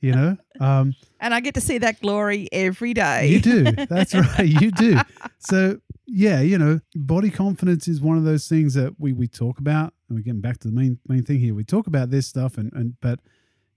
You 0.00 0.12
know? 0.12 0.36
Um, 0.60 0.94
and 1.18 1.32
I 1.34 1.40
get 1.40 1.54
to 1.54 1.60
see 1.60 1.78
that 1.78 2.00
glory 2.00 2.48
every 2.52 2.94
day. 2.94 3.26
you 3.28 3.40
do. 3.40 3.64
That's 3.64 4.14
right. 4.14 4.46
You 4.46 4.70
do. 4.70 4.98
So 5.40 5.78
yeah, 6.06 6.40
you 6.40 6.56
know, 6.56 6.78
body 6.94 7.28
confidence 7.30 7.88
is 7.88 8.00
one 8.00 8.16
of 8.16 8.22
those 8.22 8.46
things 8.46 8.74
that 8.74 8.94
we 9.00 9.12
we 9.12 9.26
talk 9.26 9.58
about, 9.58 9.92
and 10.08 10.16
we're 10.16 10.22
getting 10.22 10.40
back 10.40 10.58
to 10.60 10.68
the 10.68 10.74
main 10.74 10.98
main 11.08 11.24
thing 11.24 11.40
here. 11.40 11.52
We 11.52 11.64
talk 11.64 11.88
about 11.88 12.10
this 12.10 12.28
stuff, 12.28 12.58
and 12.58 12.72
and 12.74 12.94
but 13.00 13.18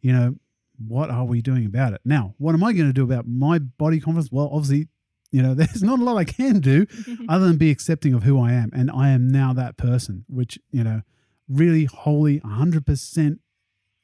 you 0.01 0.13
know, 0.13 0.35
what 0.77 1.09
are 1.09 1.23
we 1.25 1.41
doing 1.41 1.65
about 1.65 1.93
it 1.93 2.01
now? 2.05 2.35
What 2.37 2.53
am 2.53 2.63
I 2.63 2.73
going 2.73 2.85
to 2.87 2.93
do 2.93 3.03
about 3.03 3.25
my 3.27 3.57
body 3.57 3.99
confidence? 3.99 4.31
Well, 4.31 4.49
obviously, 4.51 4.89
you 5.35 5.41
know, 5.41 5.53
there's 5.53 5.83
not 5.83 5.99
a 5.99 6.03
lot 6.03 6.15
I 6.15 6.23
can 6.23 6.61
do 6.61 6.87
other 7.29 7.47
than 7.47 7.57
be 7.57 7.69
accepting 7.69 8.13
of 8.13 8.23
who 8.23 8.39
I 8.39 8.53
am, 8.53 8.69
and 8.73 8.89
I 8.89 9.09
am 9.09 9.27
now 9.27 9.51
that 9.53 9.75
person, 9.75 10.23
which 10.29 10.57
you 10.71 10.83
know, 10.83 11.01
really 11.49 11.85
wholly, 11.85 12.39
hundred 12.39 12.85
percent, 12.85 13.41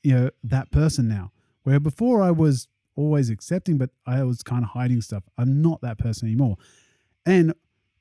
you 0.04 0.14
know, 0.14 0.30
that 0.44 0.72
person 0.72 1.08
now. 1.08 1.32
Where 1.64 1.80
before 1.80 2.22
I 2.22 2.32
was 2.32 2.68
always 2.96 3.30
accepting, 3.30 3.78
but 3.78 3.92
I 4.06 4.24
was 4.24 4.44
kind 4.44 4.64
of 4.64 4.72
hiding 4.72 5.02
stuff. 5.02 5.24
I'm 5.38 5.62
not 5.62 5.80
that 5.82 5.98
person 5.98 6.28
anymore, 6.28 6.58
and 7.26 7.54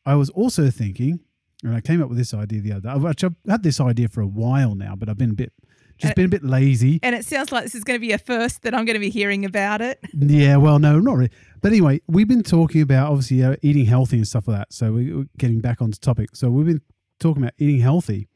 I 0.05 0.17
was 0.17 0.31
also 0.31 0.69
thinking, 0.71 1.21
and 1.63 1.77
I 1.77 1.81
came 1.81 2.03
up 2.03 2.09
with 2.09 2.19
this 2.19 2.35
idea 2.35 2.61
the 2.61 2.73
other 2.73 2.81
day. 2.81 2.89
I've 2.89 3.35
had 3.49 3.63
this 3.63 3.81
idea 3.81 4.09
for 4.09 4.23
a 4.23 4.27
while 4.27 4.75
now, 4.75 4.97
but 4.97 5.09
I've 5.09 5.19
been 5.19 5.31
a 5.31 5.35
bit, 5.35 5.53
just 6.01 6.13
Uh, 6.13 6.15
been 6.15 6.25
a 6.27 6.29
bit 6.29 6.45
lazy. 6.45 6.99
and 7.03 7.15
it 7.15 7.25
sounds 7.25 7.53
like 7.53 7.65
this 7.65 7.75
is 7.75 7.85
going 7.85 7.97
to 7.99 8.01
be 8.01 8.13
a 8.13 8.19
first 8.19 8.63
that 8.63 8.75
I'm 8.75 8.85
going 8.85 8.95
to 8.95 9.01
be 9.01 9.11
hearing 9.11 9.45
about 9.45 9.81
it. 9.81 10.01
Yeah, 10.19 10.57
well, 10.57 10.79
no, 10.79 10.99
not 10.99 11.17
really. 11.17 11.31
But 11.61 11.73
anyway, 11.73 12.01
we've 12.09 12.29
been 12.29 12.43
talking 12.43 12.81
about 12.83 13.11
obviously 13.11 13.43
uh, 13.45 13.57
eating 13.63 13.85
healthy 13.87 14.17
and 14.17 14.27
stuff 14.27 14.49
like 14.49 14.59
that. 14.59 14.73
So 14.73 14.93
we- 14.93 15.13
we're 15.13 15.27
getting 15.39 15.61
back 15.61 15.81
onto 15.83 15.99
topic. 15.99 16.35
So 16.35 16.51
we've 16.51 16.67
been 16.67 16.81
talking 17.19 17.43
about 17.43 17.55
eating 17.59 17.81
healthy, 17.81 18.29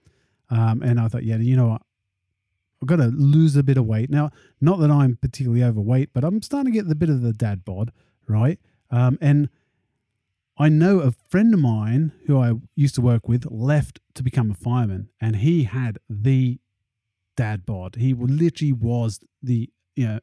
um, 0.50 0.82
and 0.82 1.00
I 1.00 1.08
thought, 1.08 1.24
yeah, 1.24 1.36
you 1.38 1.56
know 1.56 1.68
what, 1.68 1.82
I've 2.82 2.88
got 2.88 2.96
to 2.96 3.06
lose 3.08 3.56
a 3.56 3.62
bit 3.62 3.78
of 3.78 3.86
weight 3.86 4.10
now. 4.10 4.30
Not 4.60 4.78
that 4.80 4.90
I'm 4.90 5.16
particularly 5.16 5.64
overweight, 5.64 6.10
but 6.12 6.22
I'm 6.22 6.42
starting 6.42 6.70
to 6.72 6.78
get 6.78 6.86
the 6.88 6.94
bit 6.94 7.08
of 7.08 7.22
the 7.22 7.32
dad 7.32 7.64
bod, 7.64 7.92
right? 8.28 8.58
Um, 8.90 9.16
and 9.22 9.48
I 10.58 10.68
know 10.68 11.00
a 11.00 11.10
friend 11.10 11.52
of 11.54 11.60
mine 11.60 12.12
who 12.26 12.38
I 12.38 12.52
used 12.76 12.94
to 12.96 13.00
work 13.00 13.26
with 13.26 13.44
left 13.50 14.00
to 14.14 14.22
become 14.22 14.50
a 14.50 14.54
fireman, 14.54 15.08
and 15.20 15.36
he 15.36 15.64
had 15.64 15.98
the 16.10 16.58
dad 17.36 17.66
bod. 17.66 17.96
He 17.96 18.14
literally 18.14 18.72
was 18.72 19.20
the 19.42 19.70
you 19.94 20.06
know 20.06 20.20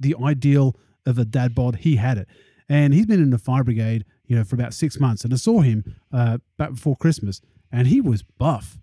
the 0.00 0.14
ideal 0.22 0.76
of 1.06 1.18
a 1.18 1.24
dad 1.24 1.54
bod. 1.54 1.76
He 1.76 1.96
had 1.96 2.18
it, 2.18 2.28
and 2.68 2.94
he's 2.94 3.06
been 3.06 3.22
in 3.22 3.30
the 3.30 3.38
fire 3.38 3.64
brigade, 3.64 4.04
you 4.26 4.36
know, 4.36 4.44
for 4.44 4.56
about 4.56 4.74
six 4.74 4.98
months. 4.98 5.24
And 5.24 5.32
I 5.32 5.36
saw 5.36 5.60
him 5.60 5.96
uh, 6.12 6.38
back 6.56 6.70
before 6.70 6.96
Christmas, 6.96 7.40
and 7.70 7.86
he 7.86 8.00
was 8.00 8.22
buff, 8.22 8.78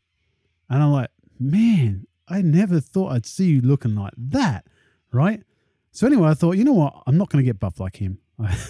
and 0.69 0.83
I'm 0.83 0.91
like, 0.91 1.09
man, 1.39 2.05
I 2.27 2.41
never 2.41 2.79
thought 2.79 3.11
I'd 3.11 3.25
see 3.25 3.45
you 3.45 3.61
looking 3.61 3.95
like 3.95 4.13
that, 4.17 4.65
right? 5.11 5.43
So 5.91 6.05
anyway, 6.07 6.29
I 6.29 6.33
thought, 6.33 6.57
you 6.57 6.63
know 6.63 6.73
what, 6.73 7.01
I'm 7.07 7.17
not 7.17 7.29
going 7.29 7.43
to 7.43 7.49
get 7.49 7.59
buff 7.59 7.79
like 7.79 7.97
him. 7.97 8.19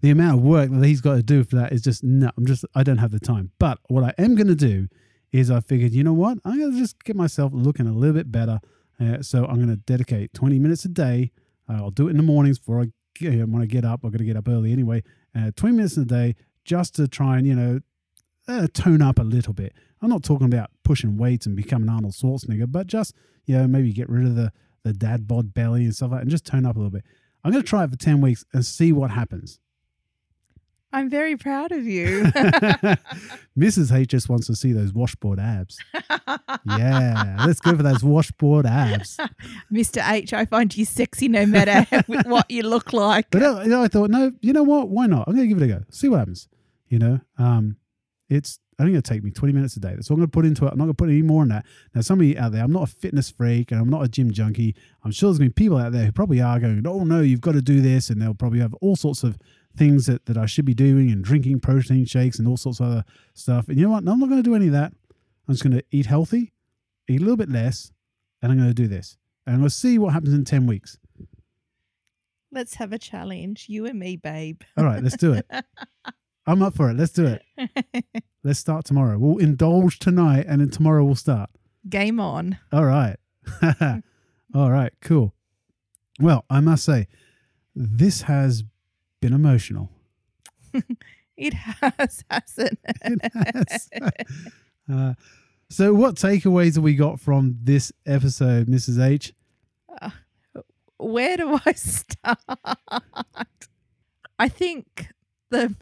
the 0.00 0.10
amount 0.10 0.38
of 0.38 0.44
work 0.44 0.70
that 0.70 0.84
he's 0.84 1.00
got 1.00 1.14
to 1.14 1.22
do 1.22 1.42
for 1.42 1.56
that 1.56 1.72
is 1.72 1.80
just 1.80 2.04
no. 2.04 2.30
I'm 2.36 2.44
just 2.44 2.66
I 2.74 2.82
don't 2.82 2.98
have 2.98 3.12
the 3.12 3.20
time. 3.20 3.50
But 3.58 3.78
what 3.88 4.04
I 4.04 4.12
am 4.18 4.34
going 4.34 4.48
to 4.48 4.54
do 4.54 4.88
is 5.36 5.50
I 5.50 5.60
figured, 5.60 5.92
you 5.92 6.02
know 6.02 6.12
what, 6.12 6.38
I'm 6.44 6.58
going 6.58 6.72
to 6.72 6.78
just 6.78 7.02
get 7.04 7.16
myself 7.16 7.52
looking 7.54 7.86
a 7.86 7.92
little 7.92 8.14
bit 8.14 8.32
better. 8.32 8.60
Uh, 9.00 9.22
so 9.22 9.44
I'm 9.44 9.56
going 9.56 9.68
to 9.68 9.76
dedicate 9.76 10.32
20 10.32 10.58
minutes 10.58 10.84
a 10.84 10.88
day. 10.88 11.32
Uh, 11.68 11.74
I'll 11.74 11.90
do 11.90 12.08
it 12.08 12.12
in 12.12 12.16
the 12.16 12.22
mornings 12.22 12.58
before 12.58 12.80
I 12.80 12.86
get, 13.14 13.48
when 13.48 13.62
I 13.62 13.66
get 13.66 13.84
up. 13.84 14.00
I'm 14.02 14.10
going 14.10 14.18
to 14.18 14.24
get 14.24 14.36
up 14.36 14.48
early 14.48 14.72
anyway. 14.72 15.02
Uh, 15.36 15.50
20 15.54 15.76
minutes 15.76 15.96
a 15.96 16.04
day 16.04 16.34
just 16.64 16.94
to 16.96 17.06
try 17.06 17.38
and 17.38 17.46
you 17.46 17.54
know 17.54 17.80
uh, 18.48 18.66
tone 18.72 19.02
up 19.02 19.18
a 19.18 19.22
little 19.22 19.52
bit. 19.52 19.72
I'm 20.02 20.10
not 20.10 20.22
talking 20.22 20.46
about 20.46 20.70
pushing 20.84 21.16
weights 21.16 21.46
and 21.46 21.56
becoming 21.56 21.88
Arnold 21.88 22.14
Schwarzenegger, 22.14 22.70
but 22.70 22.86
just 22.86 23.14
you 23.44 23.56
know 23.56 23.66
maybe 23.66 23.92
get 23.92 24.08
rid 24.08 24.26
of 24.26 24.34
the 24.34 24.52
the 24.82 24.92
dad 24.92 25.26
bod 25.26 25.52
belly 25.52 25.84
and 25.84 25.94
stuff 25.94 26.12
like 26.12 26.20
that, 26.20 26.22
and 26.22 26.30
just 26.30 26.46
tone 26.46 26.64
up 26.64 26.76
a 26.76 26.78
little 26.78 26.90
bit. 26.90 27.04
I'm 27.42 27.50
going 27.52 27.62
to 27.62 27.68
try 27.68 27.84
it 27.84 27.90
for 27.90 27.96
10 27.96 28.20
weeks 28.20 28.44
and 28.52 28.64
see 28.64 28.92
what 28.92 29.10
happens. 29.10 29.60
I'm 30.96 31.10
very 31.10 31.36
proud 31.36 31.72
of 31.72 31.84
you. 31.84 32.22
Mrs. 33.58 33.94
H 33.94 34.08
just 34.08 34.30
wants 34.30 34.46
to 34.46 34.56
see 34.56 34.72
those 34.72 34.94
washboard 34.94 35.38
abs. 35.38 35.78
Yeah, 36.64 37.36
let's 37.46 37.60
go 37.60 37.76
for 37.76 37.82
those 37.82 38.02
washboard 38.02 38.64
abs. 38.64 39.18
Mr. 39.70 40.02
H, 40.10 40.32
I 40.32 40.46
find 40.46 40.74
you 40.74 40.86
sexy 40.86 41.28
no 41.28 41.44
matter 41.44 42.02
what 42.24 42.50
you 42.50 42.62
look 42.62 42.94
like. 42.94 43.30
But 43.30 43.42
uh, 43.42 43.60
you 43.64 43.68
know, 43.68 43.82
I 43.82 43.88
thought, 43.88 44.08
no, 44.08 44.32
you 44.40 44.54
know 44.54 44.62
what? 44.62 44.88
Why 44.88 45.06
not? 45.06 45.28
I'm 45.28 45.34
going 45.34 45.46
to 45.46 45.54
give 45.54 45.62
it 45.62 45.70
a 45.70 45.78
go. 45.80 45.84
See 45.90 46.08
what 46.08 46.20
happens. 46.20 46.48
You 46.88 46.98
know, 46.98 47.20
um, 47.36 47.76
it's 48.30 48.58
only 48.78 48.92
going 48.92 49.02
to 49.02 49.10
take 49.10 49.22
me 49.22 49.30
20 49.30 49.52
minutes 49.52 49.76
a 49.76 49.80
day. 49.80 49.94
That's 49.94 50.10
all 50.10 50.14
I'm 50.14 50.20
going 50.20 50.28
to 50.28 50.32
put 50.32 50.46
into 50.46 50.64
it. 50.64 50.72
I'm 50.72 50.78
not 50.78 50.84
going 50.84 50.94
to 50.94 51.02
put 51.02 51.10
any 51.10 51.20
more 51.20 51.42
in 51.42 51.50
that. 51.50 51.66
Now, 51.94 52.00
somebody 52.00 52.38
out 52.38 52.52
there, 52.52 52.64
I'm 52.64 52.72
not 52.72 52.84
a 52.84 52.86
fitness 52.86 53.30
freak 53.30 53.70
and 53.70 53.78
I'm 53.78 53.90
not 53.90 54.02
a 54.02 54.08
gym 54.08 54.30
junkie. 54.30 54.74
I'm 55.04 55.10
sure 55.10 55.28
there's 55.28 55.38
going 55.38 55.50
to 55.50 55.54
be 55.54 55.64
people 55.64 55.76
out 55.76 55.92
there 55.92 56.06
who 56.06 56.12
probably 56.12 56.40
are 56.40 56.58
going, 56.58 56.86
oh, 56.86 57.04
no, 57.04 57.20
you've 57.20 57.42
got 57.42 57.52
to 57.52 57.60
do 57.60 57.82
this. 57.82 58.08
And 58.08 58.20
they'll 58.20 58.32
probably 58.32 58.60
have 58.60 58.72
all 58.80 58.96
sorts 58.96 59.22
of 59.22 59.38
things 59.76 60.06
that, 60.06 60.26
that 60.26 60.36
I 60.36 60.46
should 60.46 60.64
be 60.64 60.74
doing 60.74 61.10
and 61.10 61.22
drinking 61.22 61.60
protein 61.60 62.04
shakes 62.04 62.38
and 62.38 62.48
all 62.48 62.56
sorts 62.56 62.80
of 62.80 62.86
other 62.86 63.04
stuff. 63.34 63.68
And 63.68 63.78
you 63.78 63.84
know 63.84 63.92
what? 63.92 64.04
No, 64.04 64.12
I'm 64.12 64.20
not 64.20 64.28
going 64.28 64.42
to 64.42 64.48
do 64.48 64.54
any 64.54 64.66
of 64.66 64.72
that. 64.72 64.92
I'm 65.48 65.54
just 65.54 65.62
going 65.62 65.76
to 65.76 65.84
eat 65.90 66.06
healthy, 66.06 66.52
eat 67.08 67.20
a 67.20 67.24
little 67.24 67.36
bit 67.36 67.50
less, 67.50 67.92
and 68.42 68.50
I'm 68.50 68.58
going 68.58 68.70
to 68.70 68.74
do 68.74 68.88
this. 68.88 69.16
And 69.46 69.54
I'm 69.54 69.60
going 69.60 69.70
to 69.70 69.74
see 69.74 69.98
what 69.98 70.12
happens 70.12 70.34
in 70.34 70.44
10 70.44 70.66
weeks. 70.66 70.98
Let's 72.50 72.74
have 72.74 72.92
a 72.92 72.98
challenge, 72.98 73.66
you 73.68 73.86
and 73.86 73.98
me, 73.98 74.16
babe. 74.16 74.62
All 74.76 74.84
right, 74.84 75.02
let's 75.02 75.16
do 75.16 75.34
it. 75.34 75.46
I'm 76.46 76.62
up 76.62 76.74
for 76.74 76.90
it. 76.90 76.96
Let's 76.96 77.12
do 77.12 77.26
it. 77.26 78.04
Let's 78.44 78.60
start 78.60 78.84
tomorrow. 78.84 79.18
We'll 79.18 79.38
indulge 79.38 79.98
tonight 79.98 80.46
and 80.48 80.60
then 80.60 80.70
tomorrow 80.70 81.04
we'll 81.04 81.16
start. 81.16 81.50
Game 81.88 82.20
on. 82.20 82.58
All 82.72 82.84
right. 82.84 83.16
All 84.54 84.70
right, 84.70 84.92
cool. 85.00 85.34
Well, 86.20 86.44
I 86.48 86.60
must 86.60 86.84
say, 86.84 87.08
this 87.74 88.22
has 88.22 88.62
been 89.26 89.34
emotional. 89.34 89.90
It 91.38 91.52
has, 91.52 92.24
hasn't 92.30 92.78
it? 92.84 92.96
It 93.22 93.32
has. 93.60 93.88
uh, 94.90 95.12
so, 95.68 95.92
what 95.92 96.14
takeaways 96.14 96.76
have 96.76 96.84
we 96.84 96.94
got 96.94 97.20
from 97.20 97.58
this 97.62 97.92
episode, 98.06 98.68
Mrs. 98.68 99.04
H? 99.04 99.34
Where 100.98 101.36
do 101.36 101.58
I 101.66 101.72
start? 101.72 102.38
I 104.38 104.48
think 104.48 105.08
the 105.50 105.74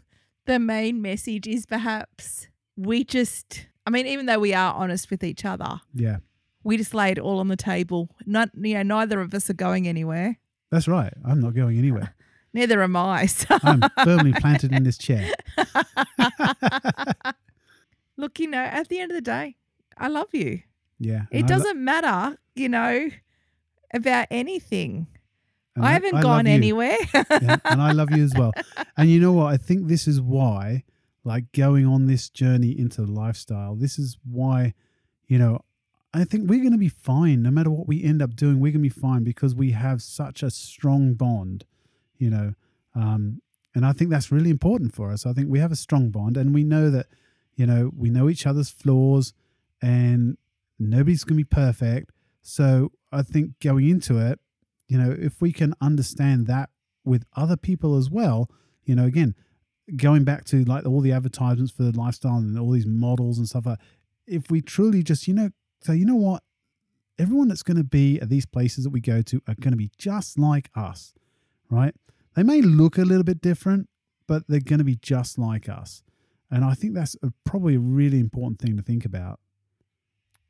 the 0.45 0.59
main 0.59 1.01
message 1.01 1.47
is 1.47 1.65
perhaps 1.65 2.47
we 2.75 3.05
just 3.05 3.67
I 3.87 3.91
mean, 3.91 4.07
even 4.07 4.25
though 4.25 4.39
we 4.39 4.53
are 4.53 4.73
honest 4.73 5.09
with 5.09 5.23
each 5.23 5.45
other, 5.45 5.79
Yeah, 5.93 6.17
we 6.65 6.75
just 6.75 6.93
lay 6.93 7.11
it 7.11 7.19
all 7.19 7.39
on 7.39 7.47
the 7.47 7.55
table. 7.55 8.09
Not 8.25 8.49
you 8.55 8.73
know, 8.73 8.83
neither 8.83 9.21
of 9.21 9.33
us 9.33 9.49
are 9.49 9.53
going 9.53 9.87
anywhere. 9.87 10.37
that's 10.69 10.89
right. 10.89 11.13
I'm 11.23 11.39
not 11.39 11.53
going 11.55 11.77
anywhere. 11.77 12.13
Neither 12.55 12.81
am 12.81 12.95
I. 12.95 13.25
So 13.27 13.57
I'm 13.63 13.81
firmly 14.03 14.33
planted 14.33 14.71
in 14.71 14.83
this 14.83 14.97
chair. 14.97 15.29
look, 18.17 18.39
you 18.39 18.47
know, 18.47 18.63
at 18.63 18.87
the 18.87 18.99
end 18.99 19.11
of 19.11 19.15
the 19.15 19.21
day, 19.21 19.55
I 19.97 20.07
love 20.07 20.33
you. 20.33 20.61
Yeah. 20.99 21.23
It 21.31 21.39
I 21.39 21.41
lo- 21.41 21.47
doesn't 21.47 21.83
matter, 21.83 22.37
you 22.55 22.69
know, 22.69 23.09
about 23.93 24.27
anything. 24.31 25.07
and 25.75 25.85
I 25.85 25.91
haven't 25.91 26.13
love 26.13 26.23
gone 26.23 26.47
anywhere. 26.47 26.95
yeah, 27.13 27.57
and 27.65 27.81
I 27.81 27.91
love 27.91 28.09
you 28.11 28.23
as 28.23 28.33
well. 28.33 28.53
And 28.97 29.09
you 29.09 29.19
know 29.19 29.33
what? 29.33 29.53
I 29.53 29.57
think 29.57 29.89
this 29.89 30.07
is 30.07 30.21
why, 30.21 30.85
like 31.25 31.51
going 31.51 31.85
on 31.85 32.05
this 32.05 32.29
journey 32.29 32.71
into 32.79 33.01
lifestyle, 33.03 33.75
this 33.75 33.99
is 33.99 34.17
why, 34.23 34.73
you 35.27 35.37
know, 35.37 35.59
I 36.13 36.23
think 36.23 36.49
we're 36.49 36.61
going 36.61 36.71
to 36.71 36.77
be 36.77 36.87
fine 36.87 37.43
no 37.43 37.51
matter 37.51 37.69
what 37.69 37.89
we 37.89 38.01
end 38.01 38.21
up 38.21 38.37
doing. 38.37 38.61
We're 38.61 38.71
going 38.71 38.83
to 38.83 38.89
be 38.95 39.01
fine 39.01 39.25
because 39.25 39.53
we 39.53 39.71
have 39.71 40.01
such 40.01 40.43
a 40.43 40.49
strong 40.49 41.15
bond, 41.15 41.65
you 42.17 42.29
know. 42.29 42.53
Um, 42.93 43.41
and 43.73 43.85
I 43.85 43.91
think 43.91 44.09
that's 44.09 44.31
really 44.31 44.49
important 44.49 44.95
for 44.95 45.11
us. 45.11 45.25
I 45.25 45.33
think 45.33 45.49
we 45.49 45.59
have 45.59 45.71
a 45.71 45.75
strong 45.75 46.09
bond 46.09 46.37
and 46.37 46.53
we 46.53 46.63
know 46.63 46.89
that, 46.89 47.07
you 47.55 47.65
know, 47.65 47.91
we 47.95 48.09
know 48.09 48.29
each 48.29 48.47
other's 48.47 48.69
flaws 48.69 49.33
and 49.81 50.37
nobody's 50.79 51.23
going 51.23 51.37
to 51.37 51.43
be 51.43 51.55
perfect. 51.55 52.11
So 52.41 52.91
I 53.11 53.21
think 53.21 53.59
going 53.59 53.89
into 53.89 54.17
it, 54.17 54.39
you 54.87 54.97
know, 54.97 55.15
if 55.17 55.41
we 55.41 55.51
can 55.51 55.73
understand 55.81 56.47
that 56.47 56.69
with 57.03 57.25
other 57.35 57.57
people 57.57 57.97
as 57.97 58.09
well, 58.09 58.49
you 58.85 58.95
know, 58.95 59.05
again, 59.05 59.35
going 59.95 60.23
back 60.23 60.45
to 60.45 60.63
like 60.63 60.85
all 60.85 61.01
the 61.01 61.11
advertisements 61.11 61.71
for 61.71 61.83
the 61.83 61.97
lifestyle 61.97 62.37
and 62.37 62.57
all 62.57 62.71
these 62.71 62.87
models 62.87 63.37
and 63.37 63.47
stuff 63.47 63.65
like 63.65 63.79
if 64.27 64.49
we 64.49 64.61
truly 64.61 65.03
just, 65.03 65.27
you 65.27 65.33
know, 65.33 65.49
say, 65.81 65.95
you 65.95 66.05
know 66.05 66.15
what, 66.15 66.43
everyone 67.19 67.47
that's 67.47 67.63
going 67.63 67.77
to 67.77 67.83
be 67.83 68.19
at 68.19 68.29
these 68.29 68.45
places 68.45 68.83
that 68.83 68.89
we 68.89 68.99
go 68.99 69.21
to 69.21 69.41
are 69.47 69.55
going 69.55 69.71
to 69.71 69.77
be 69.77 69.91
just 69.97 70.39
like 70.39 70.69
us, 70.75 71.13
right? 71.69 71.95
They 72.35 72.43
may 72.43 72.61
look 72.61 72.97
a 72.97 73.03
little 73.03 73.23
bit 73.23 73.41
different, 73.41 73.89
but 74.27 74.43
they're 74.47 74.59
going 74.59 74.79
to 74.79 74.85
be 74.85 74.95
just 74.95 75.37
like 75.37 75.69
us. 75.69 76.03
And 76.51 76.63
I 76.63 76.73
think 76.73 76.93
that's 76.93 77.15
a, 77.23 77.31
probably 77.43 77.75
a 77.75 77.79
really 77.79 78.19
important 78.19 78.59
thing 78.59 78.77
to 78.77 78.83
think 78.83 79.05
about. 79.05 79.39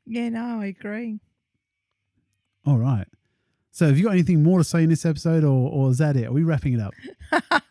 yeah, 0.04 0.28
no, 0.28 0.60
I 0.60 0.66
agree. 0.66 1.20
All 2.64 2.78
right. 2.78 3.06
So, 3.70 3.86
have 3.86 3.98
you 3.98 4.04
got 4.04 4.12
anything 4.12 4.42
more 4.42 4.58
to 4.58 4.64
say 4.64 4.82
in 4.82 4.88
this 4.88 5.04
episode, 5.04 5.44
or, 5.44 5.70
or 5.70 5.90
is 5.90 5.98
that 5.98 6.16
it? 6.16 6.26
Are 6.26 6.32
we 6.32 6.42
wrapping 6.42 6.72
it 6.72 6.80
up? 6.80 6.94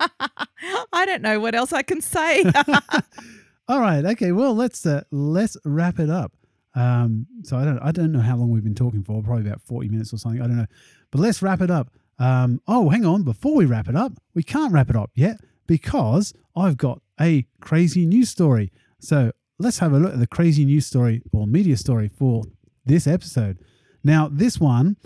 I 0.93 1.05
don't 1.05 1.21
know 1.21 1.39
what 1.39 1.55
else 1.55 1.73
I 1.73 1.81
can 1.81 1.99
say. 1.99 2.43
All 3.67 3.79
right. 3.79 4.05
Okay. 4.05 4.31
Well, 4.31 4.53
let's 4.53 4.85
uh, 4.85 5.01
let's 5.11 5.57
wrap 5.65 5.99
it 5.99 6.09
up. 6.09 6.31
Um, 6.75 7.25
so 7.43 7.57
I 7.57 7.65
don't 7.65 7.79
I 7.79 7.91
don't 7.91 8.11
know 8.11 8.19
how 8.19 8.37
long 8.37 8.51
we've 8.51 8.63
been 8.63 8.75
talking 8.75 9.03
for. 9.03 9.21
Probably 9.23 9.47
about 9.47 9.61
forty 9.61 9.89
minutes 9.89 10.13
or 10.13 10.17
something. 10.17 10.41
I 10.41 10.47
don't 10.47 10.57
know. 10.57 10.67
But 11.11 11.21
let's 11.21 11.41
wrap 11.41 11.61
it 11.61 11.71
up. 11.71 11.89
Um, 12.17 12.61
oh, 12.67 12.89
hang 12.89 13.05
on. 13.05 13.23
Before 13.23 13.55
we 13.55 13.65
wrap 13.65 13.87
it 13.87 13.95
up, 13.95 14.13
we 14.33 14.43
can't 14.43 14.73
wrap 14.73 14.89
it 14.89 14.95
up 14.95 15.11
yet 15.15 15.39
because 15.67 16.33
I've 16.55 16.77
got 16.77 17.01
a 17.19 17.45
crazy 17.59 18.05
news 18.05 18.29
story. 18.29 18.71
So 18.99 19.31
let's 19.59 19.79
have 19.79 19.93
a 19.93 19.99
look 19.99 20.13
at 20.13 20.19
the 20.19 20.27
crazy 20.27 20.65
news 20.65 20.85
story 20.85 21.21
or 21.31 21.47
media 21.47 21.77
story 21.77 22.09
for 22.09 22.43
this 22.85 23.07
episode. 23.07 23.59
Now, 24.03 24.29
this 24.31 24.59
one 24.59 24.97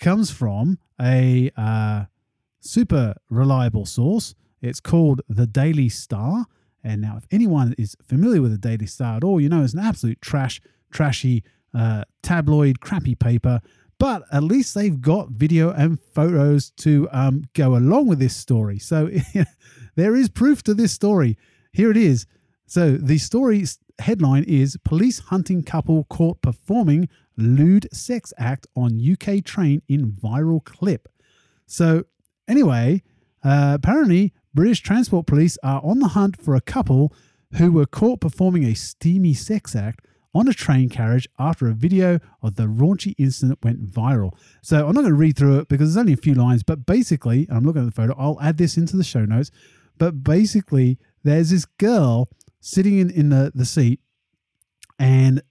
comes 0.00 0.30
from 0.30 0.78
a 1.00 1.50
uh, 1.56 2.04
super 2.60 3.14
reliable 3.30 3.86
source. 3.86 4.34
It's 4.60 4.80
called 4.80 5.22
the 5.28 5.46
Daily 5.46 5.88
Star. 5.88 6.46
And 6.82 7.00
now, 7.00 7.16
if 7.16 7.26
anyone 7.30 7.74
is 7.78 7.96
familiar 8.02 8.42
with 8.42 8.52
the 8.52 8.58
Daily 8.58 8.86
Star 8.86 9.16
at 9.16 9.24
all, 9.24 9.40
you 9.40 9.48
know 9.48 9.62
it's 9.62 9.74
an 9.74 9.80
absolute 9.80 10.20
trash, 10.20 10.60
trashy, 10.90 11.44
uh, 11.74 12.04
tabloid, 12.22 12.80
crappy 12.80 13.14
paper. 13.14 13.60
But 13.98 14.22
at 14.30 14.44
least 14.44 14.74
they've 14.74 15.00
got 15.00 15.30
video 15.30 15.70
and 15.70 15.98
photos 16.00 16.70
to 16.78 17.08
um, 17.10 17.44
go 17.54 17.76
along 17.76 18.06
with 18.06 18.20
this 18.20 18.36
story. 18.36 18.78
So 18.78 19.10
there 19.96 20.14
is 20.14 20.28
proof 20.28 20.62
to 20.64 20.74
this 20.74 20.92
story. 20.92 21.36
Here 21.72 21.90
it 21.90 21.96
is. 21.96 22.26
So 22.66 22.92
the 22.92 23.18
story's 23.18 23.78
headline 23.98 24.44
is 24.44 24.76
Police 24.84 25.18
hunting 25.18 25.62
couple 25.62 26.04
caught 26.04 26.40
performing 26.42 27.08
lewd 27.36 27.88
sex 27.92 28.32
act 28.38 28.66
on 28.76 29.00
UK 29.00 29.44
train 29.44 29.82
in 29.88 30.12
viral 30.12 30.62
clip. 30.64 31.08
So, 31.66 32.04
anyway, 32.46 33.02
uh, 33.44 33.72
apparently, 33.74 34.32
British 34.54 34.80
Transport 34.80 35.26
Police 35.26 35.58
are 35.62 35.80
on 35.84 36.00
the 36.00 36.08
hunt 36.08 36.40
for 36.40 36.54
a 36.54 36.60
couple 36.60 37.12
who 37.56 37.72
were 37.72 37.86
caught 37.86 38.20
performing 38.20 38.64
a 38.64 38.74
steamy 38.74 39.34
sex 39.34 39.76
act 39.76 40.04
on 40.38 40.48
a 40.48 40.52
train 40.52 40.88
carriage 40.88 41.28
after 41.38 41.68
a 41.68 41.74
video 41.74 42.18
of 42.42 42.56
the 42.56 42.64
raunchy 42.64 43.14
incident 43.18 43.58
went 43.62 43.84
viral. 43.90 44.32
So, 44.62 44.86
I'm 44.86 44.94
not 44.94 45.02
going 45.02 45.12
to 45.12 45.14
read 45.14 45.36
through 45.36 45.58
it 45.60 45.68
because 45.68 45.94
there's 45.94 46.00
only 46.00 46.14
a 46.14 46.16
few 46.16 46.34
lines, 46.34 46.62
but 46.62 46.86
basically, 46.86 47.46
I'm 47.50 47.64
looking 47.64 47.82
at 47.82 47.86
the 47.86 47.92
photo, 47.92 48.14
I'll 48.18 48.40
add 48.40 48.58
this 48.58 48.76
into 48.76 48.96
the 48.96 49.04
show 49.04 49.24
notes. 49.24 49.50
But 49.98 50.22
basically, 50.22 50.98
there's 51.24 51.50
this 51.50 51.64
girl 51.64 52.28
sitting 52.60 52.98
in, 52.98 53.10
in 53.10 53.28
the, 53.30 53.52
the 53.54 53.64
seat 53.64 54.00
and 54.98 55.42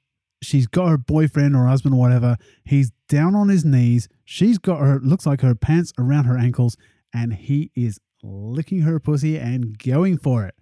she's 0.41 0.67
got 0.67 0.89
her 0.89 0.97
boyfriend 0.97 1.55
or 1.55 1.67
husband 1.67 1.95
or 1.95 1.99
whatever. 1.99 2.37
He's 2.63 2.91
down 3.07 3.35
on 3.35 3.49
his 3.49 3.65
knees. 3.65 4.07
She's 4.25 4.57
got 4.57 4.79
her, 4.79 4.99
looks 4.99 5.25
like 5.25 5.41
her 5.41 5.55
pants 5.55 5.93
around 5.97 6.25
her 6.25 6.37
ankles, 6.37 6.77
and 7.13 7.33
he 7.33 7.71
is 7.75 7.99
licking 8.23 8.81
her 8.81 8.99
pussy 8.99 9.37
and 9.37 9.77
going 9.77 10.17
for 10.17 10.45
it. 10.45 10.55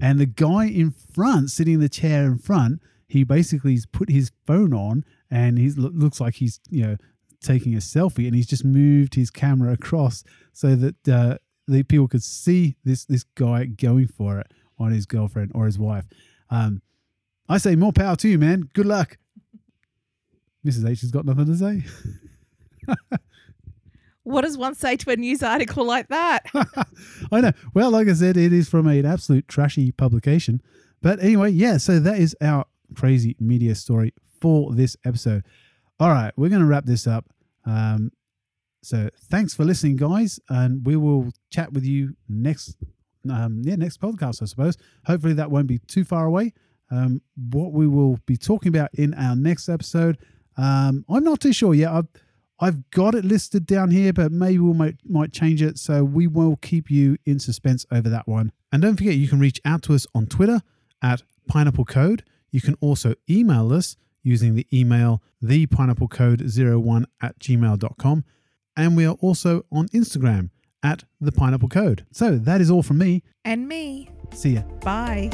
And 0.00 0.18
the 0.18 0.26
guy 0.26 0.66
in 0.66 0.90
front, 0.90 1.50
sitting 1.50 1.74
in 1.74 1.80
the 1.80 1.88
chair 1.88 2.24
in 2.24 2.38
front, 2.38 2.80
he 3.08 3.24
basically 3.24 3.72
has 3.72 3.86
put 3.86 4.10
his 4.10 4.30
phone 4.46 4.72
on 4.72 5.04
and 5.30 5.58
he 5.58 5.70
looks 5.70 6.20
like 6.20 6.34
he's, 6.34 6.60
you 6.70 6.86
know, 6.86 6.96
taking 7.42 7.74
a 7.74 7.78
selfie 7.78 8.26
and 8.26 8.34
he's 8.34 8.46
just 8.46 8.64
moved 8.64 9.14
his 9.14 9.30
camera 9.30 9.72
across 9.72 10.24
so 10.52 10.76
that 10.76 11.08
uh, 11.08 11.38
the 11.66 11.82
people 11.82 12.08
could 12.08 12.22
see 12.22 12.76
this 12.84 13.04
this 13.06 13.24
guy 13.34 13.64
going 13.64 14.06
for 14.06 14.40
it 14.40 14.52
on 14.78 14.92
his 14.92 15.06
girlfriend 15.06 15.52
or 15.54 15.66
his 15.66 15.78
wife. 15.78 16.04
Um, 16.50 16.82
I 17.48 17.58
say 17.58 17.76
more 17.76 17.92
power 17.92 18.16
to 18.16 18.28
you, 18.28 18.38
man. 18.38 18.68
Good 18.74 18.86
luck. 18.86 19.18
Mrs. 20.66 20.88
H 20.88 21.00
has 21.00 21.10
got 21.10 21.24
nothing 21.24 21.46
to 21.46 21.56
say. 21.56 21.84
what 24.22 24.42
does 24.42 24.58
one 24.58 24.74
say 24.74 24.96
to 24.96 25.10
a 25.10 25.16
news 25.16 25.42
article 25.42 25.84
like 25.84 26.08
that? 26.08 26.44
I 27.32 27.40
know. 27.40 27.52
Well, 27.72 27.90
like 27.90 28.08
I 28.08 28.12
said, 28.12 28.36
it 28.36 28.52
is 28.52 28.68
from 28.68 28.86
an 28.86 29.06
absolute 29.06 29.48
trashy 29.48 29.92
publication. 29.92 30.60
But 31.00 31.22
anyway, 31.22 31.52
yeah, 31.52 31.78
so 31.78 32.00
that 32.00 32.18
is 32.18 32.36
our 32.40 32.66
crazy 32.94 33.36
media 33.38 33.74
story 33.74 34.12
for 34.40 34.72
this 34.74 34.96
episode. 35.04 35.44
All 36.00 36.10
right, 36.10 36.32
we're 36.36 36.48
going 36.48 36.62
to 36.62 36.66
wrap 36.66 36.84
this 36.84 37.06
up. 37.06 37.26
Um, 37.64 38.12
so 38.82 39.08
thanks 39.30 39.54
for 39.54 39.64
listening, 39.64 39.96
guys, 39.96 40.38
and 40.48 40.86
we 40.86 40.96
will 40.96 41.32
chat 41.50 41.72
with 41.72 41.84
you 41.84 42.16
next, 42.28 42.76
um, 43.30 43.62
yeah, 43.64 43.74
next 43.74 44.00
podcast, 44.00 44.42
I 44.42 44.46
suppose. 44.46 44.76
Hopefully, 45.06 45.34
that 45.34 45.50
won't 45.50 45.66
be 45.66 45.78
too 45.80 46.04
far 46.04 46.26
away. 46.26 46.54
Um, 46.90 47.20
what 47.50 47.72
we 47.72 47.86
will 47.86 48.18
be 48.24 48.36
talking 48.36 48.68
about 48.68 48.90
in 48.94 49.12
our 49.14 49.36
next 49.36 49.68
episode, 49.68 50.16
um, 50.56 51.04
I'm 51.08 51.24
not 51.24 51.40
too 51.40 51.52
sure 51.52 51.74
yet. 51.74 51.90
I've, 51.90 52.06
I've 52.60 52.90
got 52.90 53.14
it 53.14 53.24
listed 53.24 53.66
down 53.66 53.90
here, 53.90 54.12
but 54.12 54.32
maybe 54.32 54.58
we 54.58 54.72
might 54.72 54.96
might 55.04 55.32
change 55.32 55.62
it. 55.62 55.78
So 55.78 56.04
we 56.04 56.26
will 56.26 56.56
keep 56.56 56.90
you 56.90 57.16
in 57.26 57.38
suspense 57.38 57.84
over 57.92 58.08
that 58.08 58.26
one. 58.26 58.52
And 58.72 58.82
don't 58.82 58.96
forget, 58.96 59.14
you 59.14 59.28
can 59.28 59.40
reach 59.40 59.60
out 59.64 59.82
to 59.82 59.94
us 59.94 60.06
on 60.14 60.26
Twitter 60.26 60.62
at 61.02 61.22
Pineapple 61.46 61.84
Code. 61.84 62.24
You 62.50 62.60
can 62.60 62.74
also 62.80 63.14
email 63.28 63.72
us 63.72 63.96
using 64.22 64.54
the 64.54 64.66
email 64.72 65.22
thepineapplecode01 65.42 67.04
at 67.20 67.38
gmail.com. 67.38 68.24
And 68.76 68.96
we 68.96 69.06
are 69.06 69.16
also 69.20 69.64
on 69.72 69.88
Instagram 69.88 70.50
at 70.82 71.04
the 71.20 71.32
Pineapple 71.32 71.68
Code. 71.68 72.06
So 72.12 72.36
that 72.38 72.60
is 72.60 72.70
all 72.70 72.82
from 72.82 72.98
me. 72.98 73.22
And 73.44 73.68
me. 73.68 74.10
See 74.32 74.50
ya. 74.50 74.62
Bye. 74.82 75.30